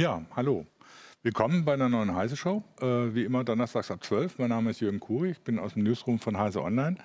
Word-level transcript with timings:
Ja, 0.00 0.22
hallo. 0.34 0.64
Willkommen 1.22 1.66
bei 1.66 1.74
einer 1.74 1.90
neuen 1.90 2.14
Heise 2.14 2.34
Show. 2.34 2.64
Äh, 2.80 3.14
wie 3.14 3.24
immer 3.24 3.44
donnerstags 3.44 3.90
ab 3.90 4.02
12. 4.02 4.38
Mein 4.38 4.48
Name 4.48 4.70
ist 4.70 4.80
Jürgen 4.80 4.98
Kuri, 4.98 5.32
ich 5.32 5.42
bin 5.42 5.58
aus 5.58 5.74
dem 5.74 5.82
Newsroom 5.82 6.18
von 6.18 6.38
Heise 6.38 6.62
Online 6.62 6.96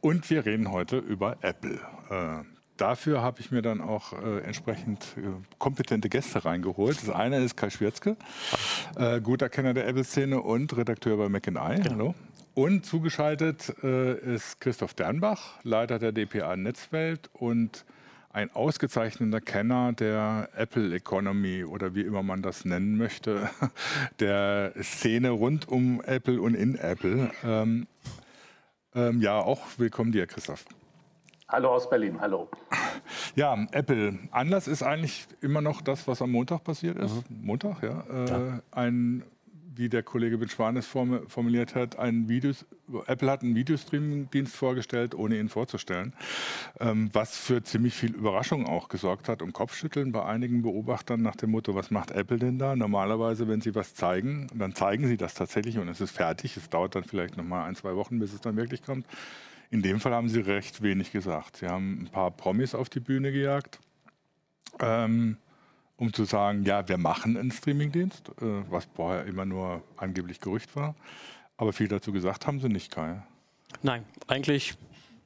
und 0.00 0.30
wir 0.30 0.46
reden 0.46 0.72
heute 0.72 0.96
über 0.96 1.36
Apple. 1.42 1.78
Äh, 2.08 2.42
dafür 2.78 3.20
habe 3.20 3.40
ich 3.40 3.50
mir 3.50 3.60
dann 3.60 3.82
auch 3.82 4.14
äh, 4.14 4.38
entsprechend 4.44 5.14
äh, 5.18 5.20
kompetente 5.58 6.08
Gäste 6.08 6.42
reingeholt. 6.46 6.96
Das 7.02 7.10
eine 7.10 7.36
ist 7.44 7.58
Kai 7.58 7.68
Schwierzke, 7.68 8.16
äh, 8.96 9.20
guter 9.20 9.50
Kenner 9.50 9.74
der 9.74 9.86
Apple-Szene 9.86 10.40
und 10.40 10.74
Redakteur 10.74 11.18
bei 11.18 11.28
Mac 11.28 11.46
Eye. 11.48 11.82
Ja. 11.84 11.90
Hallo. 11.90 12.14
Und 12.54 12.86
zugeschaltet 12.86 13.74
äh, 13.82 14.36
ist 14.36 14.58
Christoph 14.58 14.94
Dernbach, 14.94 15.62
Leiter 15.64 15.98
der 15.98 16.12
DPA 16.12 16.56
Netzwelt 16.56 17.28
und 17.34 17.84
ein 18.32 18.50
ausgezeichneter 18.52 19.40
Kenner 19.40 19.92
der 19.92 20.48
Apple 20.56 20.94
Economy 20.94 21.64
oder 21.64 21.94
wie 21.94 22.02
immer 22.02 22.22
man 22.22 22.42
das 22.42 22.64
nennen 22.64 22.96
möchte, 22.96 23.50
der 24.20 24.72
Szene 24.82 25.30
rund 25.30 25.68
um 25.68 26.02
Apple 26.02 26.40
und 26.40 26.54
in 26.54 26.76
Apple. 26.76 27.30
Ähm, 27.44 27.86
ähm, 28.94 29.20
ja, 29.20 29.38
auch 29.38 29.60
willkommen 29.76 30.12
dir, 30.12 30.26
Christoph. 30.26 30.64
Hallo 31.48 31.70
aus 31.74 31.88
Berlin, 31.90 32.18
hallo. 32.20 32.48
Ja, 33.34 33.54
Apple. 33.72 34.18
Anlass 34.30 34.66
ist 34.66 34.82
eigentlich 34.82 35.26
immer 35.42 35.60
noch 35.60 35.82
das, 35.82 36.08
was 36.08 36.22
am 36.22 36.30
Montag 36.30 36.64
passiert 36.64 36.96
ist. 36.98 37.28
Mhm. 37.30 37.46
Montag, 37.46 37.82
ja. 37.82 38.04
Äh, 38.10 38.28
ja. 38.28 38.60
Ein 38.70 39.22
wie 39.74 39.88
der 39.88 40.02
Kollege 40.02 40.38
Bitschwanes 40.38 40.86
formuliert 40.86 41.74
hat, 41.74 41.98
ein 41.98 42.28
Videos, 42.28 42.64
Apple 43.06 43.30
hat 43.30 43.42
einen 43.42 43.54
Videostreaming-Dienst 43.54 44.54
vorgestellt, 44.54 45.14
ohne 45.14 45.38
ihn 45.38 45.48
vorzustellen, 45.48 46.12
ähm, 46.80 47.10
was 47.12 47.36
für 47.36 47.62
ziemlich 47.62 47.94
viel 47.94 48.14
Überraschung 48.14 48.66
auch 48.66 48.88
gesorgt 48.88 49.28
hat 49.28 49.42
und 49.42 49.52
Kopfschütteln 49.52 50.12
bei 50.12 50.24
einigen 50.24 50.62
Beobachtern 50.62 51.22
nach 51.22 51.36
dem 51.36 51.50
Motto, 51.50 51.74
was 51.74 51.90
macht 51.90 52.10
Apple 52.10 52.38
denn 52.38 52.58
da? 52.58 52.76
Normalerweise, 52.76 53.48
wenn 53.48 53.60
sie 53.60 53.74
was 53.74 53.94
zeigen, 53.94 54.48
dann 54.54 54.74
zeigen 54.74 55.06
sie 55.06 55.16
das 55.16 55.34
tatsächlich 55.34 55.78
und 55.78 55.88
es 55.88 56.00
ist 56.00 56.12
fertig. 56.12 56.56
Es 56.56 56.68
dauert 56.68 56.94
dann 56.94 57.04
vielleicht 57.04 57.36
noch 57.36 57.44
mal 57.44 57.64
ein, 57.64 57.76
zwei 57.76 57.96
Wochen, 57.96 58.18
bis 58.18 58.32
es 58.32 58.40
dann 58.40 58.56
wirklich 58.56 58.82
kommt. 58.82 59.06
In 59.70 59.82
dem 59.82 60.00
Fall 60.00 60.12
haben 60.12 60.28
sie 60.28 60.40
recht 60.40 60.82
wenig 60.82 61.12
gesagt. 61.12 61.56
Sie 61.56 61.66
haben 61.66 62.02
ein 62.02 62.08
paar 62.08 62.30
Promis 62.30 62.74
auf 62.74 62.90
die 62.90 63.00
Bühne 63.00 63.32
gejagt. 63.32 63.80
Ähm, 64.80 65.38
um 66.02 66.12
zu 66.12 66.24
sagen, 66.24 66.64
ja, 66.64 66.88
wir 66.88 66.98
machen 66.98 67.36
einen 67.36 67.52
Streamingdienst, 67.52 68.30
äh, 68.40 68.64
was 68.68 68.88
vorher 68.92 69.24
immer 69.24 69.44
nur 69.44 69.84
angeblich 69.96 70.40
Gerücht 70.40 70.74
war. 70.74 70.96
Aber 71.56 71.72
viel 71.72 71.86
dazu 71.86 72.12
gesagt 72.12 72.44
haben 72.48 72.58
sie 72.58 72.68
nicht, 72.68 72.90
Kai. 72.90 73.22
Nein, 73.82 74.04
eigentlich 74.26 74.74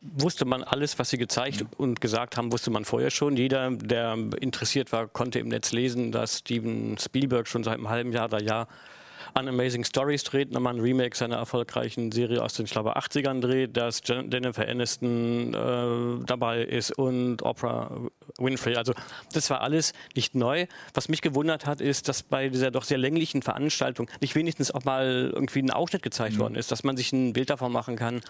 wusste 0.02 0.44
man 0.44 0.62
alles, 0.62 0.98
was 0.98 1.08
sie 1.08 1.16
gezeigt 1.16 1.62
mhm. 1.62 1.69
und 1.78 2.00
gesagt 2.02 2.36
haben, 2.36 2.52
wusste 2.52 2.70
man 2.70 2.84
vorher 2.84 3.10
schon. 3.10 3.38
Jeder, 3.38 3.70
der 3.70 4.19
interessiert 4.38 4.92
war, 4.92 5.08
konnte 5.08 5.38
im 5.38 5.48
Netz 5.48 5.72
lesen, 5.72 6.12
dass 6.12 6.41
Steven 6.41 6.98
Spielberg 6.98 7.48
schon 7.48 7.64
seit 7.64 7.78
einem 7.78 7.88
halben 7.88 8.12
Jahr 8.12 8.27
oder 8.27 8.42
Jahr 8.42 8.69
an 9.36 9.48
Amazing 9.48 9.84
Stories 9.84 10.24
dreht, 10.24 10.50
nochmal 10.50 10.74
ein 10.74 10.80
Remake 10.80 11.14
seiner 11.14 11.36
erfolgreichen 11.36 12.10
Serie 12.10 12.42
aus 12.42 12.54
den, 12.54 12.64
ich 12.64 12.72
glaube, 12.72 12.96
80ern 12.96 13.40
dreht, 13.40 13.76
dass 13.76 14.00
Jennifer 14.06 14.66
Aniston 14.66 15.52
äh, 15.52 16.24
dabei 16.24 16.62
ist 16.62 16.92
und 16.92 17.42
Oprah 17.42 17.90
Winfrey. 18.38 18.76
Also 18.76 18.94
das 19.34 19.50
war 19.50 19.60
alles 19.60 19.92
nicht 20.14 20.34
neu. 20.34 20.66
Was 20.94 21.08
mich 21.08 21.20
gewundert 21.20 21.66
hat, 21.66 21.82
ist, 21.82 22.08
dass 22.08 22.22
bei 22.22 22.48
dieser 22.48 22.70
doch 22.70 22.84
sehr 22.84 22.96
länglichen 22.96 23.42
Veranstaltung 23.42 24.08
nicht 24.20 24.34
wenigstens 24.34 24.70
auch 24.70 24.84
mal 24.84 25.30
irgendwie 25.34 25.60
ein 25.60 25.70
Ausschnitt 25.70 26.02
gezeigt 26.02 26.36
mhm. 26.36 26.40
worden 26.40 26.54
ist, 26.54 26.72
dass 26.72 26.82
man 26.82 26.96
sich 26.96 27.12
ein 27.12 27.34
Bild 27.34 27.50
davon 27.50 27.72
machen 27.72 27.96
kann, 27.96 28.22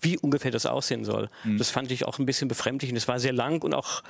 wie 0.00 0.16
ungefähr 0.16 0.52
das 0.52 0.66
aussehen 0.66 1.04
soll. 1.04 1.28
Mhm. 1.42 1.58
Das 1.58 1.70
fand 1.70 1.90
ich 1.90 2.06
auch 2.06 2.20
ein 2.20 2.26
bisschen 2.26 2.46
befremdlich. 2.46 2.92
Es 2.92 3.08
war 3.08 3.18
sehr 3.18 3.32
lang 3.32 3.62
und 3.64 3.74
auch 3.74 4.02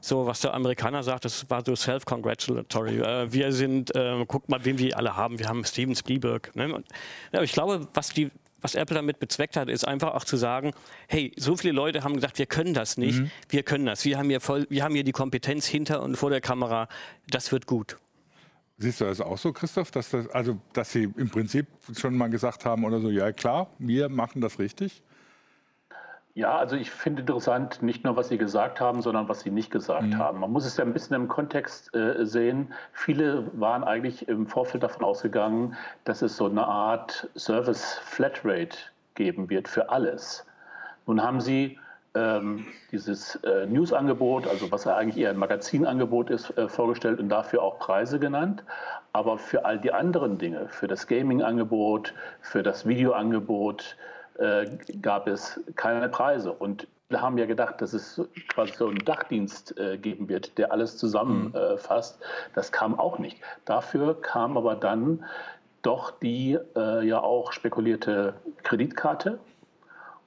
so, 0.00 0.26
was 0.26 0.40
der 0.40 0.54
Amerikaner 0.54 1.02
sagt, 1.02 1.26
das 1.26 1.50
war 1.50 1.62
so 1.66 1.76
self-congratulatory. 1.76 3.00
Äh, 3.00 3.32
wir 3.32 3.52
sind, 3.52 3.94
äh, 3.94 4.24
guckt 4.26 4.48
mal, 4.48 4.64
wen 4.64 4.78
wir 4.78 4.96
alle 4.96 5.14
haben. 5.14 5.38
Wir 5.38 5.48
haben 5.48 5.64
Steven 5.64 5.97
Spielberg. 5.98 6.54
Ne? 6.56 6.82
Ja, 7.32 7.42
ich 7.42 7.52
glaube, 7.52 7.88
was 7.94 8.10
die 8.10 8.30
was 8.60 8.74
Apple 8.74 8.96
damit 8.96 9.20
bezweckt 9.20 9.56
hat, 9.56 9.68
ist 9.68 9.86
einfach 9.86 10.14
auch 10.14 10.24
zu 10.24 10.36
sagen, 10.36 10.72
hey, 11.06 11.32
so 11.36 11.56
viele 11.56 11.72
Leute 11.72 12.02
haben 12.02 12.14
gesagt, 12.14 12.38
wir 12.38 12.46
können 12.46 12.74
das 12.74 12.96
nicht, 12.96 13.20
mhm. 13.20 13.30
wir 13.48 13.62
können 13.62 13.86
das. 13.86 14.04
Wir 14.04 14.18
haben, 14.18 14.28
hier 14.28 14.40
voll, 14.40 14.66
wir 14.68 14.82
haben 14.82 14.94
hier 14.94 15.04
die 15.04 15.12
Kompetenz 15.12 15.66
hinter 15.66 16.02
und 16.02 16.16
vor 16.16 16.30
der 16.30 16.40
Kamera, 16.40 16.88
das 17.28 17.52
wird 17.52 17.66
gut. 17.66 17.98
Siehst 18.78 19.00
du 19.00 19.04
das 19.04 19.20
auch 19.20 19.38
so, 19.38 19.52
Christoph, 19.52 19.90
dass, 19.90 20.10
das, 20.10 20.28
also, 20.30 20.58
dass 20.72 20.92
Sie 20.92 21.08
im 21.16 21.28
Prinzip 21.30 21.66
schon 21.96 22.16
mal 22.16 22.28
gesagt 22.28 22.64
haben 22.64 22.84
oder 22.84 23.00
so, 23.00 23.10
ja 23.10 23.32
klar, 23.32 23.70
wir 23.78 24.08
machen 24.08 24.40
das 24.40 24.58
richtig? 24.58 25.02
Ja, 26.38 26.56
also 26.56 26.76
ich 26.76 26.92
finde 26.92 27.22
interessant, 27.22 27.82
nicht 27.82 28.04
nur, 28.04 28.14
was 28.14 28.28
Sie 28.28 28.38
gesagt 28.38 28.80
haben, 28.80 29.02
sondern 29.02 29.28
was 29.28 29.40
Sie 29.40 29.50
nicht 29.50 29.72
gesagt 29.72 30.04
mhm. 30.04 30.18
haben. 30.18 30.38
Man 30.38 30.52
muss 30.52 30.64
es 30.64 30.76
ja 30.76 30.84
ein 30.84 30.92
bisschen 30.92 31.16
im 31.16 31.26
Kontext 31.26 31.92
äh, 31.96 32.24
sehen. 32.24 32.72
Viele 32.92 33.50
waren 33.54 33.82
eigentlich 33.82 34.28
im 34.28 34.46
Vorfeld 34.46 34.84
davon 34.84 35.04
ausgegangen, 35.04 35.76
dass 36.04 36.22
es 36.22 36.36
so 36.36 36.46
eine 36.46 36.64
Art 36.64 37.28
Service 37.36 38.00
Flatrate 38.04 38.78
geben 39.16 39.50
wird 39.50 39.66
für 39.66 39.90
alles. 39.90 40.46
Nun 41.08 41.20
haben 41.20 41.40
Sie 41.40 41.76
ähm, 42.14 42.66
dieses 42.92 43.34
äh, 43.42 43.66
News-Angebot, 43.66 44.46
also 44.46 44.70
was 44.70 44.84
ja 44.84 44.94
eigentlich 44.94 45.20
eher 45.20 45.30
ein 45.30 45.38
Magazinangebot 45.38 46.30
ist, 46.30 46.56
äh, 46.56 46.68
vorgestellt 46.68 47.18
und 47.18 47.30
dafür 47.30 47.64
auch 47.64 47.80
Preise 47.80 48.20
genannt. 48.20 48.62
Aber 49.12 49.38
für 49.38 49.64
all 49.64 49.80
die 49.80 49.92
anderen 49.92 50.38
Dinge, 50.38 50.68
für 50.68 50.86
das 50.86 51.08
Gaming-Angebot, 51.08 52.14
für 52.42 52.62
das 52.62 52.86
Videoangebot, 52.86 53.96
äh, 54.38 54.66
gab 55.02 55.26
es 55.26 55.60
keine 55.76 56.08
Preise. 56.08 56.52
Und 56.52 56.86
wir 57.08 57.22
haben 57.22 57.38
ja 57.38 57.46
gedacht, 57.46 57.80
dass 57.80 57.92
es 57.92 58.20
quasi 58.48 58.72
so 58.74 58.88
einen 58.88 59.04
Dachdienst 59.04 59.78
äh, 59.78 59.96
geben 59.96 60.28
wird, 60.28 60.58
der 60.58 60.72
alles 60.72 60.96
zusammenfasst. 60.98 62.18
Mhm. 62.18 62.24
Äh, 62.24 62.50
das 62.54 62.72
kam 62.72 62.98
auch 62.98 63.18
nicht. 63.18 63.38
Dafür 63.64 64.20
kam 64.20 64.56
aber 64.56 64.74
dann 64.74 65.24
doch 65.82 66.10
die 66.10 66.58
äh, 66.76 67.06
ja 67.06 67.20
auch 67.20 67.52
spekulierte 67.52 68.34
Kreditkarte. 68.62 69.38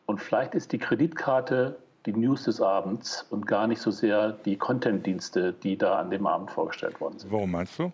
Und 0.06 0.20
vielleicht 0.20 0.56
ist 0.56 0.72
die 0.72 0.80
Kreditkarte 0.80 1.78
die 2.06 2.14
News 2.14 2.46
des 2.46 2.62
Abends 2.62 3.28
und 3.30 3.46
gar 3.46 3.68
nicht 3.68 3.82
so 3.82 3.92
sehr 3.92 4.32
die 4.32 4.58
Content-Dienste, 4.58 5.54
die 5.54 5.78
da 5.78 6.00
an 6.00 6.10
dem 6.10 6.26
Abend 6.26 6.50
vorgestellt 6.50 7.00
worden 7.00 7.20
sind. 7.20 7.32
Warum 7.32 7.52
meinst 7.52 7.78
du? 7.78 7.92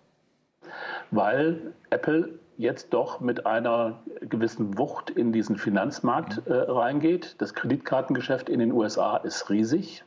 Weil 1.10 1.74
Apple 1.90 2.38
jetzt 2.58 2.92
doch 2.92 3.20
mit 3.20 3.46
einer 3.46 4.00
gewissen 4.20 4.76
Wucht 4.76 5.10
in 5.10 5.32
diesen 5.32 5.56
Finanzmarkt 5.56 6.42
äh, 6.46 6.52
reingeht. 6.52 7.36
Das 7.38 7.54
Kreditkartengeschäft 7.54 8.50
in 8.50 8.58
den 8.58 8.72
USA 8.72 9.16
ist 9.16 9.48
riesig. 9.48 10.04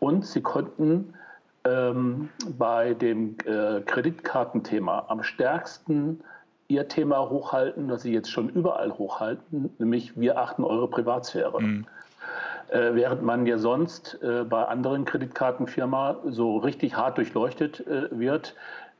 Und 0.00 0.26
sie 0.26 0.42
konnten 0.42 1.14
ähm, 1.64 2.28
bei 2.58 2.94
dem 2.94 3.36
äh, 3.46 3.80
Kreditkartenthema 3.80 5.06
am 5.08 5.22
stärksten 5.22 6.20
ihr 6.66 6.88
Thema 6.88 7.30
hochhalten, 7.30 7.88
das 7.88 8.02
sie 8.02 8.12
jetzt 8.12 8.30
schon 8.30 8.48
überall 8.48 8.92
hochhalten, 8.92 9.70
nämlich 9.78 10.18
wir 10.18 10.38
achten 10.38 10.64
eure 10.64 10.88
Privatsphäre. 10.88 11.60
Mhm. 11.62 11.86
Äh, 12.68 12.94
während 12.94 13.22
man 13.22 13.46
ja 13.46 13.58
sonst 13.58 14.18
äh, 14.22 14.44
bei 14.44 14.64
anderen 14.64 15.04
Kreditkartenfirmen 15.04 16.16
so 16.32 16.56
richtig 16.56 16.96
hart 16.96 17.18
durchleuchtet 17.18 17.86
äh, 17.86 18.08
wird, 18.10 18.54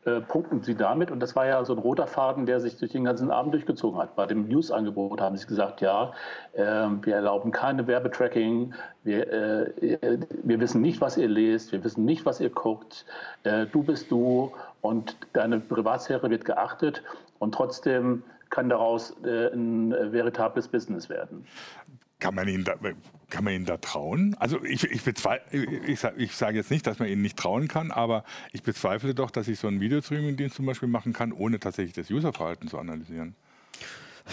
äh, 0.04 0.20
punkten 0.20 0.62
sie 0.62 0.74
damit. 0.74 1.10
Und 1.10 1.20
das 1.20 1.34
war 1.34 1.46
ja 1.46 1.64
so 1.64 1.72
ein 1.72 1.78
roter 1.78 2.06
Faden, 2.06 2.46
der 2.46 2.60
sich 2.60 2.76
durch 2.76 2.92
den 2.92 3.04
ganzen 3.04 3.30
Abend 3.30 3.54
durchgezogen 3.54 3.98
hat. 3.98 4.16
Bei 4.16 4.26
dem 4.26 4.48
News-Angebot 4.48 5.20
haben 5.20 5.36
sie 5.36 5.46
gesagt, 5.46 5.80
ja, 5.80 6.12
äh, 6.52 6.62
wir 6.62 7.14
erlauben 7.14 7.52
keine 7.52 7.86
Werbetracking, 7.86 8.74
wir, 9.02 9.32
äh, 9.32 10.18
wir 10.42 10.60
wissen 10.60 10.82
nicht, 10.82 11.00
was 11.00 11.16
ihr 11.16 11.28
lest, 11.28 11.72
wir 11.72 11.82
wissen 11.84 12.04
nicht, 12.04 12.26
was 12.26 12.40
ihr 12.40 12.50
guckt, 12.50 13.06
äh, 13.44 13.66
du 13.66 13.82
bist 13.82 14.10
du 14.10 14.52
und 14.82 15.16
deine 15.32 15.60
Privatsphäre 15.60 16.28
wird 16.30 16.44
geachtet 16.44 17.02
und 17.38 17.54
trotzdem 17.54 18.22
kann 18.50 18.68
daraus 18.68 19.16
äh, 19.24 19.52
ein 19.52 19.90
veritables 20.12 20.68
Business 20.68 21.08
werden. 21.08 21.46
Kann 22.24 22.36
man 22.36 22.48
ihnen 22.48 22.64
da, 22.64 22.76
kann 23.28 23.44
man 23.44 23.52
ihnen 23.52 23.66
da 23.66 23.76
trauen? 23.76 24.34
Also 24.38 24.64
ich, 24.64 24.82
ich, 24.84 25.06
ich, 25.06 26.04
ich 26.16 26.32
sage 26.34 26.56
jetzt 26.56 26.70
nicht, 26.70 26.86
dass 26.86 26.98
man 26.98 27.06
ihnen 27.06 27.20
nicht 27.20 27.36
trauen 27.36 27.68
kann, 27.68 27.90
aber 27.90 28.24
ich 28.52 28.62
bezweifle 28.62 29.14
doch, 29.14 29.30
dass 29.30 29.46
ich 29.46 29.58
so 29.58 29.68
einen 29.68 29.82
Videostreaming-Dienst 29.82 30.56
zum 30.56 30.64
Beispiel 30.64 30.88
machen 30.88 31.12
kann, 31.12 31.32
ohne 31.32 31.60
tatsächlich 31.60 31.92
das 31.92 32.10
Userverhalten 32.10 32.66
zu 32.66 32.78
analysieren. 32.78 33.34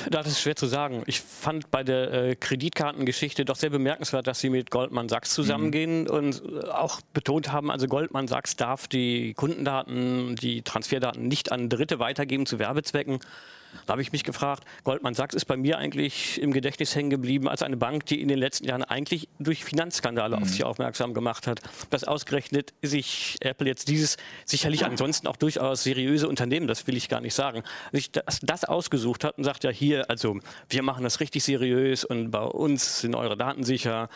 Das 0.09 0.25
ist 0.25 0.39
schwer 0.39 0.55
zu 0.55 0.67
sagen. 0.67 1.03
Ich 1.05 1.19
fand 1.19 1.69
bei 1.69 1.83
der 1.83 2.13
äh, 2.13 2.35
Kreditkartengeschichte 2.37 3.43
doch 3.43 3.57
sehr 3.57 3.71
bemerkenswert, 3.71 4.25
dass 4.25 4.39
Sie 4.39 4.49
mit 4.49 4.71
Goldman 4.71 5.09
Sachs 5.09 5.33
zusammengehen 5.33 6.03
mhm. 6.03 6.09
und 6.09 6.43
äh, 6.45 6.69
auch 6.69 7.01
betont 7.13 7.51
haben, 7.51 7.69
also 7.69 7.87
Goldman 7.87 8.29
Sachs 8.29 8.55
darf 8.55 8.87
die 8.87 9.33
Kundendaten, 9.33 10.37
die 10.37 10.61
Transferdaten 10.61 11.27
nicht 11.27 11.51
an 11.51 11.67
Dritte 11.67 11.99
weitergeben 11.99 12.45
zu 12.45 12.57
Werbezwecken. 12.57 13.19
Da 13.85 13.93
habe 13.93 14.01
ich 14.01 14.11
mich 14.11 14.23
gefragt, 14.23 14.63
Goldman 14.83 15.13
Sachs 15.13 15.35
ist 15.35 15.45
bei 15.45 15.57
mir 15.57 15.77
eigentlich 15.77 16.41
im 16.41 16.51
Gedächtnis 16.51 16.95
hängen 16.95 17.09
geblieben 17.09 17.47
als 17.47 17.63
eine 17.63 17.77
Bank, 17.77 18.05
die 18.05 18.21
in 18.21 18.27
den 18.27 18.37
letzten 18.37 18.65
Jahren 18.65 18.83
eigentlich 18.83 19.27
durch 19.39 19.63
Finanzskandale 19.63 20.37
mhm. 20.37 20.43
auf 20.43 20.49
sich 20.49 20.63
aufmerksam 20.63 21.13
gemacht 21.13 21.47
hat. 21.47 21.61
Dass 21.89 22.03
ausgerechnet 22.03 22.73
sich 22.81 23.37
Apple 23.41 23.67
jetzt 23.67 23.87
dieses 23.87 24.17
sicherlich 24.45 24.85
ansonsten 24.85 25.27
auch 25.27 25.35
durchaus 25.35 25.83
seriöse 25.83 26.27
Unternehmen, 26.27 26.67
das 26.67 26.87
will 26.87 26.97
ich 26.97 27.09
gar 27.09 27.21
nicht 27.21 27.33
sagen, 27.33 27.63
sich 27.91 28.11
das, 28.11 28.39
das 28.41 28.63
ausgesucht 28.63 29.23
hat 29.23 29.37
und 29.37 29.43
sagt 29.43 29.63
ja 29.63 29.69
hier, 29.69 30.09
also 30.09 30.39
wir 30.69 30.83
machen 30.83 31.03
das 31.03 31.19
richtig 31.19 31.43
seriös 31.43 32.03
und 32.05 32.31
bei 32.31 32.43
uns 32.43 33.01
sind 33.01 33.15
eure 33.15 33.37
Daten 33.37 33.63
sicher 33.63 34.09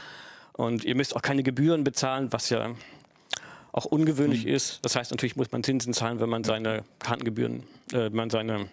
und 0.53 0.85
ihr 0.85 0.95
müsst 0.95 1.15
auch 1.15 1.21
keine 1.21 1.43
Gebühren 1.43 1.83
bezahlen, 1.83 2.31
was 2.31 2.49
ja 2.49 2.75
auch 3.71 3.85
ungewöhnlich 3.85 4.45
mhm. 4.45 4.53
ist. 4.53 4.79
Das 4.83 4.95
heißt, 4.95 5.11
natürlich 5.11 5.35
muss 5.35 5.51
man 5.51 5.63
Zinsen 5.63 5.93
zahlen, 5.93 6.19
wenn 6.21 6.29
man 6.29 6.45
seine 6.45 6.83
Kartengebühren, 6.99 7.63
äh, 7.91 8.09
man 8.09 8.29
seine 8.29 8.69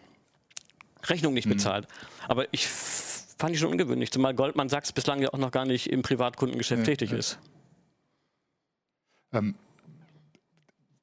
Rechnung 1.05 1.35
nicht 1.35 1.47
mhm. 1.47 1.53
bezahlt. 1.53 1.87
Aber 2.29 2.47
ich 2.53 2.67
fand 2.67 3.55
ich 3.55 3.61
schon 3.61 3.71
ungewöhnlich, 3.71 4.13
zumal 4.13 4.35
Goldman 4.35 4.69
Sachs 4.69 4.93
bislang 4.93 5.21
ja 5.21 5.33
auch 5.33 5.39
noch 5.39 5.51
gar 5.51 5.65
nicht 5.65 5.91
im 5.91 6.03
Privatkundengeschäft 6.03 6.87
ja, 6.87 6.93
tätig 6.93 7.11
ja. 7.11 7.17
ist. 7.19 7.39
Ähm, 9.33 9.57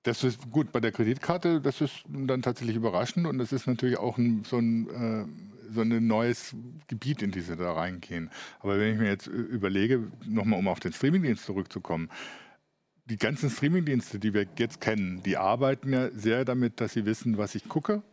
das 0.03 0.23
ist 0.23 0.49
gut 0.49 0.71
bei 0.71 0.79
der 0.79 0.91
Kreditkarte, 0.91 1.59
das 1.59 1.81
ist 1.81 2.03
dann 2.07 2.41
tatsächlich 2.41 2.77
überraschend 2.77 3.27
und 3.27 3.37
das 3.37 3.51
ist 3.51 3.67
natürlich 3.67 3.97
auch 3.97 4.17
ein, 4.17 4.43
so, 4.45 4.57
ein, 4.57 4.89
äh, 4.89 5.73
so 5.73 5.81
ein 5.81 6.07
neues 6.07 6.55
Gebiet, 6.87 7.21
in 7.21 7.31
das 7.31 7.47
sie 7.47 7.57
da 7.57 7.73
reingehen. 7.73 8.29
Aber 8.59 8.79
wenn 8.79 8.93
ich 8.93 8.99
mir 8.99 9.09
jetzt 9.09 9.27
überlege, 9.27 10.07
nochmal 10.25 10.59
um 10.59 10.69
auf 10.69 10.79
den 10.79 10.93
Streamingdienst 10.93 11.43
zurückzukommen, 11.43 12.09
die 13.09 13.17
ganzen 13.17 13.49
Streamingdienste, 13.49 14.19
die 14.19 14.33
wir 14.33 14.45
jetzt 14.57 14.79
kennen, 14.79 15.21
die 15.23 15.35
arbeiten 15.35 15.91
ja 15.91 16.09
sehr 16.11 16.45
damit, 16.45 16.79
dass 16.79 16.93
sie 16.93 17.05
wissen, 17.05 17.37
was 17.37 17.55
ich 17.55 17.67
gucke, 17.67 18.03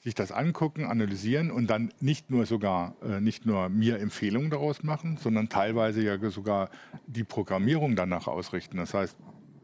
sich 0.00 0.14
das 0.14 0.30
angucken, 0.30 0.84
analysieren 0.84 1.50
und 1.50 1.68
dann 1.68 1.92
nicht 2.00 2.30
nur 2.30 2.46
sogar 2.46 2.94
äh, 3.02 3.20
nicht 3.20 3.46
nur 3.46 3.68
mir 3.68 3.98
Empfehlungen 3.98 4.50
daraus 4.50 4.82
machen, 4.82 5.16
sondern 5.16 5.48
teilweise 5.48 6.02
ja 6.02 6.18
sogar 6.30 6.70
die 7.06 7.24
Programmierung 7.24 7.96
danach 7.96 8.28
ausrichten. 8.28 8.76
Das 8.76 8.94
heißt, 8.94 9.16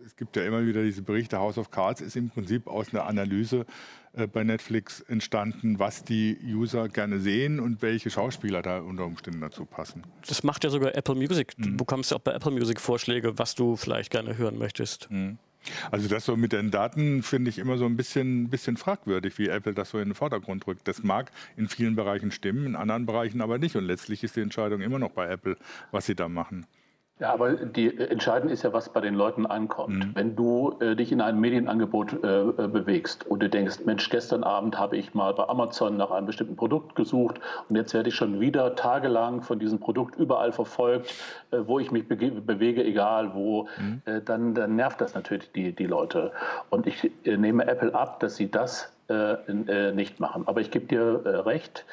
es 0.04 0.16
gibt 0.16 0.36
ja 0.36 0.44
immer 0.44 0.66
wieder 0.66 0.82
diese 0.82 1.02
Berichte, 1.02 1.38
House 1.38 1.58
of 1.58 1.70
Cards 1.70 2.00
ist 2.00 2.16
im 2.16 2.30
Prinzip 2.30 2.66
aus 2.66 2.92
einer 2.92 3.06
Analyse 3.06 3.64
äh, 4.12 4.26
bei 4.26 4.44
Netflix 4.44 5.00
entstanden, 5.00 5.78
was 5.78 6.04
die 6.04 6.38
User 6.44 6.88
gerne 6.88 7.20
sehen 7.20 7.58
und 7.58 7.82
welche 7.82 8.10
Schauspieler 8.10 8.62
da 8.62 8.78
unter 8.78 9.06
Umständen 9.06 9.40
dazu 9.40 9.64
passen. 9.64 10.02
Das 10.26 10.42
macht 10.42 10.62
ja 10.64 10.70
sogar 10.70 10.94
Apple 10.94 11.14
Music. 11.14 11.54
Du 11.56 11.70
mhm. 11.70 11.76
bekommst 11.76 12.10
ja 12.10 12.16
auch 12.16 12.22
bei 12.22 12.32
Apple 12.32 12.52
Music 12.52 12.80
Vorschläge, 12.80 13.38
was 13.38 13.54
du 13.54 13.76
vielleicht 13.76 14.10
gerne 14.10 14.36
hören 14.36 14.58
möchtest. 14.58 15.10
Mhm. 15.10 15.38
Also 15.90 16.08
das 16.08 16.24
so 16.24 16.36
mit 16.36 16.52
den 16.52 16.70
Daten 16.70 17.22
finde 17.22 17.50
ich 17.50 17.58
immer 17.58 17.78
so 17.78 17.86
ein 17.86 17.96
bisschen, 17.96 18.48
bisschen 18.48 18.76
fragwürdig, 18.76 19.38
wie 19.38 19.48
Apple 19.48 19.74
das 19.74 19.90
so 19.90 19.98
in 19.98 20.10
den 20.10 20.14
Vordergrund 20.14 20.66
rückt. 20.66 20.86
Das 20.88 21.02
mag 21.02 21.30
in 21.56 21.68
vielen 21.68 21.96
Bereichen 21.96 22.30
stimmen, 22.30 22.66
in 22.66 22.76
anderen 22.76 23.06
Bereichen 23.06 23.40
aber 23.40 23.58
nicht. 23.58 23.76
Und 23.76 23.84
letztlich 23.84 24.22
ist 24.24 24.36
die 24.36 24.40
Entscheidung 24.40 24.80
immer 24.80 24.98
noch 24.98 25.10
bei 25.10 25.28
Apple, 25.28 25.56
was 25.90 26.06
sie 26.06 26.14
da 26.14 26.28
machen. 26.28 26.66
Ja, 27.20 27.32
aber 27.32 27.52
die 27.52 27.96
äh, 27.96 28.08
entscheidend 28.08 28.50
ist 28.50 28.64
ja, 28.64 28.72
was 28.72 28.88
bei 28.88 29.00
den 29.00 29.14
Leuten 29.14 29.46
ankommt. 29.46 30.04
Mhm. 30.04 30.10
Wenn 30.14 30.36
du 30.36 30.76
äh, 30.80 30.96
dich 30.96 31.12
in 31.12 31.20
einem 31.20 31.40
Medienangebot 31.40 32.24
äh, 32.24 32.40
äh, 32.40 32.68
bewegst 32.68 33.24
und 33.26 33.40
du 33.40 33.48
denkst, 33.48 33.80
Mensch, 33.84 34.10
gestern 34.10 34.42
Abend 34.42 34.78
habe 34.80 34.96
ich 34.96 35.14
mal 35.14 35.32
bei 35.32 35.48
Amazon 35.48 35.96
nach 35.96 36.10
einem 36.10 36.26
bestimmten 36.26 36.56
Produkt 36.56 36.96
gesucht 36.96 37.40
und 37.68 37.76
jetzt 37.76 37.94
werde 37.94 38.08
ich 38.08 38.16
schon 38.16 38.40
wieder 38.40 38.74
tagelang 38.74 39.42
von 39.42 39.60
diesem 39.60 39.78
Produkt 39.78 40.16
überall 40.16 40.50
verfolgt, 40.50 41.14
äh, 41.52 41.58
wo 41.64 41.78
ich 41.78 41.92
mich 41.92 42.08
bewege, 42.08 42.82
egal 42.82 43.32
wo, 43.32 43.68
mhm. 43.78 44.02
äh, 44.06 44.20
dann, 44.20 44.54
dann, 44.54 44.74
nervt 44.74 45.00
das 45.00 45.14
natürlich 45.14 45.52
die, 45.52 45.70
die 45.70 45.86
Leute. 45.86 46.32
Und 46.70 46.88
ich 46.88 47.12
nehme 47.24 47.64
Apple 47.68 47.94
ab, 47.94 48.18
dass 48.20 48.36
sie 48.36 48.50
das 48.50 48.90
nicht 49.86 50.18
machen. 50.18 50.44
Aber 50.46 50.62
ich 50.62 50.70
gebe 50.70 50.86
dir 50.86 51.44
recht, 51.44 51.84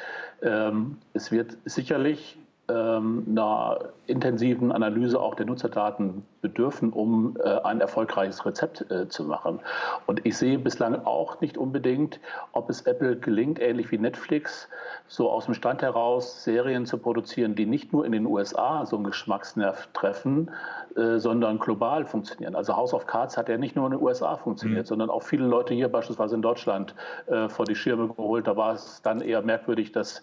ähm, 0.42 0.98
es 1.14 1.30
wird 1.30 1.58
sicherlich 1.66 2.38
ähm, 2.72 3.26
einer 3.30 3.80
intensiven 4.08 4.72
Analyse 4.72 5.20
auch 5.20 5.36
der 5.36 5.46
Nutzerdaten 5.46 6.24
bedürfen, 6.42 6.92
um 6.92 7.38
äh, 7.44 7.50
ein 7.64 7.82
erfolgreiches 7.82 8.46
Rezept 8.46 8.90
äh, 8.92 9.08
zu 9.08 9.24
machen. 9.24 9.60
Und 10.06 10.26
ich 10.26 10.38
sehe 10.38 10.60
bislang 10.60 11.06
auch 11.06 11.40
nicht 11.42 11.58
unbedingt, 11.58 12.20
ob 12.52 12.70
es 12.70 12.82
Apple 12.82 13.16
gelingt, 13.16 13.60
ähnlich 13.60 13.92
wie 13.92 13.98
Netflix, 13.98 14.68
so 15.08 15.30
aus 15.30 15.46
dem 15.46 15.54
Stand 15.54 15.82
heraus 15.82 16.44
Serien 16.44 16.86
zu 16.86 16.98
produzieren, 16.98 17.56
die 17.56 17.66
nicht 17.66 17.94
nur 17.94 18.06
in 18.06 18.12
den 18.12 18.26
USA 18.26 18.86
so 18.86 18.96
einen 18.96 19.06
Geschmacksnerv 19.06 19.88
treffen, 19.94 20.52
äh, 20.96 21.20
sondern 21.20 21.60
global 21.60 22.06
funktionieren. 22.06 22.56
Also 22.56 22.76
House 22.76 22.94
of 22.94 23.08
Cards 23.08 23.38
hat 23.38 23.50
ja 23.50 23.58
nicht 23.58 23.76
nur 23.76 23.86
in 23.86 23.92
den 23.92 24.02
USA 24.02 24.36
funktioniert, 24.36 24.86
mhm. 24.86 24.88
sondern 24.88 25.10
auch 25.10 25.24
viele 25.24 25.46
Leute 25.46 25.74
hier 25.74 25.90
beispielsweise 25.90 26.36
in 26.36 26.42
Deutschland 26.42 26.96
vor 27.48 27.66
die 27.66 27.76
Schirme 27.76 28.08
geholt. 28.08 28.48
Da 28.48 28.58
war 28.58 28.74
es 28.74 29.02
dann 29.02 29.22
eher 29.22 29.42
merkwürdig, 29.42 29.92
dass 29.92 30.22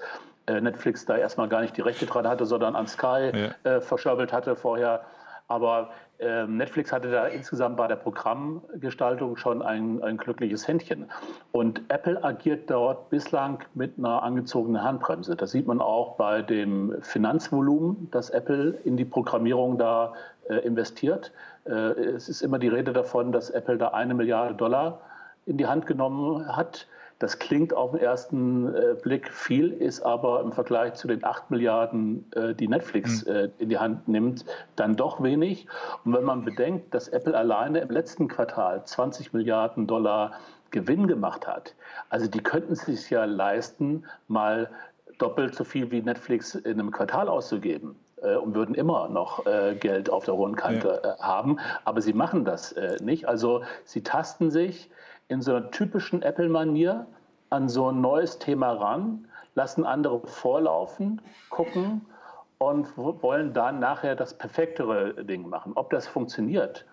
Netflix 0.61 1.05
da 1.05 1.17
erstmal 1.17 1.49
gar 1.49 1.61
nicht 1.61 1.77
die 1.77 1.83
Rechte 1.83 2.07
dran 2.07 2.27
hatte, 2.27 2.47
sondern 2.47 2.77
an 2.77 2.87
Sky 2.87 3.31
ja. 3.65 3.71
äh, 3.71 3.81
verschabbelt 3.81 4.33
hatte 4.33 4.57
vorher. 4.57 5.03
Aber 5.51 5.91
äh, 6.19 6.47
Netflix 6.47 6.93
hatte 6.93 7.11
da 7.11 7.27
insgesamt 7.27 7.79
bei 7.79 7.89
der 7.89 7.97
Programmgestaltung 7.97 9.37
schon 9.39 9.63
ein, 9.63 10.03
ein 10.03 10.19
glückliches 10.19 10.69
Händchen. 10.69 11.11
Und 11.53 11.81
Apple 11.89 12.23
agiert 12.23 12.69
dort 12.71 13.09
bislang 13.09 13.65
mit 13.75 13.97
einer 13.97 14.23
angezogenen 14.23 14.83
Handbremse. 14.83 15.37
Das 15.37 15.53
sieht 15.53 15.67
man 15.67 15.81
auch 15.81 16.17
bei 16.17 16.43
dem 16.43 16.97
Finanzvolumen, 17.01 18.09
das 18.11 18.29
Apple 18.31 18.79
in 18.85 18.99
die 18.99 19.07
Programmierung 19.07 19.79
da 19.79 20.13
äh, 20.51 20.57
investiert. 20.57 21.33
Äh, 21.65 21.71
es 21.71 22.29
ist 22.29 22.43
immer 22.43 22.59
die 22.59 22.69
Rede 22.69 22.93
davon, 22.93 23.33
dass 23.33 23.49
Apple 23.49 23.79
da 23.79 23.89
eine 23.89 24.13
Milliarde 24.13 24.55
Dollar 24.55 25.01
in 25.47 25.57
die 25.57 25.67
Hand 25.67 25.87
genommen 25.87 26.47
hat 26.55 26.87
das 27.19 27.39
klingt 27.39 27.75
auf 27.75 27.93
den 27.93 28.01
ersten 28.01 28.75
äh, 28.75 28.95
Blick 29.03 29.33
viel, 29.33 29.73
ist 29.73 30.03
aber 30.03 30.41
im 30.41 30.53
Vergleich 30.53 30.95
zu 30.95 31.09
den 31.09 31.25
8 31.25 31.51
Milliarden, 31.51 32.31
äh, 32.35 32.55
die 32.55 32.69
Netflix 32.69 33.27
mhm. 33.27 33.33
äh, 33.33 33.51
in 33.59 33.69
die 33.69 33.79
Hand 33.79 34.07
nimmt, 34.07 34.45
dann 34.77 34.95
doch 34.95 35.23
wenig. 35.23 35.67
Und 36.05 36.15
wenn 36.15 36.25
man 36.25 36.45
bedenkt, 36.45 36.95
dass 36.95 37.09
Apple 37.09 37.37
alleine 37.37 37.81
im 37.81 37.91
letzten 37.91 38.29
Quartal 38.29 38.85
20 38.85 39.33
Milliarden 39.33 39.87
Dollar 39.87 40.33
Gewinn 40.71 41.07
gemacht 41.07 41.47
hat, 41.47 41.75
also 42.09 42.29
die 42.29 42.43
könnten 42.43 42.75
es 42.75 42.83
sich 42.83 43.11
ja 43.11 43.25
leisten, 43.25 44.05
mal 44.29 44.71
doppelt 45.19 45.55
so 45.55 45.65
viel 45.65 45.91
wie 45.91 46.03
Netflix 46.03 46.55
in 46.55 46.79
einem 46.79 46.93
Quartal 46.93 47.29
auszugeben 47.29 47.97
äh, 48.23 48.37
und 48.37 48.55
würden 48.55 48.75
immer 48.75 49.09
noch 49.09 49.45
äh, 49.47 49.75
Geld 49.75 50.11
auf 50.11 50.25
der 50.25 50.37
hohen 50.37 50.55
Kante 50.55 51.01
ja. 51.03 51.15
äh, 51.15 51.19
haben. 51.19 51.59
Aber 51.85 52.01
sie 52.01 52.13
machen 52.13 52.45
das 52.45 52.75
nicht. 53.01 53.27
Also 53.27 53.63
sie 53.85 54.03
tasten 54.03 54.51
sich 54.51 54.91
in 55.29 55.43
so 55.43 55.55
einer 55.55 55.71
typischen 55.71 56.23
Apple-Manier 56.23 57.07
an 57.51 57.69
so 57.69 57.91
ein 57.91 58.01
neues 58.01 58.39
Thema 58.39 58.73
ran, 58.73 59.27
lassen 59.55 59.85
andere 59.85 60.27
vorlaufen, 60.27 61.21
gucken 61.51 62.03
und 62.59 62.97
wollen 62.97 63.53
dann 63.53 63.79
nachher 63.79 64.17
das 64.17 64.37
perfektere 64.37 65.25
Ding 65.25 65.49
machen. 65.49 65.73
Ob 65.75 65.91
das 65.91 66.07
funktioniert, 66.07 66.85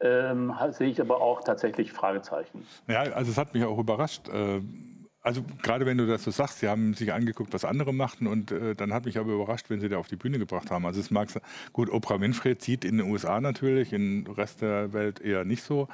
ähm, 0.00 0.54
sehe 0.70 0.88
ich 0.88 1.00
aber 1.00 1.20
auch 1.20 1.42
tatsächlich 1.42 1.92
Fragezeichen. 1.92 2.66
Ja, 2.88 3.00
also 3.00 3.30
es 3.30 3.38
hat 3.38 3.54
mich 3.54 3.64
auch 3.64 3.78
überrascht. 3.78 4.28
Äh 4.28 4.60
also 5.22 5.44
gerade 5.62 5.86
wenn 5.86 5.98
du 5.98 6.06
das 6.06 6.24
so 6.24 6.32
sagst, 6.32 6.58
sie 6.58 6.68
haben 6.68 6.94
sich 6.94 7.12
angeguckt, 7.12 7.52
was 7.52 7.64
andere 7.64 7.94
machten 7.94 8.26
und 8.26 8.50
äh, 8.50 8.74
dann 8.74 8.92
hat 8.92 9.04
mich 9.04 9.18
aber 9.18 9.32
überrascht, 9.32 9.70
wenn 9.70 9.80
sie 9.80 9.88
da 9.88 9.98
auf 9.98 10.08
die 10.08 10.16
Bühne 10.16 10.38
gebracht 10.38 10.70
haben. 10.70 10.84
Also 10.84 11.00
es 11.00 11.10
mag 11.10 11.28
gut, 11.72 11.90
Oprah 11.90 12.20
Winfrey 12.20 12.58
zieht 12.58 12.84
in 12.84 12.98
den 12.98 13.08
USA 13.08 13.40
natürlich, 13.40 13.92
im 13.92 14.26
Rest 14.26 14.62
der 14.62 14.92
Welt 14.92 15.20
eher 15.20 15.44
nicht 15.44 15.62
so. 15.62 15.88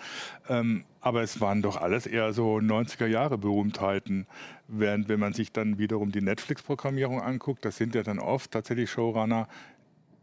Ähm, 0.49 0.85
aber 1.01 1.23
es 1.23 1.41
waren 1.41 1.61
doch 1.61 1.77
alles 1.77 2.07
eher 2.07 2.33
so 2.33 2.57
90er 2.57 3.07
Jahre 3.07 3.37
Berühmtheiten. 3.37 4.27
Während 4.67 5.09
wenn 5.09 5.21
man 5.21 5.35
sich 5.35 5.53
dann 5.53 5.79
wiederum 5.79 6.11
die 6.11 6.23
Netflix-Programmierung 6.23 7.21
anguckt, 7.21 7.65
das 7.65 7.77
sind 7.77 7.95
ja 7.95 8.03
dann 8.03 8.19
oft 8.19 8.51
tatsächlich 8.51 8.91
Showrunner, 8.91 9.47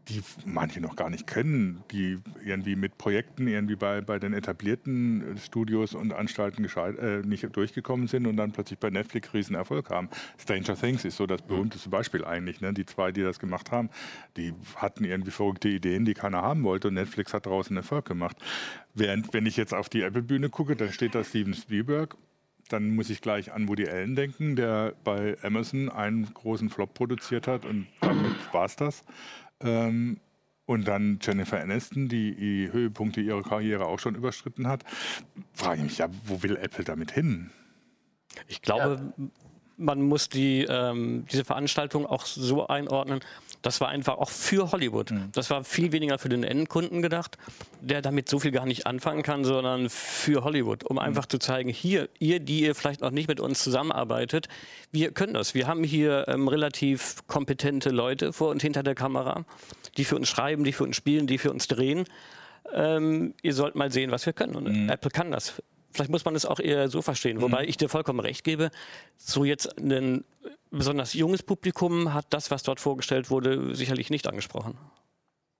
die 0.08 0.22
manche 0.44 0.80
noch 0.80 0.94
gar 0.94 1.10
nicht 1.10 1.26
kennen, 1.26 1.82
die 1.90 2.18
irgendwie 2.44 2.76
mit 2.76 2.96
Projekten 2.96 3.48
irgendwie 3.48 3.74
bei, 3.74 4.00
bei 4.00 4.18
den 4.18 4.34
etablierten 4.34 5.36
Studios 5.44 5.94
und 5.94 6.12
Anstalten 6.12 6.64
äh, 6.64 7.26
nicht 7.26 7.44
durchgekommen 7.56 8.06
sind 8.06 8.26
und 8.26 8.36
dann 8.36 8.52
plötzlich 8.52 8.78
bei 8.78 8.90
Netflix 8.90 9.34
riesen 9.34 9.56
Erfolg 9.56 9.90
haben. 9.90 10.08
Stranger 10.38 10.76
Things 10.76 11.04
ist 11.04 11.16
so 11.16 11.26
das 11.26 11.42
berühmteste 11.42 11.88
Beispiel 11.88 12.24
eigentlich. 12.24 12.60
Ne? 12.60 12.72
Die 12.72 12.86
zwei, 12.86 13.10
die 13.10 13.22
das 13.22 13.40
gemacht 13.40 13.72
haben, 13.72 13.90
die 14.36 14.54
hatten 14.76 15.04
irgendwie 15.04 15.32
verrückte 15.32 15.68
Ideen, 15.68 16.04
die 16.04 16.14
keiner 16.14 16.42
haben 16.42 16.62
wollte 16.62 16.88
und 16.88 16.94
Netflix 16.94 17.34
hat 17.34 17.46
daraus 17.46 17.68
einen 17.68 17.78
Erfolg 17.78 18.04
gemacht. 18.04 18.36
Während, 18.94 19.34
wenn 19.34 19.44
ich 19.44 19.56
jetzt 19.56 19.74
auf 19.74 19.88
die 19.88 20.02
Apple-Bühne 20.02 20.50
gucke, 20.50 20.76
da 20.76 20.90
steht 20.92 21.14
da 21.14 21.24
Steven 21.24 21.54
Spielberg 21.54 22.16
dann 22.68 22.96
muss 22.96 23.10
ich 23.10 23.20
gleich 23.20 23.52
an 23.52 23.68
Woody 23.68 23.88
Allen 23.88 24.16
denken, 24.16 24.56
der 24.56 24.94
bei 25.04 25.36
Amazon 25.42 25.88
einen 25.88 26.32
großen 26.32 26.70
Flop 26.70 26.94
produziert 26.94 27.46
hat 27.46 27.64
und 27.64 27.86
damit 28.00 28.34
war 28.52 28.64
es 28.64 28.76
das. 28.76 29.04
Ähm, 29.60 30.20
und 30.66 30.88
dann 30.88 31.18
Jennifer 31.22 31.60
Aniston, 31.60 32.08
die 32.08 32.34
die 32.34 32.72
Höhepunkte 32.72 33.20
ihrer 33.20 33.42
Karriere 33.42 33.86
auch 33.86 34.00
schon 34.00 34.16
überschritten 34.16 34.66
hat. 34.66 34.84
Frage 35.52 35.76
ich 35.78 35.84
mich 35.84 35.98
ja, 35.98 36.08
wo 36.24 36.42
will 36.42 36.56
Apple 36.56 36.84
damit 36.84 37.12
hin? 37.12 37.50
Ich 38.48 38.62
glaube, 38.62 39.12
ja 39.16 39.28
man 39.76 40.02
muss 40.02 40.28
die, 40.28 40.66
ähm, 40.68 41.26
diese 41.30 41.44
Veranstaltung 41.44 42.06
auch 42.06 42.24
so 42.26 42.66
einordnen, 42.66 43.20
das 43.66 43.80
war 43.80 43.88
einfach 43.88 44.18
auch 44.18 44.30
für 44.30 44.70
Hollywood. 44.70 45.10
Mhm. 45.10 45.30
Das 45.32 45.50
war 45.50 45.64
viel 45.64 45.90
weniger 45.90 46.18
für 46.18 46.28
den 46.28 46.44
Endkunden 46.44 47.02
gedacht, 47.02 47.36
der 47.80 48.00
damit 48.00 48.28
so 48.28 48.38
viel 48.38 48.52
gar 48.52 48.64
nicht 48.64 48.86
anfangen 48.86 49.24
kann, 49.24 49.44
sondern 49.44 49.90
für 49.90 50.44
Hollywood, 50.44 50.84
um 50.84 50.94
mhm. 50.94 51.00
einfach 51.00 51.26
zu 51.26 51.38
zeigen, 51.38 51.68
hier, 51.68 52.08
ihr, 52.20 52.38
die 52.38 52.60
ihr 52.60 52.76
vielleicht 52.76 53.00
noch 53.00 53.10
nicht 53.10 53.26
mit 53.26 53.40
uns 53.40 53.64
zusammenarbeitet, 53.64 54.48
wir 54.92 55.10
können 55.10 55.34
das. 55.34 55.54
Wir 55.54 55.66
haben 55.66 55.82
hier 55.82 56.26
ähm, 56.28 56.46
relativ 56.46 57.26
kompetente 57.26 57.90
Leute 57.90 58.32
vor 58.32 58.50
und 58.50 58.62
hinter 58.62 58.84
der 58.84 58.94
Kamera, 58.94 59.44
die 59.96 60.04
für 60.04 60.14
uns 60.14 60.28
schreiben, 60.28 60.62
die 60.62 60.72
für 60.72 60.84
uns 60.84 60.94
spielen, 60.94 61.26
die 61.26 61.38
für 61.38 61.50
uns 61.50 61.66
drehen. 61.66 62.04
Ähm, 62.72 63.34
ihr 63.42 63.52
sollt 63.52 63.74
mal 63.74 63.90
sehen, 63.90 64.12
was 64.12 64.26
wir 64.26 64.32
können. 64.32 64.54
Und 64.54 64.84
mhm. 64.84 64.88
Apple 64.88 65.10
kann 65.10 65.32
das 65.32 65.60
vielleicht 65.96 66.10
muss 66.10 66.24
man 66.24 66.36
es 66.36 66.46
auch 66.46 66.60
eher 66.60 66.88
so 66.88 67.02
verstehen. 67.02 67.38
Mhm. 67.38 67.42
Wobei 67.42 67.64
ich 67.64 67.76
dir 67.76 67.88
vollkommen 67.88 68.20
recht 68.20 68.44
gebe, 68.44 68.70
so 69.16 69.44
jetzt 69.44 69.78
ein 69.78 70.24
besonders 70.70 71.14
junges 71.14 71.42
Publikum 71.42 72.12
hat 72.14 72.26
das, 72.30 72.50
was 72.50 72.62
dort 72.62 72.80
vorgestellt 72.80 73.30
wurde, 73.30 73.74
sicherlich 73.74 74.10
nicht 74.10 74.28
angesprochen. 74.28 74.76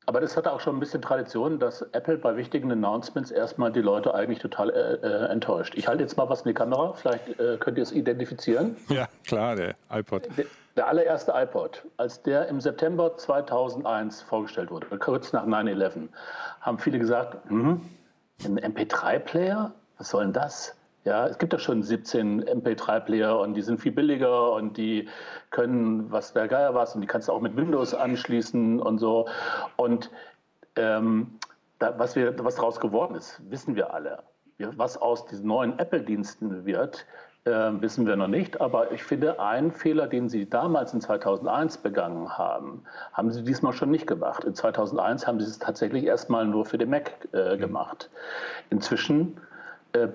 Aber 0.09 0.21
das 0.21 0.37
hatte 0.37 0.53
auch 0.53 0.61
schon 0.61 0.77
ein 0.77 0.81
bisschen 0.81 1.03
Tradition, 1.03 1.59
dass 1.59 1.83
Apple 1.83 2.17
bei 2.19 2.37
wichtigen 2.37 2.71
Announcements 2.71 3.33
erstmal 3.33 3.73
die 3.73 3.81
Leute 3.81 4.15
eigentlich 4.15 4.39
total 4.39 4.71
äh, 4.71 5.05
äh, 5.05 5.33
enttäuscht. 5.33 5.75
Ich 5.75 5.89
halte 5.89 6.05
jetzt 6.05 6.17
mal 6.17 6.29
was 6.29 6.43
in 6.43 6.51
die 6.51 6.55
Kamera, 6.55 6.93
vielleicht 6.93 7.41
äh, 7.41 7.57
könnt 7.59 7.77
ihr 7.77 7.83
es 7.83 7.93
identifizieren. 7.93 8.77
Ja, 8.89 9.09
klar, 9.27 9.57
der 9.57 9.75
iPod. 9.91 10.29
Der, 10.37 10.45
der 10.77 10.87
allererste 10.87 11.33
iPod, 11.35 11.83
als 11.97 12.23
der 12.23 12.47
im 12.47 12.61
September 12.61 13.17
2001 13.17 14.23
vorgestellt 14.23 14.71
wurde, 14.71 14.87
kurz 14.99 15.33
nach 15.33 15.45
9-11, 15.45 16.09
haben 16.61 16.79
viele 16.79 17.01
gesagt, 17.01 17.39
hm, 17.49 17.81
ein 18.45 18.61
MP3-Player, 18.61 19.73
was 19.99 20.11
soll 20.11 20.25
denn 20.25 20.33
das? 20.33 20.77
Ja, 21.05 21.27
es 21.29 21.39
gibt 21.39 21.53
ja 21.53 21.59
schon 21.61 21.85
17 21.85 22.45
MP3-Player 22.45 23.39
und 23.39 23.55
die 23.55 23.63
sind 23.63 23.81
viel 23.81 23.93
billiger 23.93 24.53
und 24.53 24.77
die 24.77 25.09
können, 25.51 26.11
was 26.11 26.33
der 26.33 26.49
Geier 26.49 26.75
was, 26.75 26.97
und 26.97 27.01
die 27.01 27.07
kannst 27.07 27.29
du 27.29 27.33
auch 27.33 27.41
mit 27.41 27.57
Windows 27.57 27.95
anschließen 27.95 28.81
und 28.81 28.99
so. 28.99 29.29
Und 29.77 30.11
ähm, 30.75 31.39
da, 31.79 31.97
was, 31.97 32.17
wir, 32.17 32.35
was 32.45 32.57
daraus 32.57 32.81
geworden 32.81 33.15
ist, 33.15 33.41
wissen 33.49 33.77
wir 33.77 33.95
alle. 33.95 34.25
Was 34.59 34.97
aus 34.97 35.27
diesen 35.27 35.47
neuen 35.47 35.79
Apple-Diensten 35.79 36.67
wird, 36.67 37.07
äh, 37.45 37.51
wissen 37.51 38.07
wir 38.07 38.17
noch 38.17 38.27
nicht. 38.27 38.61
Aber 38.61 38.91
ich 38.91 39.05
finde, 39.05 39.39
einen 39.39 39.71
Fehler, 39.71 40.09
den 40.09 40.29
Sie 40.29 40.49
damals 40.49 40.93
in 40.93 41.01
2001 41.01 41.79
begangen 41.79 42.37
haben, 42.37 42.83
haben 43.13 43.31
Sie 43.31 43.45
diesmal 43.45 43.73
schon 43.73 43.93
nicht 43.93 44.09
gemacht. 44.09 44.43
In 44.43 44.55
2001 44.55 45.27
haben 45.27 45.39
Sie 45.39 45.47
es 45.47 45.61
tatsächlich 45.61 46.05
erstmal 46.05 46.47
nur 46.47 46.65
für 46.65 46.79
den 46.79 46.91
Mac 46.91 47.29
äh, 47.33 47.55
mhm. 47.55 47.61
gemacht. 47.61 48.11
Inzwischen 48.71 49.41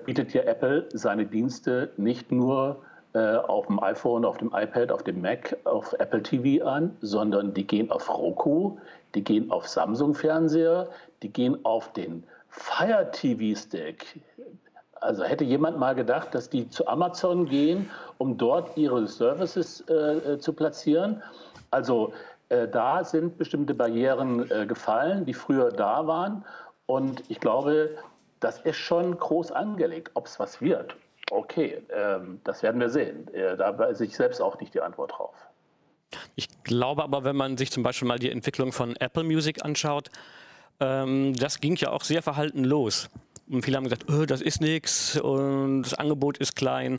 bietet 0.04 0.32
ja 0.32 0.42
Apple 0.42 0.88
seine 0.92 1.26
Dienste 1.26 1.90
nicht 1.96 2.30
nur 2.30 2.82
äh, 3.14 3.36
auf 3.36 3.66
dem 3.66 3.82
iPhone, 3.82 4.24
auf 4.24 4.38
dem 4.38 4.48
iPad, 4.54 4.90
auf 4.90 5.02
dem 5.02 5.20
Mac, 5.20 5.54
auf 5.64 5.92
Apple 5.98 6.22
TV 6.22 6.64
an, 6.64 6.96
sondern 7.02 7.52
die 7.52 7.66
gehen 7.66 7.90
auf 7.90 8.08
Roku, 8.08 8.78
die 9.14 9.22
gehen 9.22 9.50
auf 9.50 9.68
Samsung-Fernseher, 9.68 10.88
die 11.22 11.28
gehen 11.28 11.62
auf 11.64 11.92
den 11.92 12.24
Fire 12.48 13.10
TV-Stick. 13.12 14.20
Also 14.94 15.24
hätte 15.24 15.44
jemand 15.44 15.78
mal 15.78 15.94
gedacht, 15.94 16.34
dass 16.34 16.48
die 16.48 16.70
zu 16.70 16.86
Amazon 16.86 17.44
gehen, 17.44 17.90
um 18.16 18.38
dort 18.38 18.78
ihre 18.78 19.06
Services 19.06 19.86
äh, 19.90 20.38
zu 20.38 20.54
platzieren. 20.54 21.22
Also 21.70 22.14
äh, 22.48 22.66
da 22.66 23.04
sind 23.04 23.36
bestimmte 23.36 23.74
Barrieren 23.74 24.50
äh, 24.50 24.64
gefallen, 24.64 25.26
die 25.26 25.34
früher 25.34 25.70
da 25.70 26.06
waren. 26.06 26.44
Und 26.86 27.24
ich 27.28 27.40
glaube, 27.40 27.90
das 28.42 28.60
ist 28.60 28.76
schon 28.76 29.16
groß 29.16 29.52
angelegt. 29.52 30.10
Ob 30.14 30.26
es 30.26 30.38
was 30.38 30.60
wird, 30.60 30.96
okay, 31.30 31.82
ähm, 31.94 32.40
das 32.44 32.62
werden 32.62 32.80
wir 32.80 32.90
sehen. 32.90 33.32
Äh, 33.34 33.56
da 33.56 33.76
weiß 33.78 34.00
ich 34.00 34.16
selbst 34.16 34.40
auch 34.40 34.58
nicht 34.60 34.74
die 34.74 34.80
Antwort 34.80 35.12
drauf. 35.12 35.34
Ich 36.34 36.48
glaube 36.64 37.02
aber, 37.02 37.24
wenn 37.24 37.36
man 37.36 37.56
sich 37.56 37.70
zum 37.70 37.82
Beispiel 37.82 38.06
mal 38.06 38.18
die 38.18 38.30
Entwicklung 38.30 38.72
von 38.72 38.96
Apple 38.96 39.24
Music 39.24 39.64
anschaut, 39.64 40.10
ähm, 40.80 41.34
das 41.36 41.60
ging 41.60 41.76
ja 41.76 41.90
auch 41.90 42.04
sehr 42.04 42.22
verhalten 42.22 42.64
los. 42.64 43.08
Und 43.48 43.64
viele 43.64 43.76
haben 43.76 43.84
gesagt, 43.84 44.06
oh, 44.10 44.24
das 44.24 44.40
ist 44.40 44.60
nichts 44.60 45.20
und 45.20 45.82
das 45.82 45.94
Angebot 45.94 46.38
ist 46.38 46.56
klein. 46.56 46.98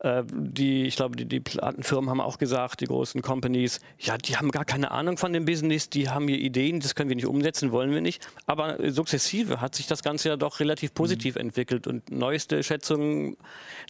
Äh, 0.00 0.24
die, 0.32 0.86
ich 0.86 0.96
glaube, 0.96 1.16
die, 1.16 1.26
die 1.26 1.40
Plattenfirmen 1.40 2.08
haben 2.08 2.20
auch 2.20 2.38
gesagt, 2.38 2.80
die 2.80 2.86
großen 2.86 3.20
Companies, 3.20 3.80
ja, 3.98 4.16
die 4.16 4.36
haben 4.36 4.50
gar 4.50 4.64
keine 4.64 4.90
Ahnung 4.90 5.18
von 5.18 5.32
dem 5.32 5.44
Business, 5.44 5.90
die 5.90 6.08
haben 6.08 6.26
hier 6.26 6.38
Ideen, 6.38 6.80
das 6.80 6.94
können 6.94 7.10
wir 7.10 7.16
nicht 7.16 7.26
umsetzen, 7.26 7.70
wollen 7.70 7.90
wir 7.90 8.00
nicht. 8.00 8.26
Aber 8.46 8.78
sukzessive 8.90 9.60
hat 9.60 9.74
sich 9.74 9.86
das 9.86 10.02
Ganze 10.02 10.30
ja 10.30 10.36
doch 10.36 10.60
relativ 10.60 10.94
positiv 10.94 11.34
mhm. 11.34 11.42
entwickelt 11.42 11.86
und 11.86 12.10
neueste 12.10 12.62
Schätzungen 12.62 13.36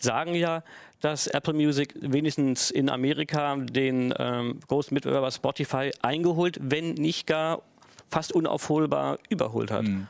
sagen 0.00 0.34
ja, 0.34 0.64
dass 1.00 1.28
Apple 1.28 1.54
Music 1.54 1.94
wenigstens 2.00 2.70
in 2.70 2.90
Amerika 2.90 3.56
den 3.56 4.12
ähm, 4.18 4.60
großen 4.66 4.92
Mitbewerber 4.92 5.30
Spotify 5.30 5.92
eingeholt, 6.02 6.58
wenn 6.60 6.94
nicht 6.94 7.26
gar 7.26 7.62
fast 8.10 8.32
unaufholbar 8.32 9.18
überholt 9.28 9.70
hat. 9.70 9.84
Mhm. 9.84 10.08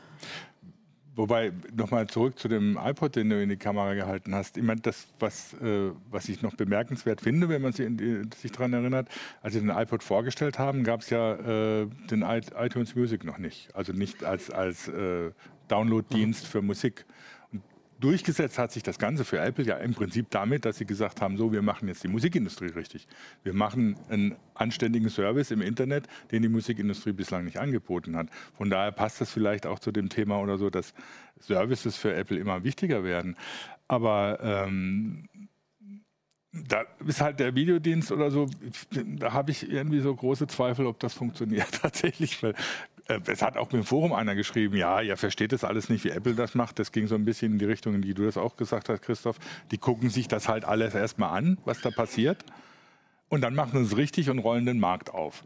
Wobei, 1.13 1.51
nochmal 1.75 2.07
zurück 2.07 2.39
zu 2.39 2.47
dem 2.47 2.79
iPod, 2.81 3.17
den 3.17 3.29
du 3.29 3.41
in 3.41 3.49
die 3.49 3.57
Kamera 3.57 3.95
gehalten 3.95 4.33
hast. 4.33 4.55
Ich 4.55 4.63
meine, 4.63 4.79
das, 4.79 5.07
was, 5.19 5.53
äh, 5.55 5.91
was 6.09 6.29
ich 6.29 6.41
noch 6.41 6.55
bemerkenswert 6.55 7.19
finde, 7.19 7.49
wenn 7.49 7.61
man 7.61 7.73
sich, 7.73 7.89
sich 8.37 8.51
daran 8.53 8.71
erinnert, 8.71 9.09
als 9.41 9.53
sie 9.53 9.59
den 9.59 9.69
iPod 9.71 10.03
vorgestellt 10.03 10.57
haben, 10.57 10.85
gab 10.85 11.01
es 11.01 11.09
ja 11.09 11.33
äh, 11.33 11.87
den 12.09 12.21
iTunes 12.21 12.95
Music 12.95 13.25
noch 13.25 13.39
nicht. 13.39 13.75
Also 13.75 13.91
nicht 13.91 14.23
als, 14.23 14.49
als 14.49 14.87
äh, 14.87 15.31
Download-Dienst 15.67 16.43
mhm. 16.43 16.47
für 16.47 16.61
Musik 16.61 17.05
durchgesetzt 18.01 18.57
hat 18.57 18.71
sich 18.71 18.83
das 18.83 18.99
Ganze 18.99 19.23
für 19.23 19.39
Apple 19.39 19.63
ja 19.63 19.77
im 19.77 19.93
Prinzip 19.93 20.29
damit, 20.29 20.65
dass 20.65 20.77
sie 20.77 20.85
gesagt 20.85 21.21
haben, 21.21 21.37
so, 21.37 21.51
wir 21.53 21.61
machen 21.61 21.87
jetzt 21.87 22.03
die 22.03 22.07
Musikindustrie 22.07 22.71
richtig. 22.71 23.07
Wir 23.43 23.53
machen 23.53 23.95
einen 24.09 24.35
anständigen 24.53 25.09
Service 25.09 25.51
im 25.51 25.61
Internet, 25.61 26.07
den 26.31 26.41
die 26.41 26.49
Musikindustrie 26.49 27.13
bislang 27.13 27.45
nicht 27.45 27.59
angeboten 27.59 28.17
hat. 28.17 28.27
Von 28.57 28.69
daher 28.69 28.91
passt 28.91 29.21
das 29.21 29.31
vielleicht 29.31 29.65
auch 29.65 29.79
zu 29.79 29.91
dem 29.91 30.09
Thema 30.09 30.39
oder 30.39 30.57
so, 30.57 30.69
dass 30.69 30.93
Services 31.39 31.95
für 31.95 32.13
Apple 32.13 32.37
immer 32.37 32.63
wichtiger 32.63 33.03
werden. 33.03 33.37
Aber 33.87 34.39
ähm, 34.41 35.29
da 36.53 36.83
ist 37.05 37.21
halt 37.21 37.39
der 37.39 37.55
Videodienst 37.55 38.11
oder 38.11 38.29
so, 38.29 38.47
da 38.91 39.31
habe 39.31 39.51
ich 39.51 39.69
irgendwie 39.71 40.01
so 40.01 40.13
große 40.13 40.47
Zweifel, 40.47 40.85
ob 40.85 40.99
das 40.99 41.13
funktioniert 41.13 41.71
tatsächlich, 41.81 42.41
weil 42.43 42.55
es 43.25 43.41
hat 43.41 43.57
auch 43.57 43.71
im 43.73 43.83
Forum 43.83 44.13
einer 44.13 44.35
geschrieben, 44.35 44.75
ja, 44.75 45.01
ihr 45.01 45.17
versteht 45.17 45.51
das 45.51 45.63
alles 45.63 45.89
nicht, 45.89 46.03
wie 46.03 46.09
Apple 46.09 46.35
das 46.35 46.55
macht. 46.55 46.79
Das 46.79 46.91
ging 46.91 47.07
so 47.07 47.15
ein 47.15 47.25
bisschen 47.25 47.53
in 47.53 47.59
die 47.59 47.65
Richtung, 47.65 47.95
in 47.95 48.01
die 48.01 48.13
du 48.13 48.23
das 48.25 48.37
auch 48.37 48.55
gesagt 48.55 48.89
hast, 48.89 49.01
Christoph. 49.01 49.37
Die 49.71 49.77
gucken 49.77 50.09
sich 50.09 50.27
das 50.27 50.47
halt 50.47 50.65
alles 50.65 50.95
erstmal 50.95 51.37
an, 51.37 51.57
was 51.65 51.81
da 51.81 51.91
passiert. 51.91 52.43
Und 53.29 53.41
dann 53.41 53.55
machen 53.55 53.83
sie 53.83 53.91
es 53.91 53.97
richtig 53.97 54.29
und 54.29 54.39
rollen 54.39 54.65
den 54.65 54.79
Markt 54.79 55.13
auf. 55.13 55.43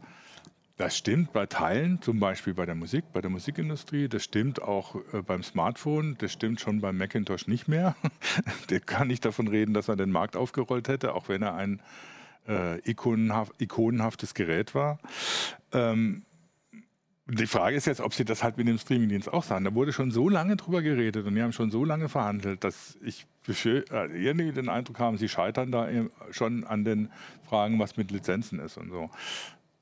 Das 0.76 0.94
stimmt 0.94 1.32
bei 1.32 1.46
Teilen, 1.46 2.02
zum 2.02 2.20
Beispiel 2.20 2.52
bei 2.52 2.66
der 2.66 2.74
Musik, 2.74 3.04
bei 3.14 3.22
der 3.22 3.30
Musikindustrie. 3.30 4.08
Das 4.08 4.24
stimmt 4.24 4.60
auch 4.60 4.96
äh, 5.14 5.22
beim 5.22 5.42
Smartphone. 5.42 6.16
Das 6.18 6.32
stimmt 6.32 6.60
schon 6.60 6.82
beim 6.82 6.98
Macintosh 6.98 7.46
nicht 7.46 7.66
mehr. 7.66 7.96
der 8.70 8.80
kann 8.80 9.08
nicht 9.08 9.24
davon 9.24 9.48
reden, 9.48 9.72
dass 9.72 9.88
er 9.88 9.96
den 9.96 10.10
Markt 10.10 10.36
aufgerollt 10.36 10.88
hätte, 10.88 11.14
auch 11.14 11.30
wenn 11.30 11.42
er 11.42 11.54
ein 11.54 11.80
äh, 12.46 12.78
ikonenhaft, 12.88 13.52
ikonenhaftes 13.58 14.34
Gerät 14.34 14.74
war. 14.74 14.98
Ähm, 15.72 16.24
die 17.28 17.46
Frage 17.46 17.76
ist 17.76 17.86
jetzt, 17.86 18.00
ob 18.00 18.14
sie 18.14 18.24
das 18.24 18.44
halt 18.44 18.56
mit 18.56 18.68
dem 18.68 18.78
Streamingdienst 18.78 19.32
auch 19.32 19.42
sagen. 19.42 19.64
Da 19.64 19.74
wurde 19.74 19.92
schon 19.92 20.12
so 20.12 20.28
lange 20.28 20.56
drüber 20.56 20.80
geredet 20.80 21.26
und 21.26 21.34
die 21.34 21.42
haben 21.42 21.52
schon 21.52 21.72
so 21.72 21.84
lange 21.84 22.08
verhandelt, 22.08 22.62
dass 22.62 22.96
ich 23.04 23.26
äh, 23.48 23.82
irgendwie 24.12 24.52
den 24.52 24.68
Eindruck 24.68 25.00
habe, 25.00 25.18
sie 25.18 25.28
scheitern 25.28 25.72
da 25.72 25.88
schon 26.30 26.64
an 26.64 26.84
den 26.84 27.10
Fragen, 27.48 27.78
was 27.78 27.96
mit 27.96 28.12
Lizenzen 28.12 28.60
ist 28.60 28.76
und 28.76 28.90
so. 28.90 29.10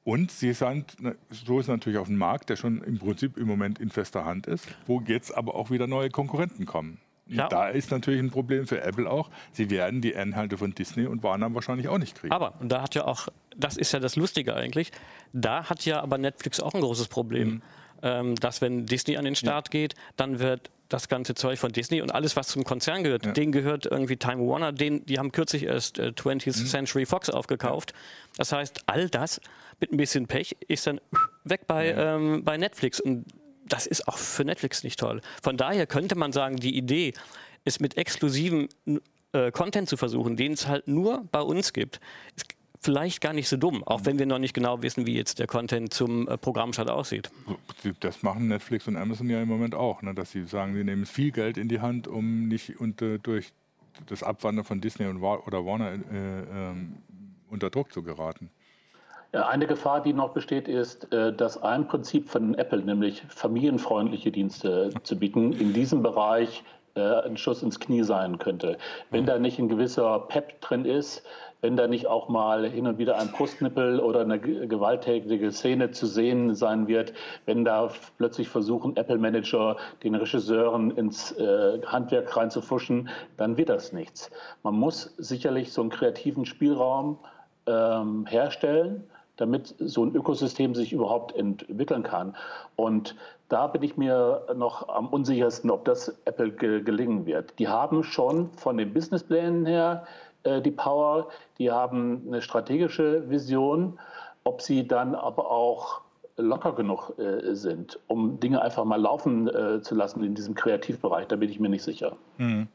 Und 0.04 0.30
sie 0.30 0.52
sind, 0.52 0.96
so 1.30 1.60
ist 1.60 1.68
natürlich 1.68 1.98
auf 1.98 2.08
dem 2.08 2.18
Markt, 2.18 2.50
der 2.50 2.56
schon 2.56 2.82
im 2.82 2.98
Prinzip 2.98 3.38
im 3.38 3.46
Moment 3.46 3.78
in 3.78 3.90
fester 3.90 4.24
Hand 4.24 4.46
ist, 4.46 4.66
wo 4.86 5.00
jetzt 5.00 5.34
aber 5.34 5.54
auch 5.54 5.70
wieder 5.70 5.86
neue 5.86 6.10
Konkurrenten 6.10 6.66
kommen. 6.66 6.98
Ja. 7.26 7.48
Da 7.48 7.68
ist 7.68 7.90
natürlich 7.90 8.20
ein 8.20 8.30
Problem 8.30 8.66
für 8.66 8.82
Apple 8.82 9.10
auch. 9.10 9.30
Sie 9.52 9.70
werden 9.70 10.00
die 10.02 10.12
Inhalte 10.12 10.58
von 10.58 10.74
Disney 10.74 11.06
und 11.06 11.22
Warner 11.22 11.54
wahrscheinlich 11.54 11.88
auch 11.88 11.98
nicht 11.98 12.16
kriegen. 12.16 12.32
Aber, 12.32 12.54
und 12.60 12.70
da 12.70 12.82
hat 12.82 12.94
ja 12.94 13.06
auch, 13.06 13.28
das 13.56 13.76
ist 13.76 13.92
ja 13.92 14.00
das 14.00 14.16
Lustige 14.16 14.54
eigentlich, 14.54 14.92
da 15.32 15.64
hat 15.70 15.84
ja 15.86 16.02
aber 16.02 16.18
Netflix 16.18 16.60
auch 16.60 16.74
ein 16.74 16.80
großes 16.80 17.08
Problem. 17.08 17.48
Mhm. 17.48 17.62
Ähm, 18.02 18.34
dass 18.34 18.60
wenn 18.60 18.84
Disney 18.84 19.16
an 19.16 19.24
den 19.24 19.34
Start 19.34 19.68
ja. 19.68 19.80
geht, 19.80 19.94
dann 20.16 20.38
wird 20.38 20.70
das 20.88 21.08
ganze 21.08 21.34
Zeug 21.34 21.58
von 21.58 21.72
Disney 21.72 22.02
und 22.02 22.14
alles, 22.14 22.36
was 22.36 22.48
zum 22.48 22.64
Konzern 22.64 23.02
gehört, 23.02 23.24
ja. 23.24 23.32
denen 23.32 23.52
gehört 23.52 23.86
irgendwie 23.86 24.16
Time 24.16 24.46
Warner, 24.46 24.72
den, 24.72 25.06
die 25.06 25.18
haben 25.18 25.32
kürzlich 25.32 25.64
erst 25.64 25.98
äh, 25.98 26.08
20th 26.08 26.60
mhm. 26.60 26.66
Century 26.66 27.06
Fox 27.06 27.30
aufgekauft. 27.30 27.94
Das 28.36 28.52
heißt, 28.52 28.82
all 28.86 29.08
das 29.08 29.40
mit 29.80 29.92
ein 29.92 29.96
bisschen 29.96 30.26
Pech 30.26 30.56
ist 30.68 30.86
dann 30.86 31.00
weg 31.44 31.66
bei, 31.66 31.94
ähm, 31.96 32.44
bei 32.44 32.58
Netflix. 32.58 33.00
Und 33.00 33.24
das 33.66 33.86
ist 33.86 34.08
auch 34.08 34.18
für 34.18 34.44
Netflix 34.44 34.84
nicht 34.84 34.98
toll. 34.98 35.20
Von 35.42 35.56
daher 35.56 35.86
könnte 35.86 36.16
man 36.16 36.32
sagen, 36.32 36.56
die 36.56 36.76
Idee, 36.76 37.14
es 37.64 37.80
mit 37.80 37.96
exklusiven 37.96 38.68
äh, 39.32 39.50
Content 39.50 39.88
zu 39.88 39.96
versuchen, 39.96 40.36
den 40.36 40.52
es 40.52 40.66
halt 40.66 40.86
nur 40.86 41.24
bei 41.32 41.40
uns 41.40 41.72
gibt, 41.72 42.00
ist 42.36 42.46
vielleicht 42.84 43.22
gar 43.22 43.32
nicht 43.32 43.48
so 43.48 43.56
dumm, 43.56 43.82
auch 43.84 44.04
wenn 44.04 44.18
wir 44.18 44.26
noch 44.26 44.38
nicht 44.38 44.52
genau 44.52 44.82
wissen, 44.82 45.06
wie 45.06 45.14
jetzt 45.14 45.38
der 45.38 45.46
Content 45.46 45.94
zum 45.94 46.28
äh, 46.28 46.36
Programmstart 46.36 46.90
aussieht. 46.90 47.30
Das 48.00 48.22
machen 48.22 48.48
Netflix 48.48 48.86
und 48.86 48.96
Amazon 48.96 49.30
ja 49.30 49.42
im 49.42 49.48
Moment 49.48 49.74
auch, 49.74 50.02
ne, 50.02 50.14
dass 50.14 50.30
sie 50.30 50.44
sagen, 50.44 50.74
sie 50.74 50.84
nehmen 50.84 51.06
viel 51.06 51.32
Geld 51.32 51.56
in 51.56 51.68
die 51.68 51.80
Hand, 51.80 52.06
um 52.06 52.46
nicht 52.48 52.78
unter, 52.78 53.18
durch 53.18 53.52
das 54.06 54.22
Abwandern 54.22 54.64
von 54.64 54.80
Disney 54.80 55.06
und, 55.06 55.22
oder 55.22 55.64
Warner 55.64 55.92
äh, 55.92 56.40
äh, 56.40 56.74
unter 57.48 57.70
Druck 57.70 57.92
zu 57.92 58.02
geraten. 58.02 58.50
Eine 59.34 59.66
Gefahr, 59.66 60.00
die 60.00 60.12
noch 60.12 60.30
besteht, 60.30 60.68
ist, 60.68 61.12
äh, 61.12 61.32
dass 61.32 61.60
ein 61.62 61.88
Prinzip 61.88 62.28
von 62.28 62.54
Apple, 62.54 62.82
nämlich 62.82 63.22
familienfreundliche 63.28 64.30
Dienste 64.30 64.90
zu 65.02 65.18
bieten, 65.18 65.52
in 65.52 65.72
diesem 65.72 66.02
Bereich 66.02 66.62
äh, 66.94 67.00
ein 67.00 67.36
Schuss 67.36 67.62
ins 67.62 67.80
Knie 67.80 68.04
sein 68.04 68.38
könnte. 68.38 68.78
Wenn 69.10 69.26
da 69.26 69.38
nicht 69.38 69.58
ein 69.58 69.68
gewisser 69.68 70.20
Pep 70.20 70.60
drin 70.60 70.84
ist, 70.84 71.24
wenn 71.62 71.76
da 71.76 71.88
nicht 71.88 72.06
auch 72.06 72.28
mal 72.28 72.68
hin 72.68 72.86
und 72.86 72.98
wieder 72.98 73.18
ein 73.18 73.32
Brustnippel 73.32 73.98
oder 73.98 74.20
eine 74.20 74.38
gewalttätige 74.38 75.50
Szene 75.50 75.90
zu 75.90 76.06
sehen 76.06 76.54
sein 76.54 76.86
wird, 76.86 77.14
wenn 77.46 77.64
da 77.64 77.90
plötzlich 78.18 78.48
versuchen, 78.48 78.96
Apple-Manager 78.96 79.76
den 80.04 80.14
Regisseuren 80.14 80.90
ins 80.92 81.32
äh, 81.32 81.80
Handwerk 81.86 82.36
reinzufuschen, 82.36 83.08
dann 83.38 83.56
wird 83.56 83.70
das 83.70 83.92
nichts. 83.92 84.30
Man 84.62 84.74
muss 84.74 85.14
sicherlich 85.16 85.72
so 85.72 85.80
einen 85.80 85.90
kreativen 85.90 86.44
Spielraum 86.44 87.18
ähm, 87.66 88.26
herstellen 88.26 89.04
damit 89.36 89.74
so 89.78 90.04
ein 90.04 90.14
Ökosystem 90.14 90.74
sich 90.74 90.92
überhaupt 90.92 91.34
entwickeln 91.34 92.02
kann. 92.02 92.36
Und 92.76 93.16
da 93.48 93.66
bin 93.66 93.82
ich 93.82 93.96
mir 93.96 94.46
noch 94.54 94.88
am 94.88 95.08
unsichersten, 95.08 95.70
ob 95.70 95.84
das 95.84 96.08
Apple 96.24 96.50
ge 96.52 96.82
gelingen 96.82 97.26
wird. 97.26 97.58
Die 97.58 97.68
haben 97.68 98.02
schon 98.02 98.50
von 98.52 98.76
den 98.76 98.92
Businessplänen 98.92 99.66
her 99.66 100.06
äh, 100.44 100.60
die 100.60 100.70
Power, 100.70 101.28
die 101.58 101.70
haben 101.70 102.22
eine 102.26 102.42
strategische 102.42 103.28
Vision, 103.28 103.98
ob 104.44 104.62
sie 104.62 104.86
dann 104.86 105.14
aber 105.14 105.50
auch 105.50 106.02
locker 106.36 106.72
genug 106.72 107.18
äh, 107.18 107.54
sind, 107.54 107.98
um 108.08 108.40
Dinge 108.40 108.60
einfach 108.62 108.84
mal 108.84 109.00
laufen 109.00 109.48
äh, 109.48 109.80
zu 109.82 109.94
lassen 109.94 110.22
in 110.24 110.34
diesem 110.34 110.54
Kreativbereich, 110.54 111.28
da 111.28 111.36
bin 111.36 111.48
ich 111.48 111.60
mir 111.60 111.68
nicht 111.68 111.84
sicher. 111.84 112.16
Mhm. 112.38 112.68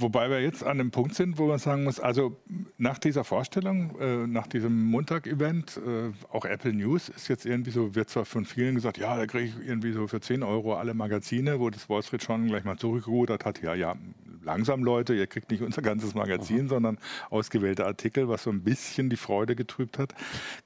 Wobei 0.00 0.30
wir 0.30 0.40
jetzt 0.40 0.62
an 0.62 0.78
dem 0.78 0.92
Punkt 0.92 1.16
sind, 1.16 1.38
wo 1.38 1.48
man 1.48 1.58
sagen 1.58 1.82
muss, 1.82 1.98
also 1.98 2.40
nach 2.76 2.98
dieser 2.98 3.24
Vorstellung, 3.24 3.98
äh, 4.00 4.28
nach 4.28 4.46
diesem 4.46 4.84
Montag-Event, 4.84 5.76
äh, 5.84 6.12
auch 6.32 6.44
Apple 6.44 6.72
News 6.72 7.08
ist 7.08 7.26
jetzt 7.26 7.44
irgendwie 7.44 7.72
so, 7.72 7.96
wird 7.96 8.08
zwar 8.08 8.24
von 8.24 8.44
vielen 8.44 8.76
gesagt, 8.76 8.98
ja, 8.98 9.16
da 9.16 9.26
kriege 9.26 9.46
ich 9.46 9.68
irgendwie 9.68 9.90
so 9.90 10.06
für 10.06 10.20
10 10.20 10.44
Euro 10.44 10.76
alle 10.76 10.94
Magazine, 10.94 11.58
wo 11.58 11.68
das 11.68 11.88
Wall 11.88 12.04
Street 12.04 12.22
schon 12.22 12.46
gleich 12.46 12.62
mal 12.62 12.76
zurückgerudert 12.76 13.44
hat, 13.44 13.60
ja, 13.60 13.74
ja, 13.74 13.96
langsam 14.44 14.84
Leute, 14.84 15.14
ihr 15.14 15.26
kriegt 15.26 15.50
nicht 15.50 15.62
unser 15.62 15.82
ganzes 15.82 16.14
Magazin, 16.14 16.64
mhm. 16.64 16.68
sondern 16.68 16.98
ausgewählte 17.28 17.84
Artikel, 17.84 18.28
was 18.28 18.44
so 18.44 18.50
ein 18.50 18.62
bisschen 18.62 19.10
die 19.10 19.16
Freude 19.16 19.56
getrübt 19.56 19.98
hat. 19.98 20.14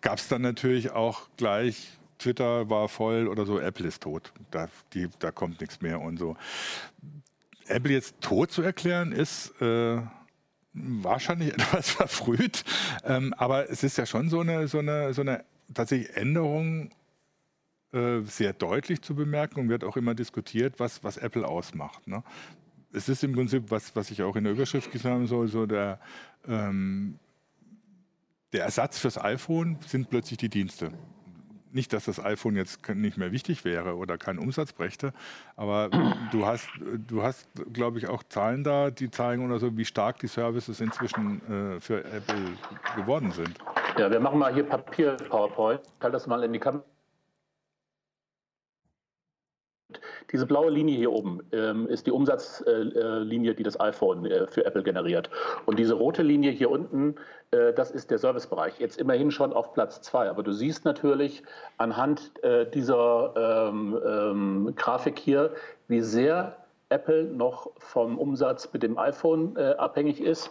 Gab 0.03 0.19
es 0.19 0.29
dann 0.29 0.43
natürlich 0.43 0.91
auch 0.91 1.29
gleich 1.39 1.99
Twitter 2.19 2.71
war 2.71 2.89
voll 2.89 3.27
oder 3.27 3.45
so, 3.47 3.59
Apple 3.59 3.89
ist 3.89 4.03
tot. 4.03 4.33
Da, 4.51 4.69
die, 4.93 5.09
da 5.19 5.33
kommt 5.33 5.61
nichts 5.61 5.81
mehr 5.81 6.01
und 6.01 6.19
so. 6.19 6.37
Apple 7.69 7.93
jetzt 7.93 8.21
tot 8.21 8.51
zu 8.51 8.63
erklären, 8.63 9.13
ist 9.13 9.61
äh, 9.61 10.01
wahrscheinlich 10.73 11.53
etwas 11.55 11.91
verfrüht. 11.91 12.65
Ähm, 13.05 13.35
aber 13.37 13.71
es 13.71 13.83
ist 13.83 13.99
ja 13.99 14.07
schon 14.07 14.29
so 14.29 14.41
eine, 14.41 14.69
so 14.69 14.79
eine, 14.79 15.15
so 15.15 15.23
eine 15.23 15.45
tatsächlich 15.73 16.17
Änderung 16.17 16.91
äh, 17.93 18.21
sehr 18.23 18.53
deutlich 18.53 19.03
zu 19.03 19.15
bemerken 19.15 19.61
und 19.61 19.69
wird 19.69 19.85
auch 19.85 19.97
immer 19.97 20.15
diskutiert, 20.15 20.75
was, 20.79 21.05
was 21.05 21.17
Apple 21.17 21.47
ausmacht. 21.47 22.07
Ne? 22.07 22.23
Es 22.93 23.09
ist 23.09 23.25
im 23.25 23.33
Prinzip, 23.33 23.71
was, 23.71 23.95
was 23.97 24.11
ich 24.11 24.23
auch 24.23 24.37
in 24.37 24.45
der 24.45 24.53
Überschrift 24.53 24.91
gesagt 24.91 25.15
habe, 25.15 25.27
so, 25.47 25.67
der, 25.67 25.99
ähm, 26.47 27.19
der 28.53 28.65
Ersatz 28.65 28.99
fürs 28.99 29.19
iPhone 29.19 29.79
sind 29.87 30.11
plötzlich 30.11 30.39
die 30.39 30.49
Dienste 30.49 30.93
nicht, 31.75 31.93
dass 31.93 32.05
das 32.05 32.23
iPhone 32.23 32.57
jetzt 32.57 32.89
nicht 32.89 33.17
mehr 33.17 33.33
wichtig 33.33 33.65
wäre 33.65 33.97
oder 33.97 34.19
keinen 34.19 34.39
Umsatz 34.39 34.73
brächte, 34.73 35.13
aber 35.57 35.91
du 36.31 36.47
hast, 36.47 36.69
du 37.09 37.23
hast, 37.23 37.49
glaube 37.73 37.99
ich, 37.99 38.09
auch 38.09 38.23
Zahlen 38.25 38.65
da, 38.65 38.91
die 38.91 39.11
zeigen 39.11 39.45
oder 39.45 39.59
so, 39.59 39.77
wie 39.77 39.85
stark 39.85 40.19
die 40.19 40.27
Services 40.27 40.81
inzwischen 40.81 41.77
äh, 41.77 41.81
für 41.81 42.05
Apple 42.05 42.57
geworden 42.97 43.33
sind. 43.33 43.59
Ja, 43.99 44.11
wir 44.11 44.21
machen 44.21 44.39
mal 44.39 44.53
hier 44.53 44.65
Papier-PowerPoint. 44.65 45.81
Ich 45.81 46.03
halte 46.03 46.13
das 46.13 46.27
mal 46.27 46.43
in 46.45 46.53
die 46.53 46.59
Kamera. 46.59 46.85
Diese 50.33 50.47
blaue 50.47 50.71
Linie 50.71 50.97
hier 50.97 51.13
oben 51.13 51.41
ähm, 51.53 51.87
ist 51.87 52.07
die 52.07 52.11
Umsatzlinie, 52.11 53.53
äh, 53.53 53.55
die 53.55 53.63
das 53.63 53.79
iPhone 53.79 54.25
äh, 54.25 54.47
für 54.47 54.65
Apple 54.65 54.83
generiert. 54.83 55.31
Und 55.67 55.79
diese 55.79 55.95
rote 55.95 56.23
Linie 56.23 56.51
hier 56.51 56.71
unten, 56.71 57.17
äh, 57.51 57.73
das 57.75 57.91
ist 57.91 58.11
der 58.11 58.19
Servicebereich. 58.19 58.79
Jetzt 58.79 58.99
immerhin 58.99 59.31
schon 59.31 59.53
auf 59.53 59.75
Platz 59.75 60.01
zwei. 60.01 60.29
Aber 60.31 60.43
du 60.43 60.53
siehst 60.53 60.85
natürlich 60.85 61.43
anhand 61.77 62.33
äh, 62.43 62.67
dieser 62.71 63.69
ähm, 63.69 63.99
ähm, 64.05 64.73
Grafik 64.75 65.19
hier, 65.19 65.53
wie 65.89 66.01
sehr 66.01 66.57
Apple 66.93 67.25
noch 67.25 67.71
vom 67.79 68.19
Umsatz 68.19 68.69
mit 68.73 68.83
dem 68.83 68.99
iPhone 68.99 69.57
äh, 69.57 69.75
abhängig 69.79 70.21
ist. 70.21 70.51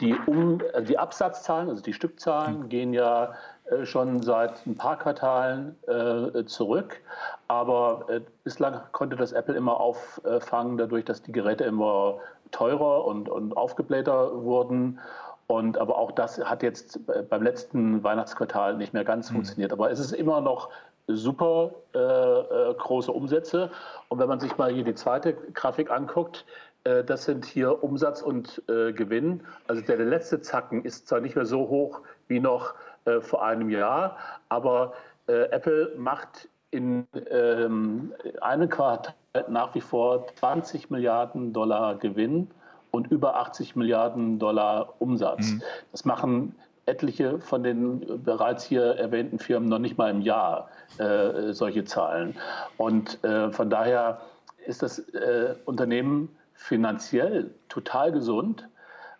Die, 0.00 0.14
um, 0.26 0.62
die 0.88 0.96
Absatzzahlen, 0.96 1.68
also 1.68 1.82
die 1.82 1.92
Stückzahlen, 1.92 2.68
gehen 2.70 2.94
ja 2.94 3.34
äh, 3.59 3.59
schon 3.84 4.22
seit 4.22 4.66
ein 4.66 4.76
paar 4.76 4.98
Quartalen 4.98 5.76
äh, 5.86 6.44
zurück. 6.44 7.00
Aber 7.48 8.06
äh, 8.08 8.20
bislang 8.44 8.80
konnte 8.92 9.16
das 9.16 9.32
Apple 9.32 9.54
immer 9.54 9.80
auffangen, 9.80 10.76
dadurch, 10.76 11.04
dass 11.04 11.22
die 11.22 11.32
Geräte 11.32 11.64
immer 11.64 12.18
teurer 12.50 13.04
und, 13.04 13.28
und 13.28 13.56
aufgeblähter 13.56 14.42
wurden. 14.42 15.00
Und 15.46 15.78
aber 15.78 15.98
auch 15.98 16.12
das 16.12 16.38
hat 16.38 16.62
jetzt 16.62 17.00
beim 17.28 17.42
letzten 17.42 18.04
Weihnachtsquartal 18.04 18.76
nicht 18.76 18.92
mehr 18.92 19.04
ganz 19.04 19.30
mhm. 19.30 19.36
funktioniert. 19.36 19.72
Aber 19.72 19.90
es 19.90 19.98
ist 19.98 20.12
immer 20.12 20.40
noch 20.40 20.70
super 21.08 21.72
äh, 21.94 21.98
äh, 21.98 22.74
große 22.74 23.10
Umsätze. 23.10 23.70
Und 24.08 24.18
wenn 24.18 24.28
man 24.28 24.40
sich 24.40 24.56
mal 24.58 24.72
hier 24.72 24.84
die 24.84 24.94
zweite 24.94 25.34
Grafik 25.54 25.90
anguckt, 25.90 26.44
äh, 26.44 26.69
das 26.84 27.24
sind 27.24 27.44
hier 27.44 27.82
Umsatz 27.82 28.22
und 28.22 28.62
äh, 28.68 28.92
Gewinn. 28.92 29.42
Also 29.68 29.82
der, 29.82 29.98
letzte 29.98 30.40
Zacken 30.40 30.84
ist 30.84 31.08
zwar 31.08 31.20
nicht 31.20 31.36
mehr 31.36 31.46
so 31.46 31.68
hoch 31.68 32.00
wie 32.28 32.40
noch 32.40 32.74
äh, 33.04 33.20
vor 33.20 33.44
einem 33.44 33.70
Jahr. 33.70 34.16
Aber 34.48 34.94
äh, 35.26 35.44
Apple 35.50 35.92
macht 35.96 36.48
in 36.70 37.06
ähm, 37.30 38.12
einem 38.40 38.68
Quartal 38.68 39.14
nach 39.48 39.74
wie 39.74 39.80
vor 39.80 40.26
20 40.36 40.90
Milliarden 40.90 41.52
Dollar 41.52 41.96
Gewinn 41.96 42.48
und 42.90 43.10
über 43.10 43.36
80 43.36 43.76
Milliarden 43.76 44.38
Dollar 44.38 44.94
Umsatz. 44.98 45.52
Mhm. 45.52 45.62
Das 45.92 46.04
machen 46.04 46.54
etliche 46.86 47.38
von 47.38 47.62
den 47.62 48.22
bereits 48.24 48.64
hier 48.64 48.82
erwähnten 48.82 49.38
Firmen 49.38 49.68
noch 49.68 49.78
nicht 49.78 49.96
mal 49.96 50.10
im 50.10 50.20
Jahr 50.20 50.68
äh, 50.98 51.52
solche 51.52 51.84
Zahlen. 51.84 52.36
Und 52.76 53.22
äh, 53.24 53.50
von 53.52 53.70
daher 53.70 54.20
ist 54.66 54.82
das 54.82 54.98
äh, 54.98 55.54
Unternehmen 55.64 56.28
finanziell 56.60 57.54
total 57.68 58.12
gesund. 58.12 58.68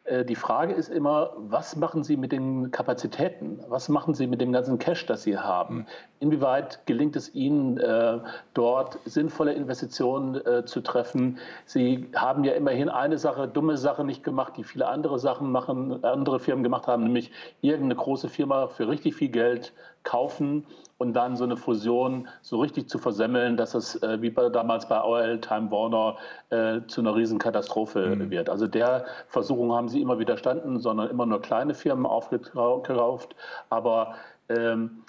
Äh, 0.04 0.26
die 0.26 0.36
Frage 0.36 0.74
ist 0.74 0.90
immer, 0.90 1.32
was 1.38 1.74
machen 1.74 2.04
Sie 2.04 2.18
mit 2.18 2.32
den 2.32 2.70
Kapazitäten? 2.70 3.60
Was 3.68 3.88
machen 3.88 4.12
Sie 4.12 4.26
mit 4.26 4.42
dem 4.42 4.52
ganzen 4.52 4.78
Cash, 4.78 5.06
das 5.06 5.22
Sie 5.22 5.38
haben? 5.38 5.86
Inwieweit 6.20 6.86
gelingt 6.86 7.16
es 7.16 7.34
Ihnen, 7.34 7.78
äh, 7.78 8.18
dort 8.52 8.98
sinnvolle 9.06 9.54
Investitionen 9.54 10.34
äh, 10.46 10.64
zu 10.66 10.82
treffen? 10.82 11.38
Sie 11.64 12.10
haben 12.14 12.44
ja 12.44 12.52
immerhin 12.52 12.90
eine 12.90 13.16
Sache, 13.16 13.48
dumme 13.48 13.78
Sache 13.78 14.04
nicht 14.04 14.22
gemacht, 14.22 14.52
die 14.58 14.64
viele 14.64 14.86
andere 14.86 15.18
Sachen 15.18 15.50
machen, 15.50 16.04
andere 16.04 16.40
Firmen 16.40 16.62
gemacht 16.62 16.86
haben, 16.88 17.04
nämlich 17.04 17.32
irgendeine 17.62 17.96
große 17.96 18.28
Firma 18.28 18.68
für 18.68 18.86
richtig 18.86 19.14
viel 19.14 19.30
Geld 19.30 19.72
kaufen 20.02 20.66
und 21.00 21.14
dann 21.14 21.34
so 21.34 21.44
eine 21.44 21.56
Fusion 21.56 22.28
so 22.42 22.60
richtig 22.60 22.90
zu 22.90 22.98
versemmeln, 22.98 23.56
dass 23.56 23.74
es 23.74 24.00
äh, 24.02 24.20
wie 24.20 24.28
bei, 24.28 24.50
damals 24.50 24.86
bei 24.86 25.02
OL 25.02 25.40
Time 25.40 25.70
Warner 25.70 26.18
äh, 26.50 26.86
zu 26.88 27.00
einer 27.00 27.16
Riesenkatastrophe 27.16 28.16
mhm. 28.16 28.30
wird. 28.30 28.50
Also 28.50 28.66
der 28.66 29.06
Versuchung 29.28 29.72
haben 29.72 29.88
sie 29.88 30.02
immer 30.02 30.18
widerstanden, 30.18 30.78
sondern 30.78 31.08
immer 31.08 31.24
nur 31.24 31.40
kleine 31.40 31.72
Firmen 31.72 32.04
aufgekauft. 32.04 33.34
Aber 33.70 34.14
ähm, 34.50 35.02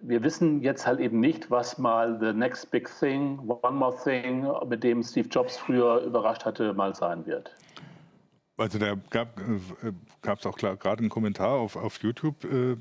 wir 0.00 0.22
wissen 0.22 0.62
jetzt 0.62 0.86
halt 0.86 0.98
eben 0.98 1.20
nicht, 1.20 1.50
was 1.50 1.76
mal 1.76 2.18
the 2.18 2.32
next 2.32 2.70
big 2.70 2.88
thing, 2.98 3.38
one 3.46 3.76
more 3.76 3.94
thing, 4.02 4.46
mit 4.66 4.82
dem 4.82 5.02
Steve 5.02 5.28
Jobs 5.28 5.58
früher 5.58 6.00
überrascht 6.00 6.46
hatte, 6.46 6.72
mal 6.72 6.94
sein 6.94 7.26
wird. 7.26 7.54
Also 8.56 8.78
da 8.78 8.94
gab 9.10 9.38
es 9.38 10.44
äh, 10.44 10.48
auch 10.48 10.56
gerade 10.56 11.00
einen 11.00 11.10
Kommentar 11.10 11.50
auf, 11.50 11.76
auf 11.76 11.98
YouTube 12.02 12.44
äh, 12.44 12.76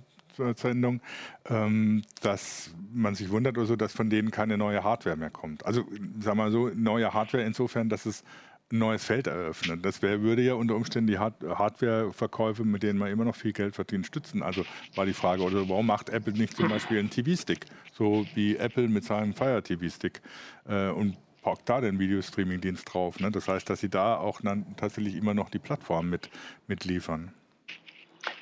Sendung, 0.56 1.02
ähm, 1.50 2.04
dass 2.22 2.72
man 2.94 3.16
sich 3.16 3.30
wundert 3.30 3.58
oder 3.58 3.68
so, 3.68 3.76
dass 3.76 3.94
von 3.94 4.10
denen 4.10 4.32
keine 4.32 4.58
neue 4.58 4.84
Hardware 4.84 5.16
mehr 5.16 5.30
kommt. 5.30 5.66
Also 5.66 5.86
wir 5.90 6.36
mal 6.36 6.52
so, 6.52 6.70
neue 6.74 7.14
Hardware 7.14 7.44
insofern, 7.44 7.90
dass 7.90 8.06
es 8.06 8.24
ein 8.72 8.80
neues 8.80 9.04
Feld 9.04 9.28
eröffnet. 9.28 9.86
Das 9.86 10.02
wär, 10.02 10.22
würde 10.22 10.42
ja 10.42 10.56
unter 10.56 10.76
Umständen 10.76 11.08
die 11.08 11.20
Hard 11.20 11.36
Hardware-Verkäufe, 11.44 12.66
mit 12.66 12.84
denen 12.84 12.98
man 12.98 13.12
immer 13.12 13.26
noch 13.26 13.36
viel 13.36 13.54
Geld 13.54 13.76
verdient, 13.76 14.08
stützen. 14.08 14.42
Also 14.42 14.66
war 14.96 15.06
die 15.06 15.14
Frage, 15.14 15.44
oder 15.44 15.70
warum 15.70 15.86
macht 15.86 16.10
Apple 16.10 16.34
nicht 16.34 16.58
zum 16.58 16.70
Beispiel 16.70 17.00
einen 17.00 17.10
TV-Stick, 17.10 17.66
so 17.94 18.26
wie 18.34 18.58
Apple 18.58 18.88
mit 18.88 19.04
seinem 19.04 19.34
Fire 19.34 19.62
TV-Stick 19.62 20.22
äh, 20.68 20.90
und 20.90 21.18
packt 21.44 21.70
da 21.70 21.82
den 21.82 22.00
Videostreaming-Dienst 22.00 22.92
drauf. 22.92 23.20
Ne? 23.20 23.30
Das 23.30 23.48
heißt, 23.48 23.70
dass 23.70 23.80
sie 23.82 23.90
da 23.90 24.18
auch 24.18 24.42
dann 24.42 24.76
tatsächlich 24.78 25.16
immer 25.16 25.34
noch 25.34 25.50
die 25.50 25.60
Plattform 25.60 26.10
mit, 26.10 26.30
mit 26.68 26.86
liefern. 26.86 27.32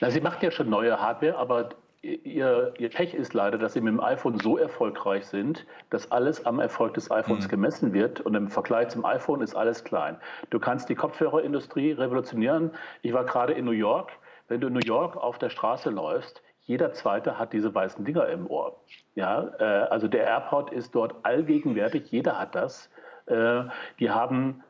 Na, 0.01 0.09
sie 0.09 0.19
macht 0.19 0.41
ja 0.43 0.49
schon 0.51 0.69
neue 0.69 0.99
Hardware, 0.99 1.37
aber 1.37 1.69
ihr, 2.01 2.73
ihr 2.79 2.89
Pech 2.89 3.13
ist 3.13 3.35
leider, 3.35 3.59
dass 3.59 3.73
sie 3.73 3.81
mit 3.81 3.93
dem 3.93 3.99
iPhone 3.99 4.39
so 4.39 4.57
erfolgreich 4.57 5.27
sind, 5.27 5.67
dass 5.91 6.11
alles 6.11 6.43
am 6.45 6.59
Erfolg 6.59 6.95
des 6.95 7.11
iPhones 7.11 7.45
mhm. 7.45 7.49
gemessen 7.49 7.93
wird 7.93 8.19
und 8.19 8.33
im 8.33 8.49
Vergleich 8.49 8.89
zum 8.89 9.05
iPhone 9.05 9.41
ist 9.41 9.55
alles 9.55 9.83
klein. 9.83 10.17
Du 10.49 10.59
kannst 10.59 10.89
die 10.89 10.95
Kopfhörerindustrie 10.95 11.91
revolutionieren. 11.91 12.71
Ich 13.03 13.13
war 13.13 13.25
gerade 13.25 13.53
in 13.53 13.63
New 13.63 13.71
York. 13.71 14.11
Wenn 14.47 14.59
du 14.59 14.67
in 14.67 14.73
New 14.73 14.85
York 14.85 15.15
auf 15.15 15.37
der 15.37 15.49
Straße 15.49 15.91
läufst, 15.91 16.41
jeder 16.61 16.93
Zweite 16.93 17.37
hat 17.37 17.53
diese 17.53 17.73
weißen 17.73 18.03
Dinger 18.03 18.27
im 18.27 18.47
Ohr. 18.47 18.81
Ja, 19.13 19.51
äh, 19.59 19.63
also 19.89 20.07
der 20.07 20.23
AirPod 20.25 20.71
ist 20.71 20.95
dort 20.95 21.15
allgegenwärtig, 21.23 22.11
jeder 22.11 22.39
hat 22.39 22.55
das. 22.55 22.89
Äh, 23.27 23.63
die 23.99 24.09
haben 24.09 24.63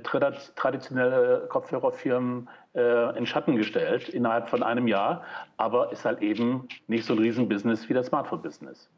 traditionelle 0.00 1.46
Kopfhörerfirmen 1.50 2.48
äh, 2.74 3.18
in 3.18 3.26
Schatten 3.26 3.56
gestellt 3.56 4.08
innerhalb 4.08 4.48
von 4.48 4.62
einem 4.62 4.88
Jahr, 4.88 5.24
aber 5.56 5.92
ist 5.92 6.04
halt 6.04 6.22
eben 6.22 6.68
nicht 6.86 7.04
so 7.04 7.12
ein 7.12 7.18
Riesenbusiness 7.18 7.88
wie 7.88 7.94
das 7.94 8.06
Smartphone-Business. 8.06 8.88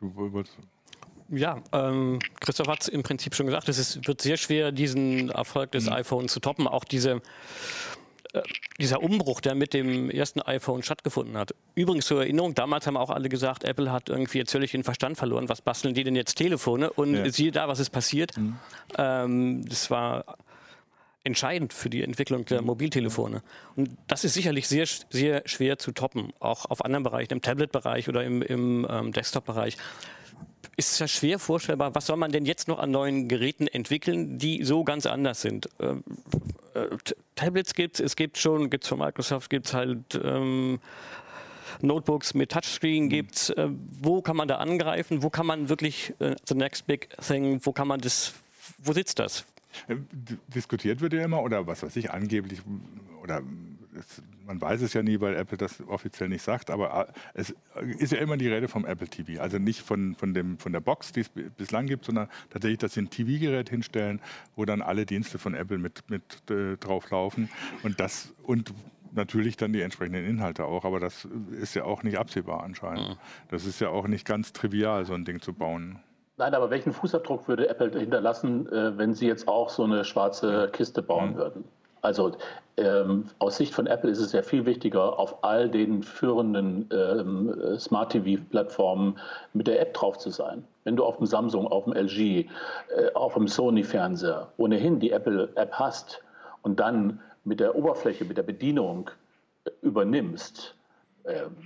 Du 0.00 0.14
wolltest. 0.14 0.58
Ja, 1.28 1.62
ähm, 1.72 2.18
Christoph 2.40 2.68
hat 2.68 2.82
es 2.82 2.88
im 2.88 3.02
Prinzip 3.02 3.34
schon 3.34 3.46
gesagt, 3.46 3.68
es 3.68 3.78
ist, 3.78 4.06
wird 4.06 4.20
sehr 4.20 4.36
schwer, 4.36 4.70
diesen 4.70 5.30
Erfolg 5.30 5.72
des 5.72 5.86
mhm. 5.86 5.94
iPhones 5.94 6.32
zu 6.32 6.40
toppen. 6.40 6.68
Auch 6.68 6.84
diese 6.84 7.10
äh, 7.12 7.20
dieser 8.78 9.02
Umbruch, 9.02 9.40
der 9.40 9.54
mit 9.54 9.74
dem 9.74 10.10
ersten 10.10 10.40
iPhone 10.40 10.82
stattgefunden 10.82 11.36
hat. 11.36 11.54
Übrigens 11.74 12.06
zur 12.06 12.22
Erinnerung, 12.22 12.54
damals 12.54 12.86
haben 12.86 12.96
auch 12.96 13.10
alle 13.10 13.28
gesagt, 13.28 13.64
Apple 13.64 13.92
hat 13.92 14.08
irgendwie 14.08 14.38
jetzt 14.38 14.52
völlig 14.52 14.70
den 14.70 14.84
Verstand 14.84 15.18
verloren. 15.18 15.48
Was 15.48 15.60
basteln 15.60 15.94
die 15.94 16.04
denn 16.04 16.16
jetzt 16.16 16.36
Telefone? 16.36 16.90
Und 16.90 17.14
ja. 17.14 17.30
siehe 17.30 17.52
da, 17.52 17.68
was 17.68 17.78
ist 17.78 17.90
passiert. 17.90 18.36
Mhm. 18.36 18.56
Ähm, 18.96 19.68
das 19.68 19.90
war 19.90 20.38
entscheidend 21.24 21.72
für 21.72 21.90
die 21.90 22.02
Entwicklung 22.02 22.44
der 22.46 22.62
mhm. 22.62 22.68
Mobiltelefone. 22.68 23.42
Und 23.76 23.90
das 24.08 24.24
ist 24.24 24.34
sicherlich 24.34 24.66
sehr, 24.66 24.86
sehr 25.10 25.42
schwer 25.44 25.78
zu 25.78 25.92
toppen, 25.92 26.32
auch 26.40 26.64
auf 26.66 26.84
anderen 26.84 27.04
Bereichen, 27.04 27.34
im 27.34 27.42
Tablet-Bereich 27.42 28.08
oder 28.08 28.24
im, 28.24 28.42
im 28.42 28.86
ähm, 28.90 29.12
Desktop-Bereich 29.12 29.76
ist 30.76 30.92
es 30.92 30.98
ja 30.98 31.08
schwer 31.08 31.38
vorstellbar, 31.38 31.94
was 31.94 32.06
soll 32.06 32.16
man 32.16 32.32
denn 32.32 32.46
jetzt 32.46 32.68
noch 32.68 32.78
an 32.78 32.90
neuen 32.90 33.28
Geräten 33.28 33.66
entwickeln, 33.66 34.38
die 34.38 34.64
so 34.64 34.84
ganz 34.84 35.06
anders 35.06 35.40
sind. 35.40 35.68
Ähm, 35.80 36.02
äh, 36.74 36.86
Tablets 37.34 37.74
gibt 37.74 37.96
es, 37.96 38.06
es 38.06 38.16
gibt 38.16 38.38
schon, 38.38 38.70
gibt 38.70 38.84
es 38.84 38.88
von 38.88 38.98
Microsoft, 38.98 39.50
gibt 39.50 39.66
es 39.66 39.74
halt 39.74 40.20
ähm, 40.22 40.80
Notebooks 41.80 42.34
mit 42.34 42.52
Touchscreen 42.52 43.04
mhm. 43.04 43.08
gibt 43.08 43.36
es. 43.36 43.50
Äh, 43.50 43.68
wo 44.00 44.22
kann 44.22 44.36
man 44.36 44.48
da 44.48 44.56
angreifen? 44.56 45.22
Wo 45.22 45.30
kann 45.30 45.46
man 45.46 45.68
wirklich 45.68 46.14
äh, 46.20 46.36
the 46.46 46.54
next 46.54 46.86
big 46.86 47.08
thing, 47.18 47.60
wo 47.64 47.72
kann 47.72 47.88
man 47.88 48.00
das, 48.00 48.34
wo 48.78 48.92
sitzt 48.92 49.18
das? 49.18 49.44
Äh, 49.88 49.96
diskutiert 50.48 51.00
wird 51.00 51.12
ja 51.12 51.24
immer, 51.24 51.42
oder 51.42 51.66
was 51.66 51.82
weiß 51.82 51.96
ich, 51.96 52.10
angeblich, 52.10 52.60
oder 53.22 53.42
es, 53.98 54.22
man 54.46 54.60
weiß 54.60 54.82
es 54.82 54.92
ja 54.92 55.02
nie, 55.02 55.20
weil 55.20 55.34
Apple 55.34 55.58
das 55.58 55.82
offiziell 55.86 56.28
nicht 56.28 56.42
sagt, 56.42 56.70
aber 56.70 57.08
äh, 57.08 57.12
es 57.34 57.54
ist 57.98 58.12
ja 58.12 58.18
immer 58.18 58.36
die 58.36 58.48
Rede 58.48 58.68
vom 58.68 58.84
Apple 58.84 59.08
TV. 59.08 59.40
Also 59.40 59.58
nicht 59.58 59.80
von, 59.80 60.14
von, 60.14 60.34
dem, 60.34 60.58
von 60.58 60.72
der 60.72 60.80
Box, 60.80 61.12
die 61.12 61.20
es 61.20 61.28
bislang 61.28 61.86
gibt, 61.86 62.04
sondern 62.04 62.28
tatsächlich, 62.50 62.78
dass 62.78 62.94
sie 62.94 63.02
ein 63.02 63.10
TV-Gerät 63.10 63.70
hinstellen, 63.70 64.20
wo 64.56 64.64
dann 64.64 64.82
alle 64.82 65.06
Dienste 65.06 65.38
von 65.38 65.54
Apple 65.54 65.78
mit, 65.78 66.08
mit 66.10 66.50
äh, 66.50 66.76
drauf 66.76 67.10
laufen. 67.10 67.48
Und 67.82 68.00
das 68.00 68.34
und 68.42 68.72
natürlich 69.14 69.56
dann 69.56 69.72
die 69.72 69.82
entsprechenden 69.82 70.24
Inhalte 70.24 70.64
auch, 70.64 70.84
aber 70.84 71.00
das 71.00 71.28
ist 71.60 71.74
ja 71.74 71.84
auch 71.84 72.02
nicht 72.02 72.18
absehbar 72.18 72.62
anscheinend. 72.62 73.10
Mhm. 73.10 73.16
Das 73.50 73.66
ist 73.66 73.80
ja 73.80 73.90
auch 73.90 74.06
nicht 74.06 74.26
ganz 74.26 74.52
trivial, 74.52 75.04
so 75.04 75.14
ein 75.14 75.24
Ding 75.24 75.40
zu 75.40 75.52
bauen. 75.52 76.00
Nein, 76.38 76.54
aber 76.54 76.70
welchen 76.70 76.92
Fußabdruck 76.92 77.46
würde 77.46 77.68
Apple 77.68 77.98
hinterlassen, 77.98 78.66
äh, 78.72 78.96
wenn 78.96 79.14
sie 79.14 79.26
jetzt 79.26 79.46
auch 79.48 79.68
so 79.68 79.84
eine 79.84 80.04
schwarze 80.04 80.70
Kiste 80.72 81.02
bauen 81.02 81.32
mhm. 81.32 81.36
würden? 81.36 81.64
Also 82.02 82.32
ähm, 82.76 83.26
aus 83.38 83.56
Sicht 83.56 83.74
von 83.74 83.86
Apple 83.86 84.10
ist 84.10 84.18
es 84.18 84.32
ja 84.32 84.42
viel 84.42 84.66
wichtiger, 84.66 85.18
auf 85.18 85.44
all 85.44 85.70
den 85.70 86.02
führenden 86.02 86.88
ähm, 86.92 87.78
Smart 87.78 88.12
TV-Plattformen 88.12 89.18
mit 89.52 89.68
der 89.68 89.80
App 89.80 89.94
drauf 89.94 90.18
zu 90.18 90.30
sein. 90.30 90.64
Wenn 90.84 90.96
du 90.96 91.04
auf 91.04 91.16
dem 91.16 91.26
Samsung, 91.26 91.68
auf 91.68 91.84
dem 91.84 91.92
LG, 91.92 92.18
äh, 92.18 92.46
auf 93.14 93.34
dem 93.34 93.46
Sony-Fernseher 93.46 94.48
ohnehin 94.56 94.98
die 94.98 95.12
Apple-App 95.12 95.72
hast 95.72 96.22
und 96.62 96.80
dann 96.80 97.20
mit 97.44 97.60
der 97.60 97.76
Oberfläche, 97.76 98.24
mit 98.24 98.36
der 98.36 98.42
Bedienung 98.42 99.10
äh, 99.64 99.70
übernimmst, 99.82 100.74
äh, 100.74 100.81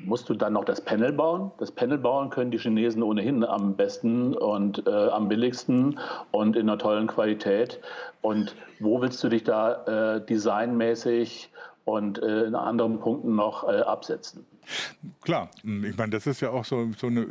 musst 0.04 0.28
du 0.28 0.34
dann 0.34 0.52
noch 0.52 0.64
das 0.64 0.80
Panel 0.80 1.12
bauen? 1.12 1.50
Das 1.58 1.72
Panel 1.72 1.98
bauen 1.98 2.30
können 2.30 2.50
die 2.50 2.58
Chinesen 2.58 3.02
ohnehin 3.02 3.44
am 3.44 3.74
besten 3.74 4.34
und 4.34 4.86
äh, 4.86 4.90
am 4.90 5.28
billigsten 5.28 5.98
und 6.30 6.56
in 6.56 6.68
einer 6.68 6.78
tollen 6.78 7.06
Qualität. 7.06 7.80
Und 8.20 8.54
wo 8.80 9.00
willst 9.00 9.22
du 9.24 9.28
dich 9.28 9.44
da 9.44 10.16
äh, 10.16 10.26
designmäßig 10.26 11.50
und 11.84 12.18
äh, 12.18 12.44
in 12.44 12.54
anderen 12.54 12.98
Punkten 12.98 13.36
noch 13.36 13.66
äh, 13.66 13.80
absetzen? 13.80 14.44
Klar, 15.22 15.48
ich 15.62 15.96
meine, 15.96 16.10
das 16.10 16.26
ist 16.26 16.40
ja 16.40 16.50
auch 16.50 16.64
so, 16.64 16.90
so 16.98 17.06
eine, 17.06 17.28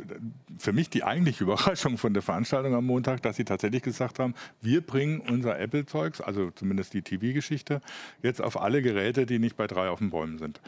für 0.58 0.72
mich 0.72 0.88
die 0.88 1.04
eigentliche 1.04 1.44
Überraschung 1.44 1.98
von 1.98 2.14
der 2.14 2.22
Veranstaltung 2.22 2.74
am 2.74 2.86
Montag, 2.86 3.22
dass 3.22 3.36
sie 3.36 3.44
tatsächlich 3.44 3.82
gesagt 3.82 4.18
haben, 4.18 4.34
wir 4.62 4.80
bringen 4.80 5.20
unser 5.20 5.58
Apple-Zeugs, 5.58 6.20
also 6.20 6.50
zumindest 6.50 6.94
die 6.94 7.02
TV-Geschichte, 7.02 7.82
jetzt 8.22 8.42
auf 8.42 8.60
alle 8.60 8.80
Geräte, 8.80 9.26
die 9.26 9.38
nicht 9.38 9.56
bei 9.56 9.66
drei 9.66 9.90
auf 9.90 9.98
den 9.98 10.10
Bäumen 10.10 10.38
sind. 10.38 10.60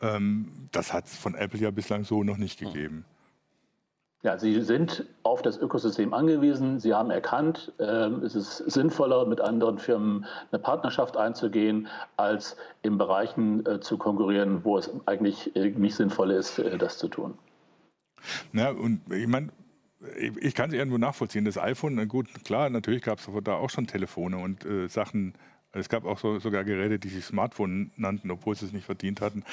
Ähm, 0.00 0.68
das 0.72 0.92
hat 0.92 1.06
es 1.06 1.16
von 1.16 1.34
Apple 1.34 1.60
ja 1.60 1.70
bislang 1.70 2.04
so 2.04 2.22
noch 2.22 2.36
nicht 2.36 2.58
gegeben. 2.58 3.04
Ja, 4.22 4.38
Sie 4.38 4.60
sind 4.62 5.04
auf 5.22 5.42
das 5.42 5.56
Ökosystem 5.56 6.12
angewiesen. 6.12 6.80
Sie 6.80 6.92
haben 6.92 7.10
erkannt, 7.10 7.72
äh, 7.78 8.08
es 8.24 8.34
ist 8.34 8.56
sinnvoller, 8.56 9.24
mit 9.26 9.40
anderen 9.40 9.78
Firmen 9.78 10.26
eine 10.50 10.58
Partnerschaft 10.58 11.16
einzugehen, 11.16 11.86
als 12.16 12.56
in 12.82 12.98
Bereichen 12.98 13.64
äh, 13.66 13.78
zu 13.78 13.98
konkurrieren, 13.98 14.64
wo 14.64 14.78
es 14.78 14.90
eigentlich 15.06 15.54
äh, 15.54 15.70
nicht 15.70 15.94
sinnvoll 15.94 16.32
ist, 16.32 16.58
äh, 16.58 16.76
das 16.76 16.98
zu 16.98 17.08
tun. 17.08 17.38
Ja, 18.52 18.70
und 18.70 19.00
ich 19.12 19.28
meine, 19.28 19.50
ich 20.40 20.54
kann 20.54 20.70
es 20.70 20.74
irgendwo 20.74 20.98
nachvollziehen. 20.98 21.44
Das 21.44 21.58
iPhone, 21.58 22.08
gut, 22.08 22.26
klar, 22.44 22.68
natürlich 22.70 23.02
gab 23.02 23.18
es 23.18 23.28
da 23.44 23.54
auch 23.54 23.70
schon 23.70 23.86
Telefone 23.86 24.38
und 24.38 24.64
äh, 24.64 24.88
Sachen, 24.88 25.34
es 25.78 25.88
gab 25.88 26.04
auch 26.04 26.18
so, 26.18 26.38
sogar 26.38 26.64
Geräte, 26.64 26.98
die 26.98 27.08
sich 27.08 27.24
Smartphone 27.24 27.90
nannten, 27.96 28.30
obwohl 28.30 28.54
sie 28.56 28.66
es 28.66 28.72
nicht 28.72 28.86
verdient 28.86 29.20
hatten. 29.20 29.44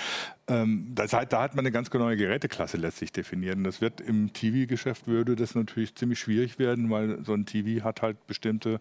Ähm, 0.48 0.92
das 0.94 1.12
da 1.12 1.42
hat 1.42 1.56
man 1.56 1.60
eine 1.60 1.72
ganz 1.72 1.92
neue 1.94 2.18
Geräteklasse 2.18 2.78
letztlich 2.78 3.12
definiert. 3.12 3.58
Und 3.58 3.64
das 3.64 3.82
wird 3.82 4.02
im 4.02 4.34
TV-Geschäft 4.34 5.08
würde 5.08 5.36
das 5.36 5.56
natürlich 5.56 5.96
ziemlich 5.96 6.20
schwierig 6.20 6.60
werden, 6.60 6.90
weil 6.90 7.24
so 7.24 7.34
ein 7.34 7.46
TV 7.46 7.84
hat 7.84 8.02
halt 8.02 8.26
bestimmte 8.28 8.80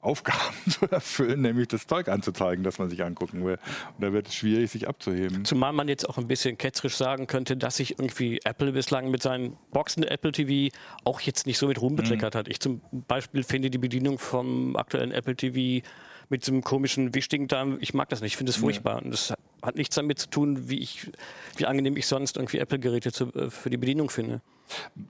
Aufgaben 0.00 0.54
zu 0.70 0.86
erfüllen, 0.90 1.40
nämlich 1.40 1.68
das 1.68 1.86
Zeug 1.86 2.08
anzuzeigen, 2.08 2.62
das 2.62 2.78
man 2.78 2.88
sich 2.88 3.02
angucken 3.02 3.44
will. 3.44 3.58
Und 3.96 4.04
da 4.04 4.12
wird 4.12 4.28
es 4.28 4.34
schwierig, 4.34 4.70
sich 4.70 4.88
abzuheben. 4.88 5.44
Zumal 5.44 5.72
man 5.72 5.88
jetzt 5.88 6.08
auch 6.08 6.18
ein 6.18 6.28
bisschen 6.28 6.56
ketzerisch 6.56 6.96
sagen 6.96 7.26
könnte, 7.26 7.56
dass 7.56 7.76
sich 7.76 7.98
irgendwie 7.98 8.40
Apple 8.44 8.72
bislang 8.72 9.10
mit 9.10 9.22
seinen 9.22 9.56
Boxen 9.72 10.04
Apple 10.04 10.32
TV 10.32 10.74
auch 11.04 11.20
jetzt 11.20 11.46
nicht 11.46 11.58
so 11.58 11.66
mit 11.66 11.80
Ruhm 11.80 11.96
bekleckert 11.96 12.34
mhm. 12.34 12.38
hat. 12.38 12.48
Ich 12.48 12.60
zum 12.60 12.80
Beispiel 12.92 13.42
finde 13.42 13.70
die 13.70 13.78
Bedienung 13.78 14.18
vom 14.18 14.76
aktuellen 14.76 15.12
Apple 15.12 15.34
TV 15.34 15.84
mit 16.28 16.42
diesem 16.42 16.62
komischen 16.62 17.14
wichtigen 17.14 17.48
da, 17.48 17.66
ich 17.80 17.94
mag 17.94 18.08
das 18.10 18.20
nicht, 18.20 18.32
ich 18.32 18.36
finde 18.36 18.50
es 18.50 18.56
furchtbar. 18.56 19.02
Und 19.02 19.10
das 19.10 19.32
hat 19.62 19.76
nichts 19.76 19.96
damit 19.96 20.18
zu 20.18 20.28
tun, 20.28 20.68
wie, 20.68 20.78
ich, 20.78 21.10
wie 21.56 21.66
angenehm 21.66 21.96
ich 21.96 22.06
sonst 22.06 22.36
irgendwie 22.36 22.58
Apple-Geräte 22.58 23.10
äh, 23.34 23.50
für 23.50 23.70
die 23.70 23.76
Bedienung 23.76 24.10
finde. 24.10 24.40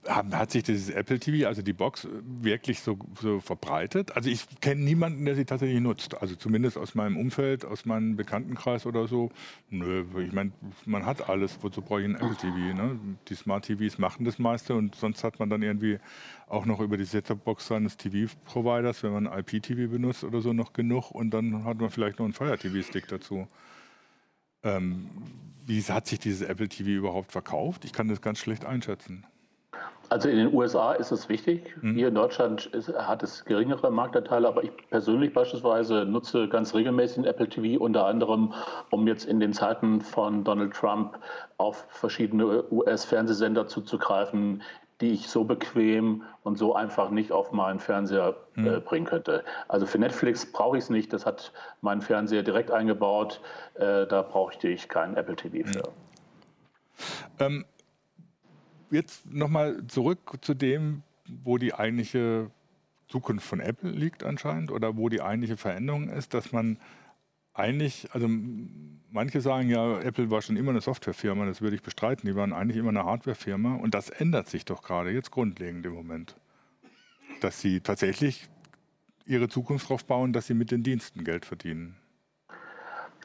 Hat 0.07 0.53
sich 0.53 0.63
dieses 0.63 0.91
Apple 0.91 1.19
TV, 1.19 1.49
also 1.49 1.63
die 1.63 1.73
Box, 1.73 2.07
wirklich 2.23 2.81
so, 2.81 2.97
so 3.21 3.41
verbreitet? 3.41 4.15
Also 4.15 4.31
ich 4.31 4.47
kenne 4.61 4.83
niemanden, 4.83 5.25
der 5.25 5.35
sie 5.35 5.45
tatsächlich 5.45 5.81
nutzt. 5.81 6.21
Also 6.21 6.37
zumindest 6.37 6.77
aus 6.79 6.95
meinem 6.95 7.17
Umfeld, 7.17 7.65
aus 7.65 7.85
meinem 7.85 8.17
Bekanntenkreis 8.17 8.87
oder 8.87 9.09
so. 9.09 9.31
Nö, 9.71 10.05
ich 10.25 10.33
meine, 10.33 10.53
man 10.87 11.05
hat 11.05 11.29
alles. 11.29 11.59
Wozu 11.61 11.83
brauche 11.83 12.03
ich 12.03 12.07
ein 12.07 12.15
Apple 12.15 12.37
TV? 12.37 12.57
Ne? 12.57 13.01
Die 13.29 13.35
Smart 13.35 13.65
TVs 13.65 13.99
machen 13.99 14.25
das 14.25 14.39
meiste 14.39 14.75
und 14.75 14.95
sonst 14.95 15.25
hat 15.25 15.41
man 15.41 15.51
dann 15.51 15.63
irgendwie 15.63 15.99
auch 16.47 16.65
noch 16.65 16.81
über 16.81 16.97
die 16.97 17.05
Set-Top-Box 17.05 17.67
seines 17.67 17.97
TV-Providers, 17.97 19.03
wenn 19.03 19.13
man 19.13 19.27
IP-TV 19.27 19.91
benutzt 19.91 20.23
oder 20.25 20.41
so, 20.41 20.53
noch 20.53 20.73
genug. 20.73 21.11
Und 21.11 21.31
dann 21.31 21.65
hat 21.65 21.81
man 21.81 21.91
vielleicht 21.91 22.21
noch 22.21 22.25
einen 22.25 22.35
Fire-TV-Stick 22.35 23.09
dazu. 23.09 23.49
Ähm, 24.63 25.11
wie 25.67 25.83
hat 25.83 26.07
sich 26.07 26.19
dieses 26.19 26.49
Apple 26.49 26.69
TV 26.69 26.91
überhaupt 26.91 27.33
verkauft? 27.33 27.85
Ich 27.85 27.93
kann 27.93 28.09
das 28.09 28.21
ganz 28.23 28.39
schlecht 28.39 28.65
einschätzen. 28.65 29.27
Also 30.11 30.31
in 30.31 30.39
den 30.39 30.55
USA 30.55 30.93
ist 30.93 31.13
es 31.13 31.29
wichtig. 31.29 31.77
Mhm. 31.83 31.95
Hier 31.95 32.09
in 32.09 32.15
Deutschland 32.15 32.67
ist, 32.67 32.89
hat 32.89 33.23
es 33.23 33.45
geringere 33.45 33.91
Marktanteile, 33.91 34.49
aber 34.49 34.65
ich 34.65 34.71
persönlich 34.89 35.35
beispielsweise 35.35 36.07
nutze 36.07 36.49
ganz 36.49 36.75
regelmäßig 36.75 37.27
Apple 37.27 37.49
TV, 37.49 37.83
unter 37.83 38.07
anderem, 38.07 38.55
um 38.91 39.07
jetzt 39.07 39.27
in 39.27 39.39
den 39.39 39.53
Zeiten 39.53 40.01
von 40.01 40.45
Donald 40.45 40.73
Trump 40.73 41.19
auf 41.59 41.87
verschiedene 41.91 42.65
US-Fernsehsender 42.73 43.67
zuzugreifen, 43.67 44.63
die 45.01 45.11
ich 45.11 45.29
so 45.29 45.45
bequem 45.45 46.25
und 46.43 46.59
so 46.59 46.75
einfach 46.75 47.11
nicht 47.11 47.31
auf 47.31 47.53
meinen 47.53 47.79
Fernseher 47.79 48.37
äh, 48.57 48.63
hm. 48.63 48.83
bringen 48.85 49.07
könnte. 49.07 49.45
Also 49.69 49.87
für 49.87 49.99
Netflix 49.99 50.51
brauche 50.51 50.77
ich 50.77 50.85
es 50.85 50.91
nicht, 50.91 51.13
das 51.13 51.25
hat 51.25 51.53
mein 51.81 52.01
Fernseher 52.01 52.43
direkt 52.43 52.71
eingebaut, 52.71 53.41
äh, 53.75 54.07
da 54.07 54.23
brauchte 54.23 54.69
ich 54.69 54.89
keinen 54.89 55.17
Apple 55.17 55.37
TV 55.37 55.69
für. 55.69 55.83
Hm. 55.83 55.93
Ähm, 57.39 57.65
jetzt 58.91 59.31
nochmal 59.33 59.87
zurück 59.87 60.39
zu 60.41 60.55
dem, 60.55 61.03
wo 61.45 61.59
die 61.59 61.75
eigentliche 61.75 62.51
Zukunft 63.09 63.47
von 63.47 63.61
Apple 63.61 63.91
liegt 63.91 64.25
anscheinend 64.25 64.71
oder 64.71 64.97
wo 64.97 65.09
die 65.09 65.23
eigentliche 65.23 65.57
Veränderung 65.57 66.09
ist, 66.09 66.35
dass 66.35 66.53
man 66.53 66.79
eigentlich, 67.59 68.09
also 68.13 68.29
manche 69.11 69.41
sagen 69.41 69.69
ja, 69.69 70.01
Apple 70.01 70.31
war 70.31 70.43
schon 70.43 70.57
immer 70.57 70.71
eine 70.71 70.81
Softwarefirma, 70.81 71.47
das 71.47 71.61
würde 71.61 71.77
ich 71.77 71.83
bestreiten. 71.83 72.29
Die 72.29 72.37
waren 72.37 72.53
eigentlich 72.53 72.77
immer 72.77 72.91
eine 72.91 73.05
Hardwarefirma 73.05 73.77
und 73.77 73.95
das 73.95 74.11
ändert 74.11 74.49
sich 74.49 74.65
doch 74.65 74.83
gerade 74.83 75.11
jetzt 75.11 75.31
grundlegend 75.31 75.85
im 75.87 75.93
Moment. 75.93 76.37
Dass 77.41 77.61
sie 77.61 77.81
tatsächlich 77.81 78.49
ihre 79.27 79.49
Zukunft 79.49 79.87
darauf 79.87 80.05
bauen, 80.05 80.33
dass 80.33 80.47
sie 80.47 80.55
mit 80.55 80.71
den 80.71 80.83
Diensten 80.83 81.25
Geld 81.25 81.45
verdienen. 81.45 81.97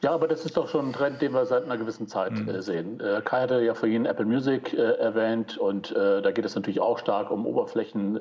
Ja, 0.04 0.12
aber 0.12 0.28
das 0.28 0.44
ist 0.44 0.58
doch 0.58 0.68
schon 0.68 0.90
ein 0.90 0.92
Trend, 0.92 1.22
den 1.22 1.32
wir 1.32 1.46
seit 1.46 1.64
einer 1.64 1.78
gewissen 1.78 2.06
Zeit 2.06 2.32
mhm. 2.32 2.46
äh, 2.50 2.60
sehen. 2.60 3.00
Äh, 3.00 3.22
Kai 3.24 3.40
hatte 3.40 3.62
ja 3.62 3.72
vorhin 3.72 4.04
Apple 4.04 4.26
Music 4.26 4.74
äh, 4.74 4.98
erwähnt 4.98 5.56
und 5.56 5.92
äh, 5.92 6.20
da 6.20 6.30
geht 6.30 6.44
es 6.44 6.54
natürlich 6.54 6.78
auch 6.78 6.98
stark 6.98 7.30
um 7.30 7.46
Oberflächen 7.46 8.20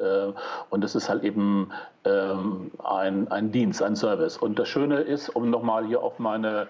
und 0.69 0.81
das 0.81 0.95
ist 0.95 1.09
halt 1.09 1.23
eben 1.23 1.71
ähm, 2.05 2.71
ein, 2.81 3.27
ein 3.29 3.51
Dienst, 3.51 3.83
ein 3.83 3.97
Service. 3.97 4.37
Und 4.37 4.59
das 4.59 4.69
Schöne 4.69 5.01
ist, 5.01 5.27
um 5.27 5.49
nochmal 5.49 5.85
hier 5.85 6.01
auf 6.01 6.19
meine 6.19 6.67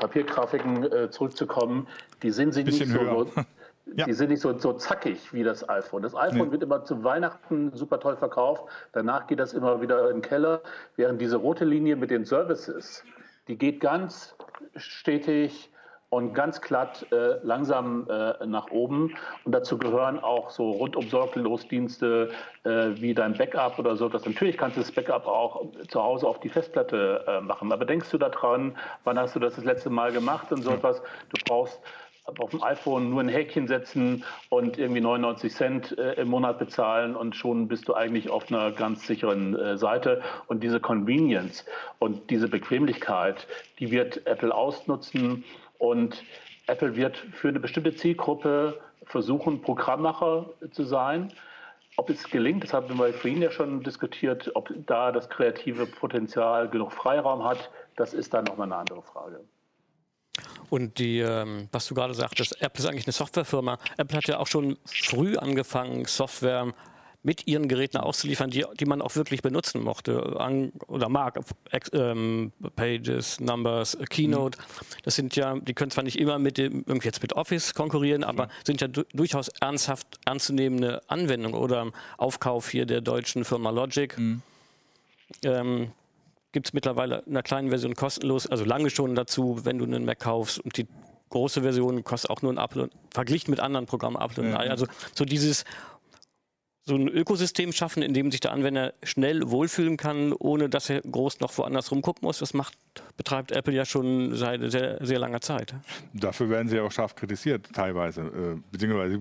Papiergrafiken 0.00 1.10
zurückzukommen, 1.10 1.86
die 2.24 2.30
sind 2.30 2.54
sie 2.54 2.64
nicht 2.64 2.84
so, 2.88 3.26
Ja. 3.94 4.06
Die 4.06 4.12
sind 4.14 4.30
nicht 4.30 4.40
so, 4.40 4.56
so 4.58 4.72
zackig 4.72 5.32
wie 5.34 5.42
das 5.42 5.68
iPhone. 5.68 6.02
Das 6.02 6.14
iPhone 6.14 6.46
nee. 6.46 6.52
wird 6.52 6.62
immer 6.62 6.84
zu 6.84 7.04
Weihnachten 7.04 7.72
super 7.74 8.00
toll 8.00 8.16
verkauft. 8.16 8.64
Danach 8.92 9.26
geht 9.26 9.38
das 9.38 9.52
immer 9.52 9.82
wieder 9.82 10.08
in 10.08 10.16
den 10.16 10.22
Keller. 10.22 10.62
Während 10.96 11.20
diese 11.20 11.36
rote 11.36 11.64
Linie 11.64 11.96
mit 11.96 12.10
den 12.10 12.24
Services, 12.24 13.04
die 13.48 13.56
geht 13.56 13.80
ganz 13.80 14.36
stetig 14.76 15.70
und 16.12 16.34
ganz 16.34 16.60
glatt 16.60 17.06
äh, 17.10 17.38
langsam 17.42 18.06
äh, 18.10 18.44
nach 18.44 18.70
oben. 18.70 19.16
Und 19.44 19.52
dazu 19.52 19.78
gehören 19.78 20.18
auch 20.18 20.50
so 20.50 20.70
rundum 20.72 21.08
sorglos 21.08 21.66
Dienste 21.68 22.30
äh, 22.64 22.90
wie 22.96 23.14
dein 23.14 23.32
Backup 23.32 23.78
oder 23.78 23.96
so. 23.96 24.10
Das 24.10 24.26
natürlich 24.26 24.58
kannst 24.58 24.76
du 24.76 24.82
das 24.82 24.92
Backup 24.92 25.26
auch 25.26 25.64
zu 25.88 26.02
Hause 26.02 26.28
auf 26.28 26.38
die 26.40 26.50
Festplatte 26.50 27.24
äh, 27.26 27.40
machen. 27.40 27.72
Aber 27.72 27.86
denkst 27.86 28.10
du 28.10 28.18
daran, 28.18 28.76
wann 29.04 29.18
hast 29.18 29.34
du 29.34 29.40
das 29.40 29.54
das 29.54 29.64
letzte 29.64 29.88
Mal 29.88 30.12
gemacht 30.12 30.52
und 30.52 30.62
so 30.62 30.72
etwas? 30.72 31.00
Du 31.30 31.42
brauchst 31.46 31.80
auf 32.24 32.50
dem 32.50 32.62
iPhone 32.62 33.10
nur 33.10 33.20
ein 33.20 33.28
Häkchen 33.28 33.66
setzen 33.66 34.24
und 34.48 34.78
irgendwie 34.78 35.00
99 35.00 35.52
Cent 35.52 35.98
äh, 35.98 36.14
im 36.14 36.28
Monat 36.28 36.58
bezahlen 36.58 37.16
und 37.16 37.34
schon 37.34 37.68
bist 37.68 37.88
du 37.88 37.94
eigentlich 37.94 38.30
auf 38.30 38.50
einer 38.50 38.70
ganz 38.70 39.06
sicheren 39.06 39.58
äh, 39.58 39.76
Seite. 39.76 40.22
Und 40.46 40.62
diese 40.62 40.80
Convenience 40.80 41.64
und 41.98 42.30
diese 42.30 42.48
Bequemlichkeit, 42.48 43.46
die 43.78 43.90
wird 43.90 44.26
Apple 44.26 44.54
ausnutzen 44.54 45.44
und 45.78 46.22
Apple 46.68 46.94
wird 46.96 47.16
für 47.16 47.48
eine 47.48 47.60
bestimmte 47.60 47.94
Zielgruppe 47.94 48.78
versuchen, 49.04 49.60
Programmmacher 49.60 50.50
zu 50.70 50.84
sein. 50.84 51.32
Ob 51.96 52.08
es 52.08 52.30
gelingt, 52.30 52.64
das 52.64 52.72
haben 52.72 52.98
wir 52.98 53.12
vorhin 53.12 53.42
ja 53.42 53.50
schon 53.50 53.82
diskutiert, 53.82 54.50
ob 54.54 54.72
da 54.86 55.12
das 55.12 55.28
kreative 55.28 55.86
Potenzial 55.86 56.68
genug 56.68 56.92
Freiraum 56.92 57.44
hat, 57.44 57.70
das 57.96 58.14
ist 58.14 58.32
dann 58.32 58.44
nochmal 58.44 58.68
eine 58.68 58.76
andere 58.76 59.02
Frage. 59.02 59.40
Und 60.70 60.98
die, 60.98 61.18
ähm, 61.18 61.68
was 61.70 61.86
du 61.86 61.94
gerade 61.94 62.14
sagtest, 62.14 62.60
Apple 62.62 62.82
ist 62.82 62.88
eigentlich 62.88 63.06
eine 63.06 63.12
Softwarefirma. 63.12 63.78
Apple 63.98 64.16
hat 64.16 64.26
ja 64.26 64.38
auch 64.38 64.46
schon 64.46 64.78
früh 64.86 65.36
angefangen, 65.36 66.06
Software 66.06 66.72
mit 67.22 67.46
ihren 67.46 67.68
Geräten 67.68 67.98
auszuliefern, 67.98 68.50
die, 68.50 68.64
die 68.80 68.84
man 68.84 69.00
auch 69.00 69.14
wirklich 69.14 69.42
benutzen 69.42 69.82
mochte 69.82 70.40
an, 70.40 70.72
oder 70.88 71.08
mag. 71.08 71.38
Ähm, 71.92 72.52
Pages, 72.74 73.38
Numbers, 73.38 73.96
Keynote. 74.10 74.58
Das 75.04 75.14
sind 75.14 75.36
ja, 75.36 75.58
die 75.58 75.74
können 75.74 75.90
zwar 75.90 76.04
nicht 76.04 76.18
immer 76.18 76.38
mit 76.38 76.58
dem, 76.58 76.84
jetzt 77.02 77.22
mit 77.22 77.34
Office 77.34 77.74
konkurrieren, 77.74 78.24
aber 78.24 78.48
sind 78.64 78.80
ja 78.80 78.88
du, 78.88 79.04
durchaus 79.12 79.48
ernsthaft 79.60 80.18
ernstzunehmende 80.24 81.02
Anwendungen 81.08 81.58
oder 81.58 81.92
Aufkauf 82.18 82.70
hier 82.70 82.86
der 82.86 83.00
deutschen 83.00 83.44
Firma 83.44 83.70
Logic. 83.70 84.16
Mhm. 84.18 84.42
Ähm, 85.44 85.92
Gibt 86.52 86.68
es 86.68 86.72
mittlerweile 86.72 87.22
in 87.26 87.32
einer 87.32 87.42
kleinen 87.42 87.70
Version 87.70 87.94
kostenlos, 87.94 88.46
also 88.46 88.64
lange 88.64 88.90
schon 88.90 89.14
dazu, 89.14 89.64
wenn 89.64 89.78
du 89.78 89.84
einen 89.84 90.04
Mac 90.04 90.20
kaufst 90.20 90.58
und 90.58 90.76
die 90.76 90.86
große 91.30 91.62
Version 91.62 92.04
kostet 92.04 92.30
auch 92.30 92.42
nur 92.42 92.52
ein 92.52 92.58
Apple, 92.58 92.90
verglichen 93.10 93.50
mit 93.50 93.58
anderen 93.58 93.86
Programmen 93.86 94.16
Apple 94.16 94.44
und 94.44 94.50
ja. 94.50 94.58
Also 94.58 94.86
so 95.14 95.24
dieses 95.24 95.64
so 96.84 96.96
ein 96.96 97.06
Ökosystem 97.06 97.72
schaffen, 97.72 98.02
in 98.02 98.12
dem 98.12 98.32
sich 98.32 98.40
der 98.40 98.52
Anwender 98.52 98.92
schnell 99.04 99.48
wohlfühlen 99.50 99.96
kann, 99.96 100.32
ohne 100.32 100.68
dass 100.68 100.90
er 100.90 101.00
groß 101.00 101.38
noch 101.38 101.56
woanders 101.56 101.92
rumgucken 101.92 102.26
muss. 102.26 102.40
Das 102.40 102.54
macht, 102.54 102.76
betreibt 103.16 103.52
Apple 103.52 103.72
ja 103.72 103.84
schon 103.84 104.34
seit 104.34 104.68
sehr, 104.72 104.98
sehr 105.04 105.20
langer 105.20 105.40
Zeit. 105.40 105.74
Dafür 106.12 106.50
werden 106.50 106.68
sie 106.68 106.76
ja 106.76 106.82
auch 106.82 106.90
scharf 106.90 107.14
kritisiert, 107.14 107.68
teilweise. 107.72 108.22
Äh, 108.22 108.60
beziehungsweise 108.72 109.20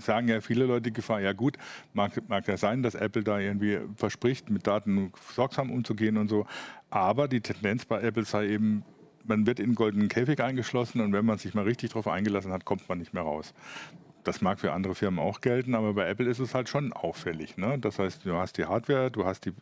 sagen 0.00 0.28
ja 0.28 0.40
viele 0.40 0.64
Leute 0.64 0.82
die 0.82 0.92
Gefahr, 0.94 1.20
ja 1.20 1.34
gut, 1.34 1.58
mag, 1.92 2.12
mag 2.28 2.48
ja 2.48 2.56
sein, 2.56 2.82
dass 2.82 2.94
Apple 2.94 3.22
da 3.22 3.38
irgendwie 3.38 3.80
verspricht, 3.96 4.48
mit 4.48 4.66
Daten 4.66 5.12
sorgsam 5.34 5.70
umzugehen 5.70 6.16
und 6.16 6.28
so. 6.28 6.46
Aber 6.88 7.28
die 7.28 7.42
Tendenz 7.42 7.84
bei 7.84 8.00
Apple 8.00 8.24
sei 8.24 8.48
eben, 8.48 8.84
man 9.24 9.46
wird 9.46 9.60
in 9.60 9.66
einen 9.66 9.74
goldenen 9.74 10.08
Käfig 10.08 10.40
eingeschlossen 10.40 11.00
und 11.02 11.12
wenn 11.12 11.26
man 11.26 11.36
sich 11.36 11.52
mal 11.52 11.64
richtig 11.64 11.90
darauf 11.90 12.08
eingelassen 12.08 12.52
hat, 12.52 12.64
kommt 12.64 12.88
man 12.88 12.98
nicht 12.98 13.12
mehr 13.12 13.22
raus 13.22 13.52
das 14.24 14.40
mag 14.40 14.60
für 14.60 14.72
andere 14.72 14.94
Firmen 14.94 15.18
auch 15.18 15.40
gelten, 15.40 15.74
aber 15.74 15.94
bei 15.94 16.08
Apple 16.08 16.28
ist 16.28 16.38
es 16.38 16.54
halt 16.54 16.68
schon 16.68 16.92
auffällig. 16.92 17.56
Ne? 17.56 17.78
Das 17.78 17.98
heißt, 17.98 18.24
du 18.24 18.34
hast 18.34 18.58
die 18.58 18.66
Hardware, 18.66 19.10
du 19.10 19.24
hast 19.24 19.46
die 19.46 19.52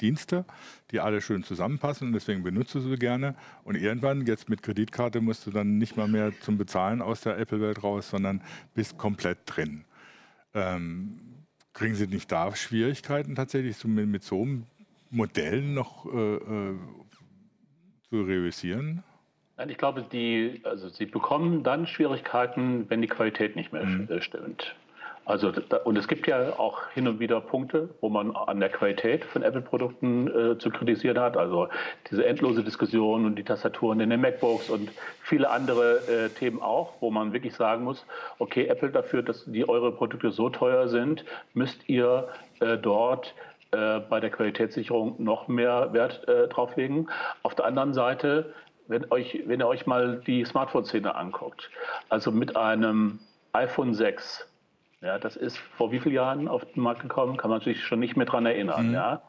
Dienste, 0.00 0.44
die 0.90 1.00
alle 1.00 1.20
schön 1.20 1.42
zusammenpassen 1.42 2.08
und 2.08 2.12
deswegen 2.12 2.42
benutzt 2.42 2.74
du 2.74 2.80
sie 2.80 2.96
gerne. 2.96 3.34
Und 3.64 3.76
irgendwann, 3.76 4.26
jetzt 4.26 4.48
mit 4.48 4.62
Kreditkarte, 4.62 5.20
musst 5.20 5.46
du 5.46 5.50
dann 5.50 5.78
nicht 5.78 5.96
mal 5.96 6.08
mehr 6.08 6.32
zum 6.40 6.58
Bezahlen 6.58 7.02
aus 7.02 7.22
der 7.22 7.38
Apple-Welt 7.38 7.82
raus, 7.82 8.10
sondern 8.10 8.42
bist 8.74 8.98
komplett 8.98 9.38
drin. 9.46 9.84
Ähm, 10.54 11.18
kriegen 11.72 11.94
Sie 11.94 12.06
nicht 12.06 12.30
da 12.32 12.54
Schwierigkeiten 12.54 13.34
tatsächlich 13.34 13.76
so 13.76 13.88
mit, 13.88 14.06
mit 14.08 14.22
so 14.22 14.42
einem 14.42 14.66
Modell 15.10 15.62
noch 15.62 16.06
äh, 16.06 16.36
äh, 16.36 16.78
zu 18.08 18.22
reüssieren? 18.22 19.02
Nein, 19.56 19.70
ich 19.70 19.78
glaube, 19.78 20.02
die, 20.02 20.60
also 20.64 20.88
sie 20.88 21.06
bekommen 21.06 21.62
dann 21.62 21.86
Schwierigkeiten, 21.86 22.86
wenn 22.88 23.00
die 23.00 23.08
Qualität 23.08 23.56
nicht 23.56 23.72
mehr 23.72 23.84
mhm. 23.84 24.08
Äh, 24.10 24.20
stimmt. 24.20 24.74
Also, 25.26 25.52
und 25.82 25.98
es 25.98 26.06
gibt 26.06 26.28
ja 26.28 26.56
auch 26.56 26.86
hin 26.90 27.08
und 27.08 27.18
wieder 27.18 27.40
Punkte, 27.40 27.88
wo 28.00 28.08
man 28.08 28.36
an 28.36 28.60
der 28.60 28.68
Qualität 28.68 29.24
von 29.24 29.42
Apple-Produkten 29.42 30.28
äh, 30.28 30.58
zu 30.58 30.70
kritisieren 30.70 31.18
hat. 31.18 31.36
Also 31.36 31.68
diese 32.08 32.24
endlose 32.24 32.62
Diskussion 32.62 33.26
und 33.26 33.34
die 33.34 33.42
Tastaturen 33.42 33.98
in 33.98 34.10
den 34.10 34.20
MacBooks 34.20 34.70
und 34.70 34.88
viele 35.22 35.50
andere 35.50 35.96
äh, 36.06 36.28
Themen 36.28 36.62
auch, 36.62 36.92
wo 37.00 37.10
man 37.10 37.32
wirklich 37.32 37.54
sagen 37.54 37.82
muss, 37.82 38.06
okay, 38.38 38.66
Apple 38.66 38.90
dafür, 38.90 39.22
dass 39.22 39.44
die 39.46 39.68
eure 39.68 39.90
Produkte 39.90 40.30
so 40.30 40.48
teuer 40.48 40.86
sind, 40.86 41.24
müsst 41.54 41.88
ihr 41.88 42.28
äh, 42.60 42.76
dort 42.78 43.34
äh, 43.72 43.98
bei 43.98 44.20
der 44.20 44.30
Qualitätssicherung 44.30 45.16
noch 45.18 45.48
mehr 45.48 45.92
Wert 45.92 46.26
äh, 46.28 46.46
drauflegen. 46.46 47.10
Auf 47.42 47.56
der 47.56 47.64
anderen 47.64 47.94
Seite 47.94 48.54
wenn, 48.88 49.10
euch, 49.10 49.42
wenn 49.46 49.60
ihr 49.60 49.66
euch 49.66 49.86
mal 49.86 50.22
die 50.26 50.44
Smartphone-Szene 50.44 51.14
anguckt, 51.14 51.70
also 52.08 52.30
mit 52.30 52.56
einem 52.56 53.20
iPhone 53.52 53.94
6, 53.94 54.46
ja, 55.02 55.18
das 55.18 55.36
ist 55.36 55.58
vor 55.58 55.92
wie 55.92 56.00
vielen 56.00 56.14
Jahren 56.14 56.48
auf 56.48 56.64
den 56.64 56.82
Markt 56.82 57.02
gekommen, 57.02 57.36
kann 57.36 57.50
man 57.50 57.60
sich 57.60 57.84
schon 57.84 58.00
nicht 58.00 58.16
mehr 58.16 58.26
daran 58.26 58.46
erinnern. 58.46 58.88
Mhm. 58.88 58.94
Ja. 58.94 59.22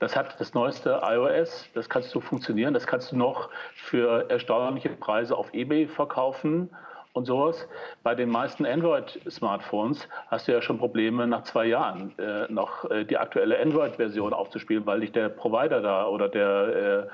Das 0.00 0.16
hat 0.16 0.38
das 0.40 0.52
neueste 0.52 1.00
iOS, 1.04 1.68
das 1.74 1.88
kannst 1.88 2.14
du 2.14 2.20
funktionieren, 2.20 2.74
das 2.74 2.86
kannst 2.86 3.12
du 3.12 3.16
noch 3.16 3.50
für 3.74 4.28
erstaunliche 4.30 4.90
Preise 4.90 5.36
auf 5.36 5.52
eBay 5.54 5.86
verkaufen 5.86 6.70
und 7.12 7.26
sowas. 7.26 7.68
Bei 8.02 8.14
den 8.14 8.30
meisten 8.30 8.64
Android-Smartphones 8.64 10.08
hast 10.28 10.48
du 10.48 10.52
ja 10.52 10.62
schon 10.62 10.78
Probleme, 10.78 11.26
nach 11.26 11.44
zwei 11.44 11.66
Jahren 11.66 12.18
äh, 12.18 12.50
noch 12.50 12.90
äh, 12.90 13.04
die 13.04 13.18
aktuelle 13.18 13.60
Android-Version 13.60 14.32
aufzuspielen, 14.32 14.86
weil 14.86 15.00
dich 15.00 15.12
der 15.12 15.28
Provider 15.28 15.82
da 15.82 16.06
oder 16.06 16.28
der, 16.28 17.10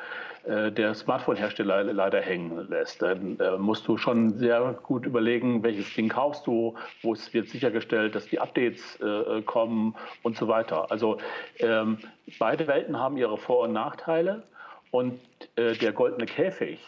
äh, 0.47 0.67
äh 0.67 0.73
der 0.73 0.95
Smartphone-Hersteller 0.95 1.85
leider 1.85 2.21
hängen 2.21 2.69
lässt. 2.69 3.03
Dann 3.03 3.41
äh, 3.41 3.59
musst 3.59 3.89
du 3.89 3.97
schon 3.97 4.39
sehr 4.39 4.79
gut 4.85 5.05
überlegen, 5.05 5.65
welches 5.65 5.93
Ding 5.95 6.09
kaufst 6.09 6.47
du, 6.47 6.77
wo 7.03 7.13
es 7.13 7.35
wird 7.35 7.49
sichergestellt, 7.49 8.15
dass 8.15 8.27
die 8.27 8.39
Updates 8.39 9.01
äh, 9.01 9.43
kommen 9.43 9.97
und 10.23 10.37
so 10.37 10.47
weiter. 10.47 10.93
Also 10.93 11.19
ähm, 11.59 11.99
beide 12.39 12.69
Welten 12.69 12.99
haben 12.99 13.17
ihre 13.17 13.37
Vor- 13.37 13.65
und 13.65 13.73
Nachteile 13.73 14.45
und 14.91 15.21
der 15.57 15.93
goldene 15.93 16.25
Käfig 16.25 16.81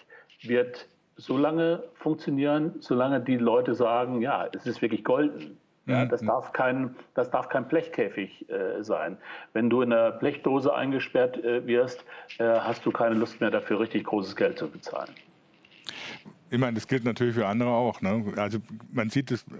wird 0.42 0.86
so 1.20 1.36
lange 1.36 1.82
funktionieren, 1.94 2.74
solange 2.80 3.20
die 3.20 3.36
Leute 3.36 3.74
sagen, 3.74 4.22
ja, 4.22 4.48
es 4.52 4.66
ist 4.66 4.80
wirklich 4.82 5.04
golden. 5.04 5.58
Ja, 5.86 6.04
mhm. 6.04 6.08
das, 6.08 6.20
darf 6.22 6.52
kein, 6.52 6.94
das 7.14 7.30
darf 7.30 7.48
kein 7.48 7.66
Blechkäfig 7.66 8.48
äh, 8.48 8.82
sein. 8.82 9.16
Wenn 9.52 9.70
du 9.70 9.82
in 9.82 9.92
einer 9.92 10.12
Blechdose 10.12 10.74
eingesperrt 10.74 11.42
äh, 11.42 11.66
wirst, 11.66 12.04
äh, 12.38 12.44
hast 12.44 12.84
du 12.84 12.90
keine 12.90 13.14
Lust 13.14 13.40
mehr 13.40 13.50
dafür, 13.50 13.80
richtig 13.80 14.04
großes 14.04 14.36
Geld 14.36 14.58
zu 14.58 14.68
bezahlen. 14.68 15.10
Ich 16.52 16.58
meine, 16.58 16.74
das 16.74 16.88
gilt 16.88 17.04
natürlich 17.04 17.34
für 17.34 17.46
andere 17.46 17.70
auch. 17.70 18.00
Ne? 18.02 18.24
Also 18.36 18.58
man 18.92 19.08
sieht 19.08 19.30
es 19.30 19.42
äh, 19.42 19.54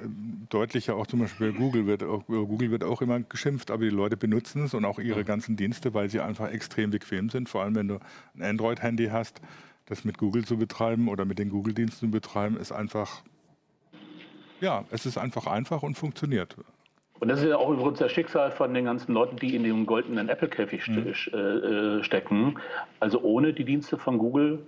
deutlicher 0.50 0.96
auch 0.96 1.06
zum 1.06 1.20
Beispiel 1.20 1.52
bei 1.52 1.58
Google 1.58 1.86
wird 1.86 2.02
auch, 2.02 2.26
Google 2.26 2.70
wird 2.70 2.84
auch 2.84 3.00
immer 3.00 3.20
geschimpft, 3.20 3.70
aber 3.70 3.84
die 3.84 3.90
Leute 3.90 4.16
benutzen 4.16 4.64
es 4.64 4.74
und 4.74 4.84
auch 4.84 4.98
ihre 4.98 5.24
ganzen 5.24 5.56
Dienste, 5.56 5.94
weil 5.94 6.10
sie 6.10 6.20
einfach 6.20 6.50
extrem 6.50 6.90
bequem 6.90 7.30
sind. 7.30 7.48
Vor 7.48 7.62
allem 7.62 7.74
wenn 7.74 7.88
du 7.88 7.98
ein 8.34 8.42
Android-Handy 8.42 9.06
hast, 9.06 9.40
das 9.90 10.04
mit 10.04 10.18
Google 10.18 10.44
zu 10.44 10.56
betreiben 10.56 11.08
oder 11.08 11.24
mit 11.24 11.38
den 11.38 11.50
Google-Diensten 11.50 12.06
zu 12.06 12.10
betreiben, 12.10 12.56
ist 12.56 12.72
einfach, 12.72 13.22
ja, 14.60 14.84
es 14.90 15.04
ist 15.04 15.18
einfach 15.18 15.46
einfach 15.46 15.82
und 15.82 15.96
funktioniert. 15.98 16.56
Und 17.18 17.28
das 17.28 17.40
ist 17.42 17.48
ja 17.48 17.56
auch 17.56 17.70
übrigens 17.70 17.98
das 17.98 18.12
Schicksal 18.12 18.50
von 18.50 18.72
den 18.72 18.86
ganzen 18.86 19.12
Leuten, 19.12 19.36
die 19.36 19.54
in 19.54 19.64
dem 19.64 19.84
goldenen 19.84 20.28
Apple-Käfig 20.28 20.88
mhm. 20.88 21.06
Äh, 21.06 21.38
äh, 21.38 22.04
stecken. 22.04 22.58
Also 23.00 23.20
ohne 23.20 23.52
die 23.52 23.64
Dienste 23.64 23.98
von 23.98 24.16
Google 24.16 24.64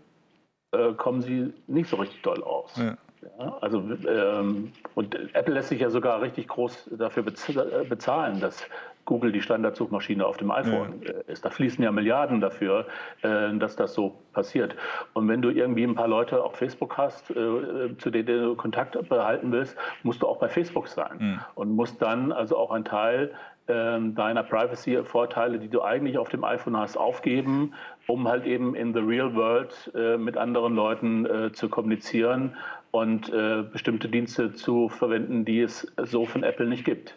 äh, 0.72 0.92
kommen 0.92 1.22
sie 1.22 1.52
nicht 1.66 1.88
so 1.88 1.96
richtig 1.96 2.20
doll 2.22 2.42
aus. 2.42 2.76
Ja. 2.76 2.98
Ja, 3.38 3.56
also 3.60 3.78
ähm, 4.08 4.72
und 4.96 5.14
Apple 5.34 5.54
lässt 5.54 5.68
sich 5.68 5.80
ja 5.80 5.90
sogar 5.90 6.20
richtig 6.20 6.48
groß 6.48 6.90
dafür 6.98 7.24
äh, 7.24 7.84
bezahlen, 7.84 8.40
dass 8.40 8.66
Google 9.04 9.32
die 9.32 9.42
Standardsuchmaschine 9.42 10.24
auf 10.24 10.36
dem 10.36 10.50
iPhone 10.50 11.02
ja. 11.02 11.12
Äh, 11.12 11.32
ist. 11.32 11.44
Da 11.44 11.50
fließen 11.50 11.82
ja 11.82 11.90
Milliarden 11.90 12.40
dafür, 12.40 12.86
äh, 13.22 13.52
dass 13.58 13.76
das 13.76 13.94
so 13.94 14.14
passiert. 14.32 14.76
Und 15.12 15.28
wenn 15.28 15.42
du 15.42 15.50
irgendwie 15.50 15.84
ein 15.84 15.94
paar 15.94 16.08
Leute 16.08 16.42
auf 16.42 16.56
Facebook 16.56 16.96
hast, 16.96 17.30
äh, 17.30 17.96
zu 17.98 18.10
denen 18.10 18.26
du 18.26 18.54
Kontakt 18.54 18.96
behalten 19.08 19.50
willst, 19.52 19.76
musst 20.02 20.22
du 20.22 20.28
auch 20.28 20.38
bei 20.38 20.48
Facebook 20.48 20.88
sein 20.88 21.16
mhm. 21.18 21.40
und 21.54 21.74
musst 21.74 22.00
dann 22.00 22.32
also 22.32 22.56
auch 22.56 22.70
einen 22.70 22.84
Teil 22.84 23.32
ähm, 23.68 24.14
deiner 24.14 24.42
Privacy-Vorteile, 24.42 25.58
die 25.58 25.68
du 25.68 25.82
eigentlich 25.82 26.18
auf 26.18 26.28
dem 26.28 26.44
iPhone 26.44 26.76
hast, 26.76 26.96
aufgeben, 26.96 27.74
um 28.06 28.28
halt 28.28 28.44
eben 28.44 28.74
in 28.74 28.92
the 28.92 29.00
real 29.00 29.34
world 29.34 29.92
mit 30.18 30.36
anderen 30.36 30.74
Leuten 30.74 31.52
zu 31.52 31.68
kommunizieren 31.68 32.56
und 32.90 33.30
bestimmte 33.72 34.08
Dienste 34.08 34.52
zu 34.52 34.88
verwenden, 34.88 35.44
die 35.44 35.60
es 35.60 35.86
so 35.96 36.26
von 36.26 36.42
Apple 36.42 36.66
nicht 36.66 36.84
gibt. 36.84 37.14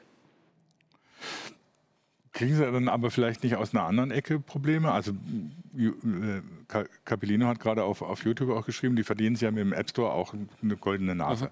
Kriegen 2.35 2.53
Sie 2.53 2.69
dann 2.69 2.89
aber 2.89 3.11
vielleicht 3.11 3.43
nicht 3.43 3.55
aus 3.55 3.73
einer 3.73 3.85
anderen 3.85 4.11
Ecke 4.11 4.41
Probleme? 4.41 4.91
Also 4.91 5.13
äh, 5.77 6.83
Capellino 7.05 7.47
hat 7.47 7.61
gerade 7.61 7.85
auf, 7.85 8.01
auf 8.01 8.25
YouTube 8.25 8.49
auch 8.49 8.65
geschrieben, 8.65 8.97
die 8.97 9.03
verdienen 9.03 9.37
sie 9.37 9.45
ja 9.45 9.51
mit 9.51 9.61
dem 9.61 9.71
App 9.71 9.89
Store 9.89 10.11
auch 10.11 10.33
eine 10.61 10.75
goldene 10.75 11.15
Nase. 11.15 11.49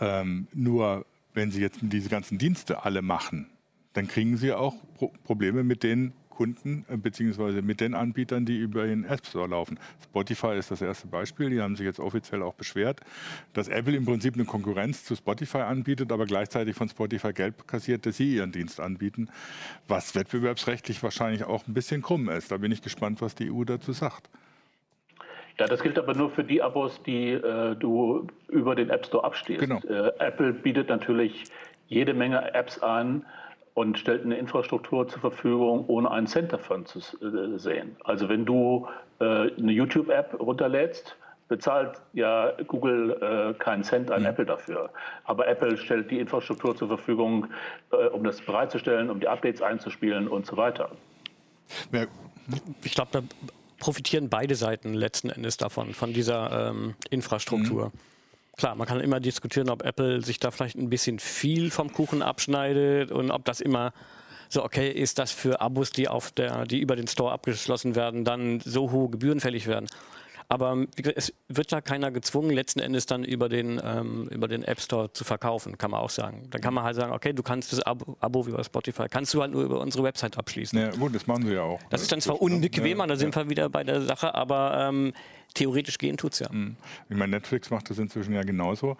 Ähm, 0.00 0.48
nur 0.52 1.06
wenn 1.32 1.52
sie 1.52 1.60
jetzt 1.60 1.78
diese 1.80 2.08
ganzen 2.08 2.38
Dienste 2.38 2.84
alle 2.84 3.02
machen, 3.02 3.46
dann 3.92 4.08
kriegen 4.08 4.36
sie 4.36 4.52
auch 4.52 4.74
Pro 4.96 5.12
Probleme 5.22 5.62
mit 5.62 5.84
den 5.84 6.12
Kunden 6.36 6.84
äh, 6.88 6.96
beziehungsweise 6.96 7.62
mit 7.62 7.80
den 7.80 7.94
Anbietern, 7.94 8.44
die 8.44 8.58
über 8.58 8.86
den 8.86 9.04
App 9.04 9.26
Store 9.26 9.48
laufen. 9.48 9.78
Spotify 10.04 10.56
ist 10.56 10.70
das 10.70 10.82
erste 10.82 11.08
Beispiel. 11.08 11.50
Die 11.50 11.60
haben 11.60 11.76
sich 11.76 11.86
jetzt 11.86 11.98
offiziell 11.98 12.42
auch 12.42 12.54
beschwert, 12.54 13.00
dass 13.54 13.68
Apple 13.68 13.96
im 13.96 14.04
Prinzip 14.04 14.34
eine 14.34 14.44
Konkurrenz 14.44 15.04
zu 15.04 15.16
Spotify 15.16 15.58
anbietet, 15.58 16.12
aber 16.12 16.26
gleichzeitig 16.26 16.76
von 16.76 16.88
Spotify 16.88 17.32
Geld 17.32 17.66
kassiert, 17.66 18.04
dass 18.04 18.18
sie 18.18 18.36
ihren 18.36 18.52
Dienst 18.52 18.80
anbieten, 18.80 19.30
was 19.88 20.14
wettbewerbsrechtlich 20.14 21.02
wahrscheinlich 21.02 21.44
auch 21.44 21.66
ein 21.66 21.74
bisschen 21.74 22.02
krumm 22.02 22.28
ist. 22.28 22.52
Da 22.52 22.58
bin 22.58 22.70
ich 22.70 22.82
gespannt, 22.82 23.22
was 23.22 23.34
die 23.34 23.50
EU 23.50 23.64
dazu 23.64 23.92
sagt. 23.92 24.28
Ja, 25.58 25.66
das 25.66 25.82
gilt 25.82 25.98
aber 25.98 26.14
nur 26.14 26.30
für 26.30 26.44
die 26.44 26.60
Abos, 26.60 27.02
die 27.04 27.30
äh, 27.30 27.74
du 27.76 28.26
über 28.48 28.74
den 28.74 28.90
App 28.90 29.06
Store 29.06 29.24
abstehst. 29.24 29.60
Genau. 29.60 29.80
Äh, 29.88 30.12
Apple 30.18 30.52
bietet 30.52 30.90
natürlich 30.90 31.44
jede 31.88 32.12
Menge 32.12 32.52
Apps 32.52 32.78
an, 32.80 33.24
und 33.76 33.98
stellt 33.98 34.24
eine 34.24 34.38
Infrastruktur 34.38 35.06
zur 35.06 35.20
Verfügung, 35.20 35.84
ohne 35.86 36.10
einen 36.10 36.26
Cent 36.26 36.50
davon 36.50 36.86
zu 36.86 36.98
äh, 36.98 37.58
sehen. 37.58 37.94
Also 38.04 38.26
wenn 38.30 38.46
du 38.46 38.88
äh, 39.20 39.24
eine 39.24 39.70
YouTube-App 39.70 40.40
runterlädst, 40.40 41.14
bezahlt 41.48 42.00
ja 42.14 42.52
Google 42.66 43.12
äh, 43.20 43.58
keinen 43.62 43.84
Cent 43.84 44.10
an 44.10 44.22
mhm. 44.22 44.28
Apple 44.28 44.46
dafür. 44.46 44.88
Aber 45.24 45.46
Apple 45.46 45.76
stellt 45.76 46.10
die 46.10 46.18
Infrastruktur 46.18 46.74
zur 46.74 46.88
Verfügung, 46.88 47.48
äh, 47.92 48.06
um 48.06 48.24
das 48.24 48.40
bereitzustellen, 48.40 49.10
um 49.10 49.20
die 49.20 49.28
Updates 49.28 49.60
einzuspielen 49.60 50.26
und 50.26 50.46
so 50.46 50.56
weiter. 50.56 50.90
Ich 52.82 52.94
glaube, 52.94 53.10
da 53.12 53.20
profitieren 53.78 54.30
beide 54.30 54.54
Seiten 54.54 54.94
letzten 54.94 55.28
Endes 55.28 55.58
davon, 55.58 55.92
von 55.92 56.14
dieser 56.14 56.70
ähm, 56.70 56.94
Infrastruktur. 57.10 57.88
Mhm. 57.88 58.15
Klar, 58.56 58.74
man 58.74 58.86
kann 58.86 59.00
immer 59.00 59.20
diskutieren, 59.20 59.68
ob 59.68 59.84
Apple 59.84 60.22
sich 60.22 60.40
da 60.40 60.50
vielleicht 60.50 60.76
ein 60.76 60.88
bisschen 60.88 61.18
viel 61.18 61.70
vom 61.70 61.92
Kuchen 61.92 62.22
abschneidet 62.22 63.12
und 63.12 63.30
ob 63.30 63.44
das 63.44 63.60
immer 63.60 63.92
so 64.48 64.64
okay 64.64 64.90
ist, 64.90 65.18
dass 65.18 65.30
für 65.30 65.60
Abos, 65.60 65.90
die 65.90 66.08
auf 66.08 66.30
der, 66.30 66.64
die 66.64 66.80
über 66.80 66.96
den 66.96 67.06
Store 67.06 67.32
abgeschlossen 67.32 67.94
werden, 67.94 68.24
dann 68.24 68.60
so 68.60 68.90
hohe 68.92 69.10
Gebühren 69.10 69.40
fällig 69.40 69.66
werden. 69.66 69.88
Aber 70.48 70.86
es 71.14 71.32
wird 71.48 71.72
ja 71.72 71.80
keiner 71.80 72.10
gezwungen, 72.10 72.50
letzten 72.50 72.80
Endes 72.80 73.06
dann 73.06 73.24
über 73.24 73.48
den, 73.48 73.80
ähm, 73.82 74.28
über 74.28 74.48
den 74.48 74.62
App 74.62 74.80
Store 74.80 75.12
zu 75.12 75.24
verkaufen, 75.24 75.76
kann 75.76 75.90
man 75.90 76.00
auch 76.00 76.10
sagen. 76.10 76.48
Dann 76.50 76.60
kann 76.60 76.74
man 76.74 76.84
halt 76.84 76.96
sagen, 76.96 77.12
okay, 77.12 77.32
du 77.32 77.42
kannst 77.42 77.72
das 77.72 77.80
Abo, 77.80 78.16
Abo 78.20 78.44
über 78.46 78.62
Spotify, 78.62 79.06
kannst 79.10 79.34
du 79.34 79.42
halt 79.42 79.52
nur 79.52 79.64
über 79.64 79.80
unsere 79.80 80.04
Website 80.04 80.38
abschließen. 80.38 80.78
Ja, 80.78 80.90
gut, 80.90 81.14
das 81.14 81.26
machen 81.26 81.46
sie 81.46 81.54
ja 81.54 81.62
auch. 81.62 81.80
Das 81.90 82.02
ist 82.02 82.12
dann 82.12 82.20
zwar 82.20 82.40
unbequemer, 82.40 83.04
ja, 83.04 83.08
da 83.08 83.16
sind 83.16 83.34
ja. 83.34 83.42
wir 83.42 83.50
wieder 83.50 83.68
bei 83.68 83.82
der 83.82 84.02
Sache, 84.02 84.34
aber 84.34 84.88
ähm, 84.88 85.12
theoretisch 85.54 85.98
gehen 85.98 86.16
tut 86.16 86.34
es 86.34 86.40
ja. 86.40 86.52
Mhm. 86.52 86.76
Ich 87.08 87.16
meine, 87.16 87.32
Netflix 87.32 87.70
macht 87.70 87.90
das 87.90 87.98
inzwischen 87.98 88.34
ja 88.34 88.42
genauso. 88.42 88.96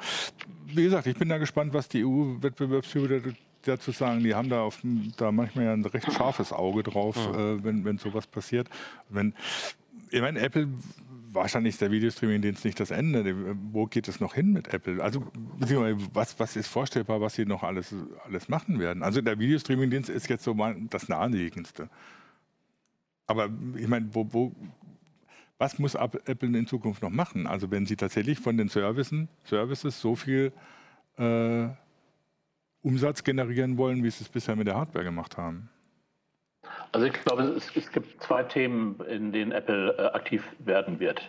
Wie 0.66 0.82
gesagt, 0.82 1.06
ich 1.06 1.16
bin 1.16 1.28
da 1.28 1.38
gespannt, 1.38 1.72
was 1.72 1.88
die 1.88 2.04
EU-Wettbewerbshüter 2.04 3.20
dazu 3.62 3.92
sagen. 3.92 4.22
Die 4.22 4.34
haben 4.34 4.48
da, 4.48 4.62
auf, 4.62 4.80
da 5.16 5.32
manchmal 5.32 5.66
ja 5.66 5.72
ein 5.72 5.84
recht 5.84 6.12
scharfes 6.12 6.52
Auge 6.52 6.82
drauf, 6.82 7.16
mhm. 7.16 7.34
äh, 7.34 7.64
wenn, 7.64 7.84
wenn 7.84 7.98
sowas 7.98 8.26
passiert. 8.26 8.68
Wenn, 9.08 9.34
ich 10.10 10.20
meine, 10.20 10.40
Apple 10.40 10.68
wahrscheinlich 11.36 11.74
ist 11.74 11.80
der 11.80 11.90
Videostreaming-Dienst 11.92 12.64
nicht 12.64 12.80
das 12.80 12.90
Ende. 12.90 13.56
Wo 13.72 13.86
geht 13.86 14.08
es 14.08 14.18
noch 14.20 14.34
hin 14.34 14.52
mit 14.52 14.74
Apple? 14.74 15.02
Also, 15.02 15.24
was, 16.12 16.38
was 16.40 16.56
ist 16.56 16.66
vorstellbar, 16.66 17.20
was 17.20 17.34
sie 17.34 17.46
noch 17.46 17.62
alles, 17.62 17.94
alles 18.24 18.48
machen 18.48 18.80
werden? 18.80 19.02
Also, 19.02 19.20
der 19.20 19.38
Videostreaming-Dienst 19.38 20.10
ist 20.10 20.28
jetzt 20.28 20.42
so 20.42 20.54
mal 20.54 20.76
das 20.90 21.08
Naheliegendste. 21.08 21.88
Aber 23.26 23.50
ich 23.76 23.88
meine, 23.88 24.14
wo, 24.14 24.26
wo, 24.32 24.52
was 25.58 25.78
muss 25.78 25.94
Apple 25.94 26.58
in 26.58 26.66
Zukunft 26.66 27.02
noch 27.02 27.10
machen? 27.10 27.46
Also 27.46 27.70
wenn 27.70 27.86
Sie 27.86 27.96
tatsächlich 27.96 28.38
von 28.38 28.56
den 28.56 28.68
Services, 28.68 29.26
Services 29.44 30.00
so 30.00 30.14
viel 30.14 30.52
äh, 31.16 31.68
Umsatz 32.82 33.24
generieren 33.24 33.78
wollen, 33.78 34.04
wie 34.04 34.10
Sie 34.10 34.22
es 34.22 34.28
bisher 34.28 34.54
mit 34.54 34.66
der 34.66 34.76
Hardware 34.76 35.04
gemacht 35.04 35.36
haben? 35.36 35.68
Also 36.96 37.08
ich 37.08 37.12
glaube, 37.12 37.42
es, 37.42 37.70
es 37.76 37.92
gibt 37.92 38.22
zwei 38.22 38.42
Themen, 38.42 38.98
in 39.06 39.30
denen 39.30 39.52
Apple 39.52 39.94
äh, 39.98 40.16
aktiv 40.16 40.42
werden 40.60 40.98
wird. 40.98 41.20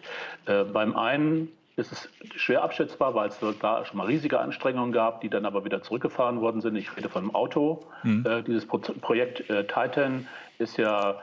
Äh, 0.46 0.64
beim 0.64 0.96
einen 0.96 1.50
ist 1.76 1.92
es 1.92 2.10
schwer 2.38 2.64
abschätzbar, 2.64 3.14
weil 3.16 3.28
es 3.28 3.38
da 3.60 3.84
schon 3.84 3.98
mal 3.98 4.08
riesige 4.08 4.40
Anstrengungen 4.40 4.94
gab, 4.94 5.20
die 5.20 5.30
dann 5.30 5.46
aber 5.46 5.66
wieder 5.66 5.84
zurückgefahren 5.84 6.40
worden 6.40 6.62
sind. 6.62 6.78
Ich 6.78 6.96
rede 6.96 7.10
von 7.10 7.26
dem 7.26 7.36
Auto. 7.36 7.84
Mhm. 8.04 8.26
Äh, 8.26 8.44
dieses 8.44 8.66
Pro 8.66 8.78
Projekt 8.78 9.50
äh, 9.50 9.66
Titan 9.66 10.26
ist 10.58 10.78
ja 10.78 11.18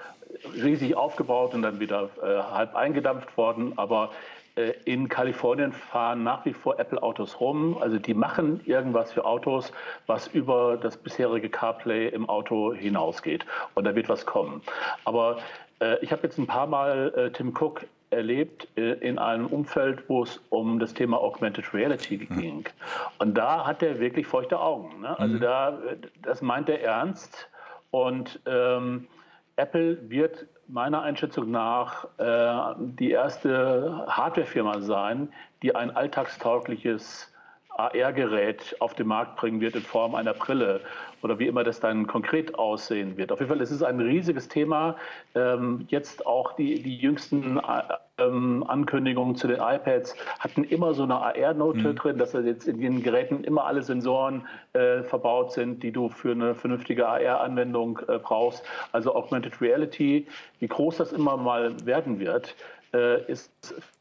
riesig 0.54 0.94
aufgebaut 0.94 1.54
und 1.54 1.62
dann 1.62 1.80
wieder 1.80 2.10
äh, 2.22 2.26
halb 2.26 2.76
eingedampft 2.76 3.34
worden. 3.38 3.72
Aber 3.76 4.10
in 4.84 5.08
Kalifornien 5.08 5.72
fahren 5.72 6.22
nach 6.22 6.44
wie 6.44 6.52
vor 6.52 6.78
Apple-Autos 6.78 7.40
rum. 7.40 7.76
Also 7.80 7.98
die 7.98 8.14
machen 8.14 8.60
irgendwas 8.64 9.12
für 9.12 9.24
Autos, 9.24 9.72
was 10.06 10.28
über 10.28 10.76
das 10.76 10.96
bisherige 10.96 11.48
CarPlay 11.48 12.08
im 12.08 12.28
Auto 12.28 12.72
hinausgeht. 12.72 13.44
Und 13.74 13.84
da 13.84 13.96
wird 13.96 14.08
was 14.08 14.24
kommen. 14.26 14.62
Aber 15.04 15.38
äh, 15.80 15.98
ich 16.02 16.12
habe 16.12 16.22
jetzt 16.22 16.38
ein 16.38 16.46
paar 16.46 16.66
Mal 16.66 17.12
äh, 17.16 17.30
Tim 17.30 17.48
Cook 17.48 17.86
erlebt 18.10 18.68
äh, 18.76 18.92
in 18.94 19.18
einem 19.18 19.46
Umfeld, 19.46 20.08
wo 20.08 20.22
es 20.22 20.40
um 20.50 20.78
das 20.78 20.94
Thema 20.94 21.18
Augmented 21.18 21.74
Reality 21.74 22.26
mhm. 22.28 22.40
ging. 22.40 22.58
Mhm. 22.58 22.64
Und 23.18 23.34
da 23.34 23.66
hat 23.66 23.82
er 23.82 23.98
wirklich 23.98 24.26
feuchte 24.26 24.60
Augen. 24.60 25.00
Ne? 25.00 25.18
Also 25.18 25.34
mhm. 25.34 25.40
da, 25.40 25.68
äh, 25.70 25.96
das 26.22 26.42
meint 26.42 26.68
er 26.68 26.80
ernst. 26.82 27.48
Und 27.90 28.40
ähm, 28.46 29.06
Apple 29.56 29.98
wird 30.08 30.46
meiner 30.68 31.02
Einschätzung 31.02 31.50
nach 31.50 32.06
äh, 32.18 32.74
die 32.78 33.10
erste 33.10 34.04
Hardwarefirma 34.08 34.80
sein, 34.80 35.32
die 35.62 35.74
ein 35.74 35.90
alltagstaugliches 35.90 37.33
AR-Gerät 37.76 38.76
auf 38.80 38.94
den 38.94 39.06
Markt 39.08 39.36
bringen 39.36 39.60
wird 39.60 39.74
in 39.74 39.82
Form 39.82 40.14
einer 40.14 40.34
Brille 40.34 40.80
oder 41.22 41.38
wie 41.38 41.46
immer 41.46 41.64
das 41.64 41.80
dann 41.80 42.06
konkret 42.06 42.54
aussehen 42.54 43.16
wird. 43.16 43.32
Auf 43.32 43.40
jeden 43.40 43.50
Fall 43.50 43.60
ist 43.60 43.70
es 43.70 43.82
ein 43.82 43.98
riesiges 43.98 44.48
Thema. 44.48 44.96
Ähm, 45.34 45.86
jetzt 45.88 46.26
auch 46.26 46.52
die, 46.52 46.82
die 46.82 46.96
jüngsten 46.96 47.60
ähm, 48.18 48.64
Ankündigungen 48.68 49.34
zu 49.34 49.48
den 49.48 49.56
iPads 49.56 50.14
hatten 50.38 50.64
immer 50.64 50.94
so 50.94 51.02
eine 51.02 51.16
AR-Note 51.16 51.78
mhm. 51.78 51.96
drin, 51.96 52.18
dass 52.18 52.32
jetzt 52.34 52.68
in 52.68 52.80
den 52.80 53.02
Geräten 53.02 53.42
immer 53.42 53.64
alle 53.64 53.82
Sensoren 53.82 54.46
äh, 54.74 55.02
verbaut 55.02 55.52
sind, 55.52 55.82
die 55.82 55.90
du 55.90 56.08
für 56.08 56.32
eine 56.32 56.54
vernünftige 56.54 57.08
AR-Anwendung 57.08 58.00
äh, 58.06 58.18
brauchst. 58.18 58.62
Also 58.92 59.14
Augmented 59.14 59.60
Reality, 59.60 60.26
wie 60.60 60.68
groß 60.68 60.98
das 60.98 61.12
immer 61.12 61.36
mal 61.36 61.74
werden 61.86 62.20
wird, 62.20 62.54
äh, 62.92 63.24
ist 63.30 63.50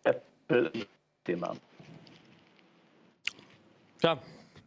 Apple 0.03 0.71
Thema. 1.23 1.55
Ja, 4.03 4.19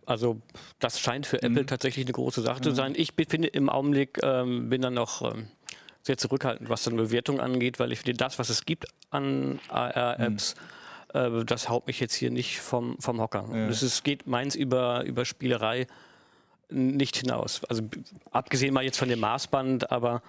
also 0.06 0.40
das 0.78 1.00
scheint 1.00 1.26
für 1.26 1.36
mhm. 1.36 1.52
Apple 1.52 1.66
tatsächlich 1.66 2.06
eine 2.06 2.12
große 2.12 2.42
Sache 2.42 2.60
mhm. 2.60 2.64
zu 2.64 2.70
sein. 2.72 2.94
Ich 2.96 3.12
finde 3.28 3.48
im 3.48 3.68
Augenblick, 3.68 4.18
ähm, 4.22 4.68
bin 4.70 4.80
dann 4.82 4.94
noch 4.94 5.22
ähm, 5.22 5.48
sehr 6.02 6.16
zurückhaltend, 6.16 6.68
was 6.70 6.84
dann 6.84 6.96
Bewertung 6.96 7.40
angeht, 7.40 7.78
weil 7.78 7.92
ich 7.92 8.00
finde, 8.00 8.14
das, 8.14 8.38
was 8.38 8.48
es 8.48 8.64
gibt 8.64 8.86
an 9.10 9.58
AR-Apps, 9.68 10.54
mhm. 11.12 11.40
äh, 11.40 11.44
das 11.44 11.68
haut 11.68 11.86
mich 11.86 12.00
jetzt 12.00 12.14
hier 12.14 12.30
nicht 12.30 12.60
vom, 12.60 12.96
vom 13.00 13.20
Hocker. 13.20 13.44
Ja. 13.52 13.68
Es 13.68 14.02
geht 14.02 14.26
meins 14.26 14.54
über, 14.54 15.04
über 15.04 15.24
Spielerei 15.24 15.86
nicht 16.68 17.16
hinaus. 17.16 17.62
Also 17.68 17.82
abgesehen 18.30 18.74
mal 18.74 18.84
jetzt 18.84 18.98
von 18.98 19.08
dem 19.08 19.20
Maßband, 19.20 19.90
aber 19.90 20.22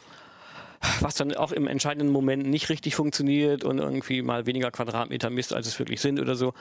was 1.00 1.16
dann 1.16 1.34
auch 1.36 1.52
im 1.52 1.68
entscheidenden 1.68 2.12
Moment 2.12 2.46
nicht 2.46 2.70
richtig 2.70 2.96
funktioniert 2.96 3.64
und 3.64 3.80
irgendwie 3.80 4.22
mal 4.22 4.46
weniger 4.46 4.72
Quadratmeter 4.72 5.30
misst, 5.30 5.54
als 5.54 5.68
es 5.68 5.80
wirklich 5.80 6.02
sind 6.02 6.20
oder 6.20 6.36
so. 6.36 6.54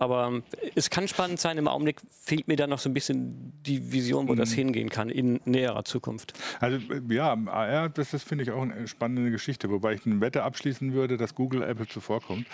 Aber 0.00 0.28
ähm, 0.28 0.42
es 0.74 0.88
kann 0.88 1.06
spannend 1.08 1.38
sein. 1.38 1.58
Im 1.58 1.68
Augenblick 1.68 2.00
fehlt 2.10 2.48
mir 2.48 2.56
da 2.56 2.66
noch 2.66 2.78
so 2.78 2.88
ein 2.88 2.94
bisschen 2.94 3.52
die 3.66 3.92
Vision, 3.92 4.28
wo 4.28 4.32
mhm. 4.32 4.38
das 4.38 4.50
hingehen 4.50 4.88
kann 4.88 5.10
in 5.10 5.40
näherer 5.44 5.84
Zukunft. 5.84 6.32
Also 6.58 6.78
äh, 6.92 7.02
ja, 7.14 7.36
AR, 7.46 7.90
das 7.90 8.14
ist, 8.14 8.26
finde 8.26 8.44
ich, 8.44 8.50
auch 8.50 8.62
eine 8.62 8.88
spannende 8.88 9.30
Geschichte. 9.30 9.70
Wobei 9.70 9.92
ich 9.92 10.06
eine 10.06 10.22
Wette 10.22 10.42
abschließen 10.42 10.94
würde, 10.94 11.18
dass 11.18 11.34
Google 11.34 11.62
Apple 11.62 11.86
zuvorkommt. 11.86 12.46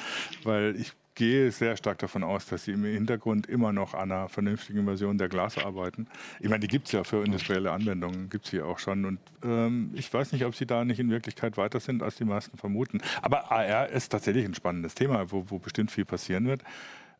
Weil 0.43 0.75
ich 0.77 0.93
gehe 1.14 1.53
sehr 1.53 1.77
stark 1.77 1.99
davon 1.99 2.25
aus, 2.25 2.47
dass 2.47 2.64
sie 2.64 2.73
im 2.73 2.85
Hintergrund 2.85 3.47
immer 3.47 3.73
noch 3.73 3.95
an 3.95 4.11
einer 4.11 4.29
vernünftigen 4.29 4.85
Version 4.85 5.16
der 5.16 5.29
Glas 5.29 5.57
arbeiten. 5.57 6.09
Ich 6.41 6.49
meine, 6.49 6.61
die 6.61 6.68
gibt 6.68 6.87
es 6.87 6.93
ja 6.93 7.05
für 7.05 7.25
industrielle 7.25 7.70
Anwendungen, 7.70 8.29
gibt 8.29 8.47
es 8.47 8.51
hier 8.51 8.66
auch 8.66 8.81
schon. 8.81 9.05
Und 9.05 9.20
ähm, 9.45 9.93
ich 9.95 10.12
weiß 10.12 10.33
nicht, 10.33 10.45
ob 10.45 10.57
sie 10.57 10.66
da 10.66 10.85
nicht 10.85 10.99
in 10.99 11.11
Wirklichkeit 11.11 11.57
weiter 11.57 11.79
sind, 11.79 12.03
als 12.03 12.16
die 12.16 12.25
meisten 12.25 12.59
vermuten. 12.59 13.01
Aber 13.23 13.53
AR 13.53 13.89
ist 13.89 14.11
tatsächlich 14.11 14.45
ein 14.45 14.55
spannendes 14.55 14.97
Thema, 14.97 15.31
wo, 15.31 15.45
wo 15.49 15.61
bestimmt 15.61 15.93
viel 15.93 16.05
passieren 16.05 16.47
wird. 16.47 16.64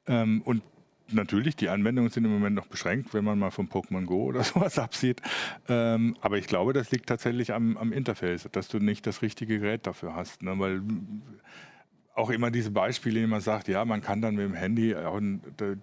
Ähm, 0.07 0.43
und 0.43 0.63
natürlich, 1.13 1.57
die 1.57 1.69
Anwendungen 1.69 2.11
sind 2.11 2.25
im 2.25 2.33
Moment 2.33 2.57
noch 2.57 2.67
beschränkt, 2.67 3.15
wenn 3.15 3.25
man 3.25 3.39
mal 3.39 3.51
von 3.51 3.69
Pokémon 3.69 4.05
Go 4.05 4.25
oder 4.25 4.43
sowas 4.45 4.79
absieht. 4.79 5.23
Ähm, 5.69 6.17
aber 6.21 6.39
ich 6.39 6.47
glaube, 6.47 6.73
das 6.73 6.91
liegt 6.91 7.09
tatsächlich 7.09 7.53
am, 7.53 7.77
am, 7.77 7.93
Interface, 7.93 8.49
dass 8.53 8.69
du 8.69 8.79
nicht 8.79 9.07
das 9.07 9.23
richtige 9.23 9.59
Gerät 9.59 9.87
dafür 9.87 10.15
hast. 10.15 10.43
Ne? 10.43 10.59
Weil 10.59 10.83
auch 12.15 12.31
immer 12.31 12.51
diese 12.51 12.71
Beispiele, 12.71 13.21
die 13.21 13.27
man 13.27 13.43
sagt, 13.43 13.69
ja, 13.69 13.85
man 13.85 14.01
kann 14.01 14.23
dann 14.23 14.37
mit 14.37 14.45
dem 14.45 14.55
Handy 14.55 14.97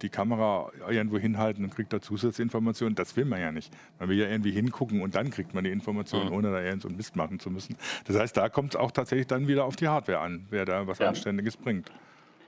die 0.02 0.10
Kamera 0.10 0.72
irgendwo 0.90 1.20
hinhalten 1.20 1.64
und 1.64 1.76
kriegt 1.76 1.94
da 1.94 2.02
Zusatzinformationen. 2.02 2.96
Das 2.96 3.16
will 3.16 3.26
man 3.26 3.40
ja 3.40 3.52
nicht. 3.52 3.72
Man 4.00 4.10
will 4.10 4.18
ja 4.18 4.28
irgendwie 4.28 4.52
hingucken 4.52 5.02
und 5.02 5.14
dann 5.14 5.30
kriegt 5.30 5.54
man 5.54 5.64
die 5.64 5.70
Informationen, 5.70 6.30
mhm. 6.30 6.36
ohne 6.36 6.52
da 6.52 6.60
irgend 6.60 6.82
so 6.82 6.88
einen 6.88 6.98
Mist 6.98 7.16
machen 7.16 7.40
zu 7.40 7.52
müssen. 7.52 7.78
Das 8.06 8.18
heißt, 8.18 8.36
da 8.36 8.50
kommt 8.50 8.74
es 8.74 8.80
auch 8.80 8.90
tatsächlich 8.90 9.28
dann 9.28 9.48
wieder 9.48 9.66
auf 9.66 9.76
die 9.76 9.88
Hardware 9.88 10.20
an, 10.20 10.48
wer 10.50 10.66
da 10.66 10.88
was 10.88 10.98
ja. 10.98 11.10
Anständiges 11.10 11.56
bringt. 11.56 11.92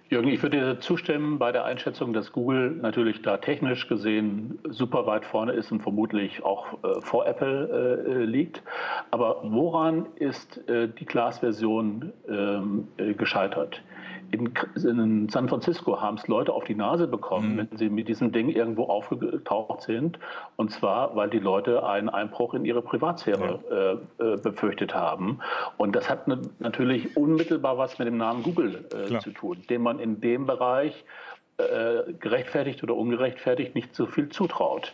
Jürgen, 0.08 0.28
ich 0.28 0.44
würde 0.44 0.58
dir 0.58 0.80
zustimmen 0.80 1.40
bei 1.40 1.52
der 1.52 1.66
Einschätzung, 1.66 2.14
dass 2.14 2.32
Google 2.32 2.70
natürlich 2.70 3.24
da 3.24 3.38
technisch 3.38 3.88
gesehen 3.88 4.60
super 4.70 5.08
weit 5.08 5.26
vorne 5.26 5.54
ist 5.54 5.72
und 5.72 5.82
vermutlich 5.82 6.44
auch 6.44 6.74
äh, 6.84 7.02
vor 7.02 7.26
Apple 7.26 8.06
äh, 8.08 8.24
liegt. 8.24 8.62
Aber 9.10 9.40
woran 9.44 10.06
ist 10.18 10.58
äh, 10.70 10.90
die 10.90 11.06
Glas-Version 11.06 12.14
ähm, 12.30 12.88
äh, 12.98 13.16
gescheitert? 13.16 13.82
In, 14.36 14.54
in 14.76 15.30
San 15.30 15.50
Francisco 15.50 16.00
haben 16.00 16.18
es 16.18 16.28
Leute 16.28 16.54
auf 16.54 16.64
die 16.66 16.76
Nase 16.76 17.08
bekommen, 17.08 17.54
mhm. 17.54 17.58
wenn 17.58 17.78
sie 17.78 17.90
mit 17.90 18.08
diesem 18.08 18.32
Ding 18.32 18.50
irgendwo 18.50 18.84
aufgetaucht 18.84 19.82
sind. 19.82 20.20
Und 20.56 20.72
zwar, 20.72 21.16
weil 21.16 21.30
die 21.30 21.40
Leute 21.40 21.86
einen 21.86 22.10
Einbruch 22.10 22.54
in 22.54 22.66
ihre 22.66 22.82
Privatsphäre 22.82 23.60
ja. 23.70 24.26
äh, 24.26 24.34
äh 24.34 24.38
befürchtet 24.38 24.94
haben. 24.94 25.40
Und 25.78 25.96
das 25.96 26.10
hat 26.10 26.28
ne, 26.28 26.42
natürlich 26.60 27.18
unmittelbar 27.18 27.78
was 27.78 27.98
mit 28.00 28.08
dem 28.08 28.18
Namen 28.18 28.44
Google 28.44 28.86
äh, 28.94 29.20
zu 29.20 29.32
tun, 29.32 29.64
dem 29.70 29.82
man 29.82 30.00
in 30.00 30.22
dem 30.22 30.46
Bereich 30.46 31.06
äh, 31.58 32.14
gerechtfertigt 32.20 32.84
oder 32.84 32.96
ungerechtfertigt 32.96 33.76
nicht 33.76 33.96
so 33.96 34.06
viel 34.06 34.28
zutraut. 34.30 34.94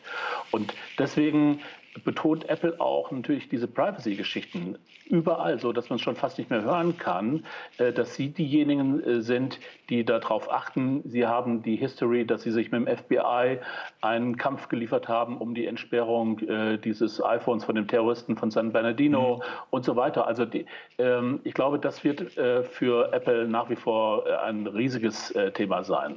Und 0.52 0.74
deswegen 1.00 1.60
betont 2.04 2.48
Apple 2.50 2.80
auch 2.80 3.12
natürlich 3.12 3.50
diese 3.50 3.68
Privacy-Geschichten 3.68 4.78
überall, 5.10 5.60
so 5.60 5.74
dass 5.74 5.90
man 5.90 5.98
es 5.98 6.02
schon 6.02 6.16
fast 6.16 6.38
nicht 6.38 6.50
mehr 6.50 6.64
hören 6.64 6.98
kann, 6.98 7.46
äh, 7.78 7.92
dass 7.92 8.16
sie 8.16 8.30
diejenigen 8.30 9.04
äh, 9.04 9.22
sind, 9.22 9.60
die 9.90 10.06
darauf 10.06 10.52
achten. 10.52 11.02
Sie 11.06 11.28
haben 11.28 11.62
die 11.64 11.76
History, 11.76 12.26
dass 12.26 12.44
sie 12.44 12.52
sich 12.52 12.72
mit 12.72 12.88
dem 12.88 12.98
FBI 12.98 13.60
einen 14.02 14.38
Kampf 14.38 14.70
geliefert 14.70 15.08
haben 15.08 15.38
um 15.38 15.54
die 15.54 15.66
Entsperrung 15.66 16.40
äh, 16.40 16.78
dieses 16.78 17.24
iPhones 17.24 17.66
von 17.66 17.76
dem 17.76 17.88
Terroristen 17.88 18.38
von 18.38 18.52
San 18.52 18.72
Bernardino 18.72 19.38
mhm. 19.38 19.42
und 19.70 19.86
so 19.86 19.96
weiter. 19.96 20.28
Also 20.28 20.46
die, 20.46 20.66
ähm, 20.98 21.42
ich 21.44 21.54
glaube, 21.54 21.80
das 21.80 22.04
wird 22.04 22.22
für 22.32 23.12
Apple 23.14 23.48
nach 23.48 23.70
wie 23.70 23.76
vor 23.76 24.26
ein 24.44 24.68
riesiges 24.68 25.34
Thema 25.54 25.84
sein. 25.84 26.16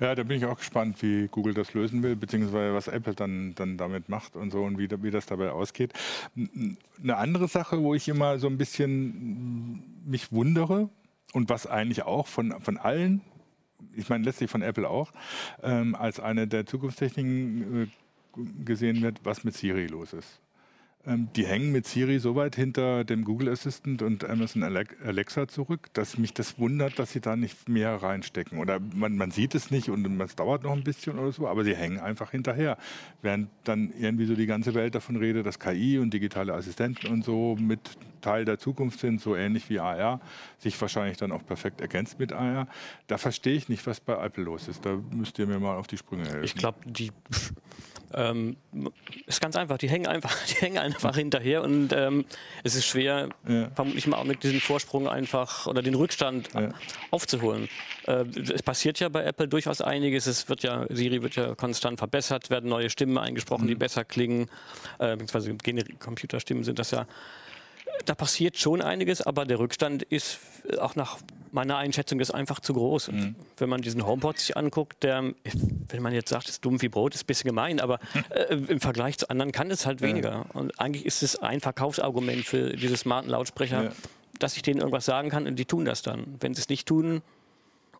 Ja, 0.00 0.14
da 0.14 0.22
bin 0.22 0.38
ich 0.38 0.44
auch 0.46 0.58
gespannt, 0.58 1.02
wie 1.02 1.28
Google 1.28 1.54
das 1.54 1.74
lösen 1.74 2.02
will, 2.02 2.16
beziehungsweise 2.16 2.74
was 2.74 2.88
Apple 2.88 3.14
dann, 3.14 3.54
dann 3.54 3.76
damit 3.76 4.08
macht 4.08 4.36
und 4.36 4.50
so 4.50 4.62
und 4.62 4.78
wie, 4.78 4.88
wie 5.02 5.10
das 5.10 5.26
dabei 5.26 5.50
ausgeht. 5.50 5.92
Eine 6.36 7.16
andere 7.16 7.48
Sache, 7.48 7.82
wo 7.82 7.94
ich 7.94 8.08
immer 8.08 8.38
so 8.38 8.46
ein 8.46 8.58
bisschen 8.58 9.82
mich 10.06 10.32
wundere 10.32 10.88
und 11.32 11.48
was 11.48 11.66
eigentlich 11.66 12.02
auch 12.02 12.26
von, 12.26 12.60
von 12.60 12.78
allen, 12.78 13.20
ich 13.94 14.08
meine 14.08 14.24
letztlich 14.24 14.50
von 14.50 14.62
Apple 14.62 14.88
auch, 14.88 15.12
ähm, 15.62 15.94
als 15.94 16.20
eine 16.20 16.46
der 16.46 16.66
Zukunftstechniken 16.66 17.82
äh, 17.84 17.86
gesehen 18.64 19.02
wird, 19.02 19.20
was 19.24 19.44
mit 19.44 19.54
Siri 19.56 19.86
los 19.86 20.12
ist. 20.12 20.40
Ähm, 21.06 21.28
die 21.36 21.46
hängen 21.46 21.72
mit 21.72 21.86
Siri 21.86 22.18
so 22.18 22.34
weit 22.34 22.56
hinter 22.56 23.04
dem 23.04 23.24
Google 23.24 23.50
Assistant 23.50 24.00
und 24.02 24.28
Amazon 24.28 24.62
Alexa 24.62 25.48
zurück, 25.48 25.88
dass 25.92 26.16
mich 26.16 26.32
das 26.32 26.58
wundert, 26.58 26.98
dass 26.98 27.12
sie 27.12 27.20
da 27.20 27.36
nicht 27.36 27.68
mehr 27.68 27.94
reinstecken. 28.02 28.58
Oder 28.58 28.80
man, 28.80 29.16
man 29.16 29.30
sieht 29.30 29.54
es 29.54 29.70
nicht 29.70 29.90
und 29.90 30.20
es 30.20 30.36
dauert 30.36 30.62
noch 30.62 30.72
ein 30.72 30.84
bisschen 30.84 31.18
oder 31.18 31.32
so, 31.32 31.46
aber 31.46 31.64
sie 31.64 31.76
hängen 31.76 32.00
einfach 32.00 32.30
hinterher. 32.30 32.78
Während 33.20 33.50
dann 33.64 33.92
irgendwie 33.98 34.24
so 34.26 34.34
die 34.34 34.46
ganze 34.46 34.74
Welt 34.74 34.94
davon 34.94 35.16
redet, 35.16 35.44
dass 35.44 35.58
KI 35.58 35.98
und 35.98 36.12
digitale 36.14 36.54
Assistenten 36.54 37.08
und 37.08 37.24
so 37.24 37.56
mit 37.60 37.80
Teil 38.22 38.46
der 38.46 38.58
Zukunft 38.58 39.00
sind, 39.00 39.20
so 39.20 39.36
ähnlich 39.36 39.68
wie 39.68 39.80
AR, 39.80 40.20
sich 40.58 40.80
wahrscheinlich 40.80 41.18
dann 41.18 41.30
auch 41.30 41.44
perfekt 41.44 41.82
ergänzt 41.82 42.18
mit 42.18 42.32
AR. 42.32 42.66
Da 43.06 43.18
verstehe 43.18 43.54
ich 43.54 43.68
nicht, 43.68 43.86
was 43.86 44.00
bei 44.00 44.14
Apple 44.14 44.44
los 44.44 44.68
ist. 44.68 44.86
Da 44.86 44.98
müsst 45.10 45.38
ihr 45.38 45.46
mir 45.46 45.58
mal 45.58 45.76
auf 45.76 45.86
die 45.86 45.98
Sprünge 45.98 46.24
helfen. 46.24 46.44
Ich 46.44 46.54
glaube, 46.54 46.78
die 46.86 47.10
ähm, 48.14 48.56
ist 49.26 49.40
ganz 49.40 49.56
einfach. 49.56 49.76
Die 49.78 49.88
hängen 49.88 50.06
einfach, 50.06 50.34
die 50.46 50.54
hängen 50.54 50.78
einfach 50.94 51.16
hinterher 51.16 51.62
und 51.62 51.92
ähm, 51.92 52.24
es 52.62 52.74
ist 52.74 52.86
schwer, 52.86 53.28
ja. 53.46 53.70
vermutlich 53.74 54.06
mal 54.06 54.16
auch 54.16 54.24
mit 54.24 54.42
diesem 54.42 54.60
Vorsprung 54.60 55.08
einfach 55.08 55.66
oder 55.66 55.82
den 55.82 55.94
Rückstand 55.94 56.48
ja. 56.54 56.70
aufzuholen. 57.10 57.68
Äh, 58.06 58.24
es 58.52 58.62
passiert 58.62 59.00
ja 59.00 59.08
bei 59.08 59.24
Apple 59.24 59.48
durchaus 59.48 59.80
einiges. 59.80 60.26
Es 60.26 60.48
wird 60.48 60.62
ja, 60.62 60.86
Siri 60.90 61.22
wird 61.22 61.36
ja 61.36 61.54
konstant 61.54 61.98
verbessert, 61.98 62.50
werden 62.50 62.70
neue 62.70 62.90
Stimmen 62.90 63.18
eingesprochen, 63.18 63.64
mhm. 63.64 63.68
die 63.68 63.74
besser 63.74 64.04
klingen. 64.04 64.48
Äh, 64.98 65.16
beziehungsweise 65.16 65.56
Computerstimmen 65.98 66.64
sind 66.64 66.78
das 66.78 66.90
ja 66.90 67.06
da 68.04 68.14
passiert 68.14 68.58
schon 68.58 68.82
einiges, 68.82 69.22
aber 69.22 69.44
der 69.44 69.58
Rückstand 69.58 70.02
ist 70.02 70.38
auch 70.78 70.96
nach 70.96 71.18
meiner 71.52 71.76
Einschätzung 71.76 72.18
ist 72.20 72.32
einfach 72.32 72.60
zu 72.60 72.74
groß. 72.74 73.12
Mhm. 73.12 73.36
Wenn 73.58 73.68
man 73.68 73.80
diesen 73.80 74.04
HomePod 74.04 74.38
sich 74.38 74.56
anguckt, 74.56 75.02
der, 75.04 75.32
wenn 75.88 76.02
man 76.02 76.12
jetzt 76.12 76.30
sagt, 76.30 76.48
ist 76.48 76.64
dumm 76.64 76.82
wie 76.82 76.88
Brot, 76.88 77.14
ist 77.14 77.22
ein 77.22 77.26
bisschen 77.26 77.48
gemein, 77.48 77.80
aber 77.80 78.00
äh, 78.30 78.54
im 78.54 78.80
Vergleich 78.80 79.18
zu 79.18 79.30
anderen 79.30 79.52
kann 79.52 79.70
es 79.70 79.86
halt 79.86 80.00
weniger. 80.00 80.30
Ja. 80.30 80.46
Und 80.52 80.78
eigentlich 80.80 81.06
ist 81.06 81.22
es 81.22 81.36
ein 81.36 81.60
Verkaufsargument 81.60 82.44
für 82.44 82.76
diese 82.76 82.96
smarten 82.96 83.30
Lautsprecher, 83.30 83.84
ja. 83.84 83.92
dass 84.38 84.56
ich 84.56 84.62
denen 84.62 84.80
irgendwas 84.80 85.04
sagen 85.04 85.30
kann 85.30 85.46
und 85.46 85.56
die 85.56 85.64
tun 85.64 85.84
das 85.84 86.02
dann. 86.02 86.36
Wenn 86.40 86.54
sie 86.54 86.60
es 86.60 86.68
nicht 86.68 86.86
tun, 86.88 87.22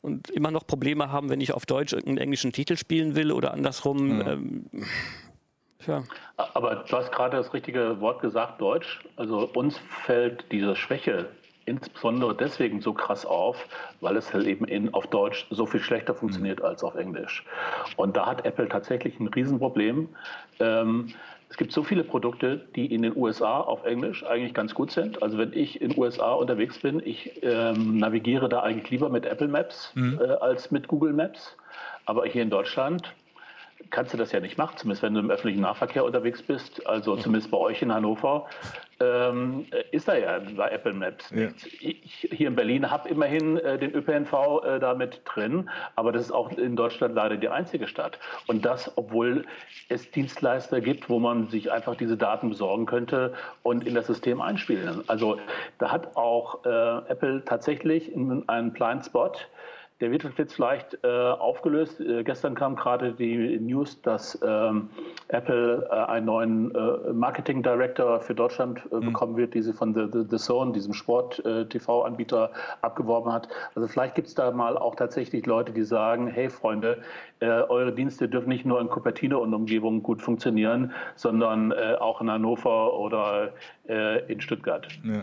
und 0.02 0.28
immer 0.28 0.50
noch 0.50 0.66
Probleme 0.66 1.10
haben, 1.10 1.30
wenn 1.30 1.40
ich 1.40 1.54
auf 1.54 1.64
Deutsch 1.64 1.94
irgendeinen 1.94 2.18
englischen 2.18 2.52
Titel 2.52 2.76
spielen 2.76 3.14
will 3.14 3.32
oder 3.32 3.54
andersrum. 3.54 4.20
Ja. 4.20 4.32
Ähm, 4.32 4.66
ja. 5.86 6.02
Aber 6.36 6.84
du 6.88 6.96
hast 6.96 7.12
gerade 7.12 7.36
das 7.36 7.52
richtige 7.52 8.00
Wort 8.00 8.20
gesagt, 8.20 8.60
Deutsch. 8.60 9.00
Also 9.16 9.48
uns 9.54 9.78
fällt 10.04 10.50
diese 10.50 10.76
Schwäche 10.76 11.28
insbesondere 11.66 12.34
deswegen 12.34 12.80
so 12.80 12.92
krass 12.92 13.24
auf, 13.24 13.56
weil 14.00 14.16
es 14.16 14.32
halt 14.32 14.46
eben 14.46 14.66
in, 14.66 14.92
auf 14.92 15.06
Deutsch 15.06 15.46
so 15.50 15.66
viel 15.66 15.80
schlechter 15.80 16.14
funktioniert 16.14 16.58
mhm. 16.60 16.66
als 16.66 16.84
auf 16.84 16.94
Englisch. 16.94 17.44
Und 17.96 18.16
da 18.16 18.26
hat 18.26 18.44
Apple 18.44 18.68
tatsächlich 18.68 19.18
ein 19.18 19.28
Riesenproblem. 19.28 20.08
Ähm, 20.60 21.14
es 21.48 21.56
gibt 21.56 21.72
so 21.72 21.82
viele 21.82 22.02
Produkte, 22.02 22.66
die 22.74 22.92
in 22.92 23.02
den 23.02 23.16
USA 23.16 23.60
auf 23.60 23.84
Englisch 23.84 24.24
eigentlich 24.24 24.54
ganz 24.54 24.74
gut 24.74 24.90
sind. 24.90 25.22
Also 25.22 25.38
wenn 25.38 25.52
ich 25.52 25.80
in 25.80 25.90
den 25.90 25.98
USA 25.98 26.32
unterwegs 26.32 26.78
bin, 26.80 27.00
ich 27.04 27.42
ähm, 27.42 27.98
navigiere 27.98 28.48
da 28.48 28.60
eigentlich 28.60 28.90
lieber 28.90 29.08
mit 29.08 29.24
Apple 29.24 29.48
Maps 29.48 29.92
mhm. 29.94 30.20
äh, 30.20 30.32
als 30.32 30.70
mit 30.70 30.88
Google 30.88 31.12
Maps. 31.12 31.56
Aber 32.06 32.26
hier 32.26 32.42
in 32.42 32.50
Deutschland 32.50 33.14
kannst 33.90 34.12
du 34.12 34.16
das 34.16 34.32
ja 34.32 34.40
nicht 34.40 34.58
machen, 34.58 34.76
zumindest 34.76 35.02
wenn 35.02 35.14
du 35.14 35.20
im 35.20 35.30
öffentlichen 35.30 35.60
Nahverkehr 35.60 36.04
unterwegs 36.04 36.42
bist. 36.42 36.86
Also 36.86 37.16
zumindest 37.16 37.50
bei 37.50 37.58
euch 37.58 37.80
in 37.82 37.92
Hannover 37.92 38.46
ähm, 39.00 39.66
ist 39.90 40.08
da 40.08 40.16
ja 40.16 40.40
bei 40.56 40.68
Apple 40.70 40.92
Maps 40.92 41.30
nichts. 41.30 41.64
Ja. 41.80 41.90
Ich 41.90 42.28
hier 42.30 42.48
in 42.48 42.56
Berlin 42.56 42.90
habe 42.90 43.08
immerhin 43.08 43.56
äh, 43.58 43.78
den 43.78 43.94
ÖPNV 43.94 44.32
äh, 44.64 44.78
da 44.78 44.94
mit 44.94 45.20
drin, 45.24 45.68
aber 45.96 46.12
das 46.12 46.22
ist 46.22 46.32
auch 46.32 46.50
in 46.52 46.76
Deutschland 46.76 47.14
leider 47.14 47.36
die 47.36 47.48
einzige 47.48 47.86
Stadt. 47.86 48.18
Und 48.46 48.64
das, 48.64 48.90
obwohl 48.96 49.44
es 49.88 50.10
Dienstleister 50.10 50.80
gibt, 50.80 51.08
wo 51.08 51.18
man 51.18 51.48
sich 51.48 51.70
einfach 51.70 51.96
diese 51.96 52.16
Daten 52.16 52.48
besorgen 52.48 52.86
könnte 52.86 53.34
und 53.62 53.86
in 53.86 53.94
das 53.94 54.06
System 54.06 54.40
einspielen. 54.40 55.02
Also 55.08 55.38
da 55.78 55.90
hat 55.90 56.16
auch 56.16 56.64
äh, 56.64 56.68
Apple 57.08 57.44
tatsächlich 57.44 58.12
einen 58.14 58.72
Blind 58.72 59.04
Spot 59.04 59.32
der 60.00 60.10
wird 60.10 60.24
jetzt 60.38 60.54
vielleicht 60.54 60.98
äh, 61.04 61.06
aufgelöst. 61.08 62.00
Äh, 62.00 62.24
gestern 62.24 62.56
kam 62.56 62.74
gerade 62.74 63.12
die 63.12 63.58
News, 63.60 64.02
dass 64.02 64.38
ähm, 64.44 64.90
Apple 65.28 65.88
äh, 65.88 65.94
einen 65.94 66.26
neuen 66.26 66.74
äh, 66.74 67.12
Marketing 67.12 67.62
Director 67.62 68.20
für 68.20 68.34
Deutschland 68.34 68.82
äh, 68.90 68.96
mhm. 68.96 69.06
bekommen 69.06 69.36
wird, 69.36 69.54
die 69.54 69.62
sie 69.62 69.72
von 69.72 69.94
The, 69.94 70.06
The, 70.12 70.24
The 70.28 70.36
Zone, 70.36 70.72
diesem 70.72 70.94
Sport-TV-Anbieter, 70.94 72.50
äh, 72.52 72.84
abgeworben 72.84 73.32
hat. 73.32 73.48
Also 73.76 73.86
vielleicht 73.86 74.16
gibt 74.16 74.28
es 74.28 74.34
da 74.34 74.50
mal 74.50 74.76
auch 74.76 74.96
tatsächlich 74.96 75.46
Leute, 75.46 75.72
die 75.72 75.84
sagen, 75.84 76.26
hey 76.26 76.50
Freunde, 76.50 76.98
eure 77.40 77.92
Dienste 77.92 78.26
dürfen 78.28 78.48
nicht 78.48 78.64
nur 78.64 78.80
in 78.80 78.88
Cupertino 78.88 79.38
und 79.38 79.52
Umgebung 79.52 80.02
gut 80.02 80.22
funktionieren, 80.22 80.92
sondern 81.14 81.72
auch 81.98 82.22
in 82.22 82.30
Hannover 82.30 82.98
oder 82.98 83.52
in 83.86 84.40
Stuttgart. 84.40 84.88
Ja. 85.04 85.20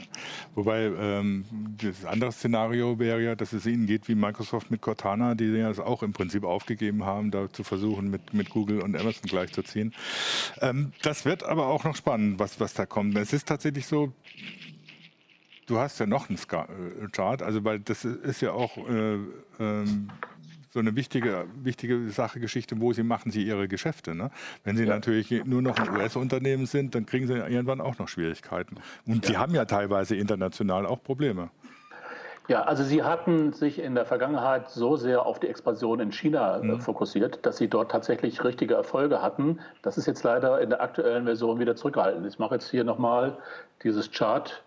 Wobei 0.53 0.83
ähm, 0.83 1.45
das 1.81 2.05
andere 2.05 2.31
Szenario 2.31 2.99
wäre 2.99 3.19
ja, 3.19 3.35
dass 3.35 3.53
es 3.53 3.65
ihnen 3.65 3.87
geht 3.87 4.07
wie 4.07 4.13
Microsoft 4.13 4.69
mit 4.69 4.81
Cortana, 4.81 5.33
die 5.33 5.45
ja 5.45 5.71
auch 5.79 6.03
im 6.03 6.13
Prinzip 6.13 6.43
aufgegeben 6.43 7.03
haben, 7.03 7.31
da 7.31 7.51
zu 7.51 7.63
versuchen, 7.63 8.11
mit, 8.11 8.35
mit 8.35 8.51
Google 8.51 8.81
und 8.81 8.95
Amazon 8.95 9.23
gleichzuziehen. 9.23 9.95
Ähm, 10.61 10.91
das 11.01 11.25
wird 11.25 11.43
aber 11.43 11.67
auch 11.67 11.83
noch 11.85 11.95
spannend, 11.95 12.37
was, 12.37 12.59
was 12.59 12.75
da 12.75 12.85
kommt. 12.85 13.17
Es 13.17 13.33
ist 13.33 13.47
tatsächlich 13.47 13.87
so, 13.87 14.13
du 15.65 15.79
hast 15.79 15.99
ja 15.99 16.05
noch 16.05 16.29
einen 16.29 16.37
äh, 16.37 17.07
Chart, 17.11 17.41
also 17.41 17.63
weil 17.63 17.79
das 17.79 18.05
ist 18.05 18.41
ja 18.41 18.51
auch 18.51 18.77
äh, 18.77 19.17
ähm, 19.59 20.09
so 20.71 20.79
eine 20.79 20.95
wichtige, 20.95 21.45
wichtige 21.55 22.09
Sache, 22.09 22.39
Geschichte, 22.39 22.79
wo 22.79 22.93
sie 22.93 23.03
machen 23.03 23.31
sie 23.31 23.43
ihre 23.43 23.67
Geschäfte. 23.67 24.15
Ne? 24.15 24.31
Wenn 24.63 24.77
sie 24.77 24.85
ja. 24.85 24.93
natürlich 24.95 25.45
nur 25.45 25.61
noch 25.61 25.77
ein 25.77 25.89
US-Unternehmen 25.89 26.65
sind, 26.65 26.95
dann 26.95 27.05
kriegen 27.05 27.27
sie 27.27 27.33
irgendwann 27.33 27.81
auch 27.81 27.97
noch 27.99 28.07
Schwierigkeiten. 28.07 28.77
Und 29.05 29.25
ja. 29.25 29.31
sie 29.31 29.37
haben 29.37 29.53
ja 29.53 29.65
teilweise 29.65 30.15
international 30.15 30.85
auch 30.85 31.03
Probleme. 31.03 31.49
Ja, 32.47 32.63
also 32.63 32.83
Sie 32.83 33.03
hatten 33.03 33.53
sich 33.53 33.79
in 33.79 33.95
der 33.95 34.05
Vergangenheit 34.05 34.69
so 34.69 34.97
sehr 34.97 35.25
auf 35.25 35.39
die 35.39 35.47
Expansion 35.47 35.99
in 35.99 36.11
China 36.11 36.57
äh, 36.57 36.63
mhm. 36.63 36.81
fokussiert, 36.81 37.45
dass 37.45 37.57
Sie 37.57 37.67
dort 37.67 37.91
tatsächlich 37.91 38.43
richtige 38.43 38.73
Erfolge 38.73 39.21
hatten. 39.21 39.59
Das 39.83 39.97
ist 39.97 40.07
jetzt 40.07 40.23
leider 40.23 40.59
in 40.59 40.69
der 40.69 40.81
aktuellen 40.81 41.25
Version 41.25 41.59
wieder 41.59 41.75
zurückgehalten. 41.75 42.25
Ich 42.25 42.39
mache 42.39 42.55
jetzt 42.55 42.69
hier 42.69 42.83
nochmal 42.83 43.37
dieses 43.83 44.11
Chart 44.11 44.63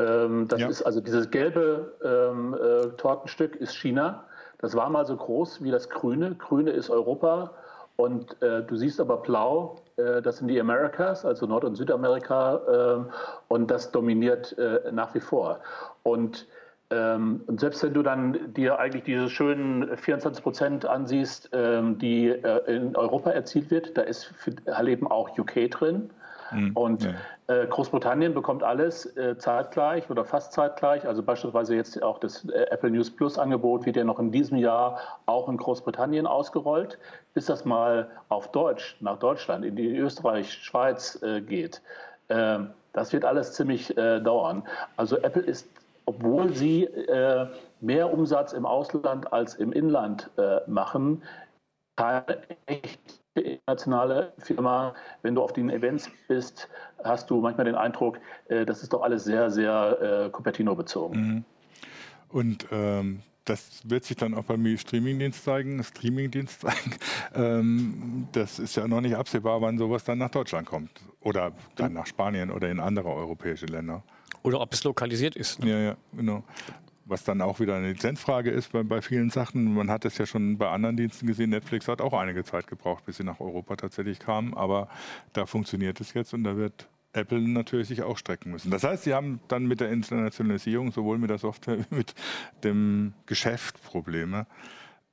Ähm, 0.00 0.48
das 0.48 0.60
ja. 0.60 0.68
ist 0.68 0.82
also 0.82 1.00
dieses 1.00 1.30
gelbe 1.30 1.92
ähm, 2.02 2.54
äh, 2.54 2.96
Tortenstück 2.96 3.54
ist 3.56 3.76
China. 3.76 4.24
Das 4.60 4.74
war 4.74 4.90
mal 4.90 5.06
so 5.06 5.16
groß 5.16 5.62
wie 5.62 5.70
das 5.70 5.88
Grüne. 5.88 6.34
Grüne 6.34 6.70
ist 6.70 6.90
Europa. 6.90 7.52
Und 7.96 8.40
äh, 8.42 8.62
du 8.62 8.76
siehst 8.76 9.00
aber 9.00 9.18
blau, 9.18 9.76
äh, 9.96 10.22
das 10.22 10.38
sind 10.38 10.48
die 10.48 10.60
Americas, 10.60 11.24
also 11.24 11.46
Nord- 11.46 11.64
und 11.64 11.76
Südamerika. 11.76 12.60
Ähm, 12.72 13.06
und 13.48 13.70
das 13.70 13.90
dominiert 13.90 14.56
äh, 14.58 14.90
nach 14.92 15.14
wie 15.14 15.20
vor. 15.20 15.60
Und 16.02 16.46
ähm, 16.92 17.42
und 17.46 17.60
selbst 17.60 17.84
wenn 17.84 17.94
du 17.94 18.02
dann 18.02 18.52
dir 18.52 18.78
eigentlich 18.78 19.04
diese 19.04 19.30
schönen 19.30 19.96
24 19.96 20.42
Prozent 20.42 20.84
ansiehst, 20.84 21.48
ähm, 21.52 21.98
die 21.98 22.28
äh, 22.28 22.74
in 22.74 22.96
Europa 22.96 23.30
erzielt 23.30 23.70
wird, 23.70 23.96
da 23.96 24.02
ist 24.02 24.24
für 24.24 24.52
Leben 24.82 25.06
auch 25.06 25.38
UK 25.38 25.70
drin. 25.70 26.10
Mhm. 26.52 26.72
Und 26.72 27.04
ja. 27.04 27.14
Äh, 27.50 27.66
Großbritannien 27.66 28.32
bekommt 28.32 28.62
alles 28.62 29.16
äh, 29.16 29.36
zeitgleich 29.36 30.08
oder 30.08 30.24
fast 30.24 30.52
zeitgleich. 30.52 31.04
Also 31.04 31.20
beispielsweise 31.20 31.74
jetzt 31.74 32.00
auch 32.00 32.18
das 32.18 32.48
äh, 32.48 32.66
Apple 32.70 32.92
News 32.92 33.10
Plus 33.10 33.38
Angebot 33.38 33.86
wird 33.86 33.96
ja 33.96 34.04
noch 34.04 34.20
in 34.20 34.30
diesem 34.30 34.56
Jahr 34.56 35.00
auch 35.26 35.48
in 35.48 35.56
Großbritannien 35.56 36.28
ausgerollt. 36.28 36.96
Bis 37.34 37.46
das 37.46 37.64
mal 37.64 38.08
auf 38.28 38.52
Deutsch 38.52 38.96
nach 39.00 39.18
Deutschland, 39.18 39.64
in 39.64 39.74
die 39.74 39.96
Österreich, 39.96 40.52
Schweiz 40.52 41.20
geht. 41.46 41.82
Ähm, 42.28 42.70
das 42.92 43.12
wird 43.12 43.24
alles 43.24 43.52
ziemlich 43.54 43.94
dauern. 43.94 44.64
Also 44.96 45.16
Apple 45.18 45.42
ist 45.42 45.68
obwohl 46.06 46.52
sie 46.52 46.88
mehr 47.80 48.12
Umsatz 48.12 48.52
im 48.52 48.66
Ausland 48.66 49.32
als 49.32 49.54
im 49.54 49.70
Inland 49.70 50.28
machen, 50.66 51.22
echte 52.66 52.98
internationale 53.34 54.32
Firma. 54.38 54.94
Wenn 55.22 55.34
du 55.34 55.42
auf 55.42 55.52
den 55.52 55.70
Events 55.70 56.10
bist, 56.28 56.68
hast 57.04 57.30
du 57.30 57.40
manchmal 57.40 57.66
den 57.66 57.74
Eindruck, 57.74 58.18
äh, 58.48 58.64
das 58.64 58.82
ist 58.82 58.92
doch 58.92 59.02
alles 59.02 59.24
sehr, 59.24 59.50
sehr 59.50 60.26
äh, 60.26 60.30
Cupertino 60.30 60.74
bezogen. 60.74 61.20
Mhm. 61.20 61.44
Und 62.28 62.66
ähm, 62.70 63.22
das 63.44 63.80
wird 63.84 64.04
sich 64.04 64.16
dann 64.16 64.34
auch 64.34 64.44
beim 64.44 64.76
Streamingdienst 64.76 65.44
zeigen, 65.44 65.82
Streamingdienst 65.82 66.60
zeigen. 66.60 66.96
Ähm, 67.34 68.28
das 68.32 68.58
ist 68.58 68.76
ja 68.76 68.86
noch 68.86 69.00
nicht 69.00 69.16
absehbar, 69.16 69.60
wann 69.60 69.78
sowas 69.78 70.04
dann 70.04 70.18
nach 70.18 70.30
Deutschland 70.30 70.66
kommt. 70.66 70.90
Oder 71.20 71.52
dann 71.76 71.92
nach 71.92 72.06
Spanien 72.06 72.50
oder 72.50 72.70
in 72.70 72.80
andere 72.80 73.08
europäische 73.08 73.66
Länder. 73.66 74.02
Oder 74.42 74.60
ob 74.60 74.72
es 74.72 74.84
lokalisiert 74.84 75.36
ist. 75.36 75.62
Ne? 75.62 75.70
Ja, 75.70 75.78
ja, 75.78 75.96
genau. 76.12 76.44
Was 77.10 77.24
dann 77.24 77.40
auch 77.40 77.58
wieder 77.58 77.74
eine 77.74 77.88
Lizenzfrage 77.88 78.50
ist 78.50 78.70
bei, 78.70 78.84
bei 78.84 79.02
vielen 79.02 79.30
Sachen. 79.30 79.74
Man 79.74 79.90
hat 79.90 80.04
es 80.04 80.16
ja 80.16 80.26
schon 80.26 80.58
bei 80.58 80.68
anderen 80.68 80.96
Diensten 80.96 81.26
gesehen. 81.26 81.50
Netflix 81.50 81.88
hat 81.88 82.00
auch 82.00 82.12
einige 82.12 82.44
Zeit 82.44 82.68
gebraucht, 82.68 83.04
bis 83.04 83.16
sie 83.16 83.24
nach 83.24 83.40
Europa 83.40 83.74
tatsächlich 83.74 84.20
kamen. 84.20 84.54
Aber 84.54 84.88
da 85.32 85.44
funktioniert 85.46 86.00
es 86.00 86.14
jetzt 86.14 86.32
und 86.34 86.44
da 86.44 86.56
wird 86.56 86.88
Apple 87.12 87.40
natürlich 87.40 87.88
sich 87.88 88.02
auch 88.02 88.16
strecken 88.16 88.52
müssen. 88.52 88.70
Das 88.70 88.84
heißt, 88.84 89.02
sie 89.02 89.12
haben 89.12 89.40
dann 89.48 89.66
mit 89.66 89.80
der 89.80 89.90
Internationalisierung 89.90 90.92
sowohl 90.92 91.18
mit 91.18 91.30
der 91.30 91.38
Software 91.38 91.78
wie 91.80 91.96
mit 91.96 92.14
dem 92.62 93.12
Geschäft 93.26 93.82
Probleme. 93.82 94.46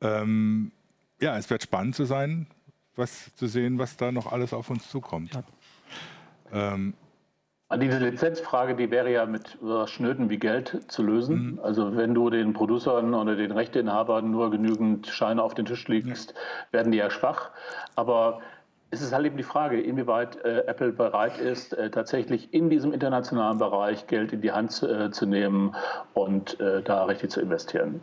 Ähm, 0.02 0.72
ja, 1.20 1.36
es 1.36 1.50
wird 1.50 1.64
spannend 1.64 1.96
zu 1.96 2.06
sein, 2.06 2.46
was 2.96 3.34
zu 3.36 3.48
sehen, 3.48 3.80
was 3.80 3.98
da 3.98 4.12
noch 4.12 4.32
alles 4.32 4.54
auf 4.54 4.70
uns 4.70 4.88
zukommt. 4.88 5.34
Ja. 5.34 5.44
Ähm, 6.74 6.94
diese 7.76 8.00
Lizenzfrage, 8.00 8.76
die 8.76 8.92
wäre 8.92 9.12
ja 9.12 9.26
mit 9.26 9.58
was 9.60 9.92
Schnöden 9.92 10.30
wie 10.30 10.38
Geld 10.38 10.80
zu 10.88 11.04
lösen. 11.04 11.52
Mhm. 11.52 11.60
Also 11.62 11.98
wenn 11.98 12.14
du 12.14 12.30
den 12.30 12.54
Producern 12.54 13.14
oder 13.14 13.36
den 13.36 13.52
Rechteinhabern 13.52 14.32
nur 14.32 14.52
genügend 14.52 15.08
Scheine 15.08 15.44
auf 15.44 15.54
den 15.54 15.66
Tisch 15.66 15.88
legst, 15.88 16.32
ja. 16.32 16.38
werden 16.72 16.92
die 16.94 16.98
ja 17.00 17.10
schwach. 17.10 17.50
Aber 17.96 18.40
es 18.90 19.02
ist 19.02 19.12
halt 19.12 19.26
eben 19.26 19.36
die 19.36 19.44
Frage, 19.44 19.82
inwieweit 19.82 20.38
äh, 20.46 20.60
Apple 20.66 20.94
bereit 20.94 21.40
ist, 21.40 21.74
äh, 21.74 21.90
tatsächlich 21.90 22.54
in 22.54 22.70
diesem 22.70 22.94
internationalen 22.94 23.58
Bereich 23.58 24.08
Geld 24.08 24.32
in 24.32 24.40
die 24.40 24.54
Hand 24.54 24.82
äh, 24.82 25.12
zu 25.12 25.26
nehmen 25.26 25.76
und 26.14 26.60
äh, 26.62 26.82
da 26.84 27.04
richtig 27.04 27.32
zu 27.32 27.42
investieren. 27.42 28.02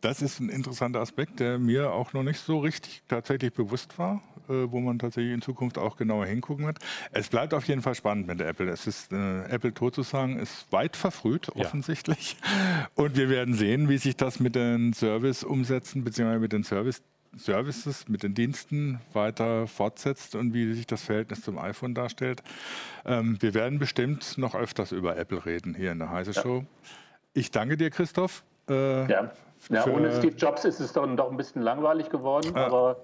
Das 0.00 0.22
ist 0.22 0.40
ein 0.40 0.48
interessanter 0.48 1.00
Aspekt, 1.00 1.40
der 1.40 1.58
mir 1.58 1.92
auch 1.92 2.12
noch 2.12 2.22
nicht 2.22 2.40
so 2.40 2.58
richtig 2.58 3.02
tatsächlich 3.08 3.52
bewusst 3.52 3.98
war, 3.98 4.22
äh, 4.48 4.70
wo 4.70 4.80
man 4.80 4.98
tatsächlich 4.98 5.34
in 5.34 5.42
Zukunft 5.42 5.76
auch 5.76 5.96
genauer 5.96 6.26
hingucken 6.26 6.66
wird. 6.66 6.78
Es 7.12 7.28
bleibt 7.28 7.52
auf 7.52 7.64
jeden 7.64 7.82
Fall 7.82 7.94
spannend 7.94 8.26
mit 8.26 8.40
der 8.40 8.48
Apple. 8.48 8.70
Es 8.70 8.86
ist 8.86 9.12
äh, 9.12 9.44
Apple 9.44 9.74
tot 9.74 9.94
zu 9.94 10.02
sagen, 10.02 10.38
ist 10.38 10.70
weit 10.72 10.96
verfrüht 10.96 11.50
offensichtlich. 11.50 12.36
Ja. 12.42 12.88
Und 12.94 13.16
wir 13.16 13.28
werden 13.28 13.54
sehen, 13.54 13.88
wie 13.88 13.98
sich 13.98 14.16
das 14.16 14.40
mit 14.40 14.54
den 14.54 14.94
Service 14.94 15.44
umsetzen 15.44 16.02
beziehungsweise 16.02 16.40
mit 16.40 16.52
den 16.52 16.64
Service 16.64 17.02
Services, 17.36 18.08
mit 18.08 18.22
den 18.22 18.34
Diensten 18.34 19.00
weiter 19.12 19.66
fortsetzt 19.66 20.34
und 20.34 20.52
wie 20.52 20.72
sich 20.72 20.86
das 20.86 21.02
Verhältnis 21.02 21.42
zum 21.42 21.58
iPhone 21.58 21.94
darstellt. 21.94 22.42
Ähm, 23.04 23.36
wir 23.40 23.54
werden 23.54 23.78
bestimmt 23.78 24.36
noch 24.36 24.54
öfters 24.54 24.92
über 24.92 25.16
Apple 25.16 25.44
reden 25.46 25.74
hier 25.74 25.92
in 25.92 26.00
der 26.00 26.10
Heise 26.10 26.34
Show. 26.34 26.58
Ja. 26.58 26.66
Ich 27.32 27.50
danke 27.50 27.76
dir, 27.76 27.90
Christoph. 27.90 28.42
Äh, 28.68 29.10
ja. 29.10 29.32
Ja, 29.68 29.86
ohne 29.86 30.12
Steve 30.12 30.34
Jobs 30.36 30.64
ist 30.64 30.80
es 30.80 30.92
dann 30.92 31.16
doch 31.16 31.30
ein 31.30 31.36
bisschen 31.36 31.62
langweilig 31.62 32.10
geworden, 32.10 32.52
ja. 32.54 32.66
aber 32.66 32.96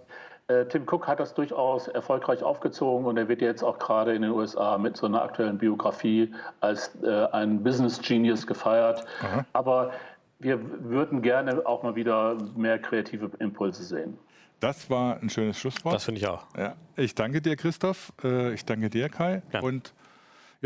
äh, 0.48 0.64
Tim 0.66 0.84
Cook 0.88 1.06
hat 1.06 1.20
das 1.20 1.34
durchaus 1.34 1.88
erfolgreich 1.88 2.42
aufgezogen 2.42 3.06
und 3.06 3.16
er 3.16 3.28
wird 3.28 3.42
jetzt 3.42 3.62
auch 3.62 3.78
gerade 3.78 4.14
in 4.14 4.22
den 4.22 4.30
USA 4.30 4.78
mit 4.78 4.96
so 4.96 5.06
einer 5.06 5.22
aktuellen 5.22 5.58
Biografie 5.58 6.32
als 6.60 6.96
äh, 7.02 7.26
ein 7.32 7.62
Business 7.62 8.00
Genius 8.00 8.46
gefeiert. 8.46 9.04
Aha. 9.22 9.44
Aber 9.52 9.92
wir 10.38 10.58
würden 10.84 11.22
gerne 11.22 11.66
auch 11.66 11.82
mal 11.82 11.96
wieder 11.96 12.36
mehr 12.54 12.78
kreative 12.78 13.30
Impulse 13.38 13.82
sehen. 13.82 14.18
Das 14.60 14.88
war 14.88 15.20
ein 15.20 15.28
schönes 15.28 15.58
Schlusswort. 15.58 15.94
Das 15.94 16.04
finde 16.04 16.20
ich 16.20 16.26
auch. 16.26 16.46
Ja. 16.56 16.74
Ich 16.96 17.14
danke 17.14 17.42
dir, 17.42 17.56
Christoph. 17.56 18.12
Äh, 18.22 18.54
ich 18.54 18.64
danke 18.64 18.88
dir, 18.88 19.08
Kai. 19.08 19.42
Ja. 19.52 19.60
Und 19.60 19.92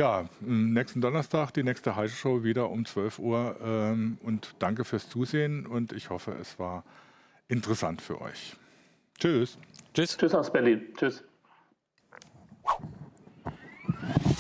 ja, 0.01 0.25
nächsten 0.41 1.03
Donnerstag 1.03 1.53
die 1.53 1.63
nächste 1.63 1.95
Heise 1.95 2.17
Show 2.17 2.43
wieder 2.43 2.71
um 2.71 2.87
12 2.87 3.19
Uhr. 3.19 3.57
Ähm, 3.63 4.17
und 4.23 4.55
danke 4.59 4.87
fürs 4.87 5.11
Zusehen 5.11 5.67
und 5.67 5.93
ich 5.93 6.09
hoffe, 6.09 6.33
es 6.41 6.59
war 6.59 6.85
interessant 7.49 8.01
für 8.01 8.19
euch. 8.23 8.57
Tschüss. 9.19 9.59
Tschüss. 9.93 10.17
Tschüss 10.17 10.35
aus 10.35 10.51
Berlin. 10.51 10.87
Tschüss. 10.97 11.23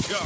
Ja. 0.08 0.18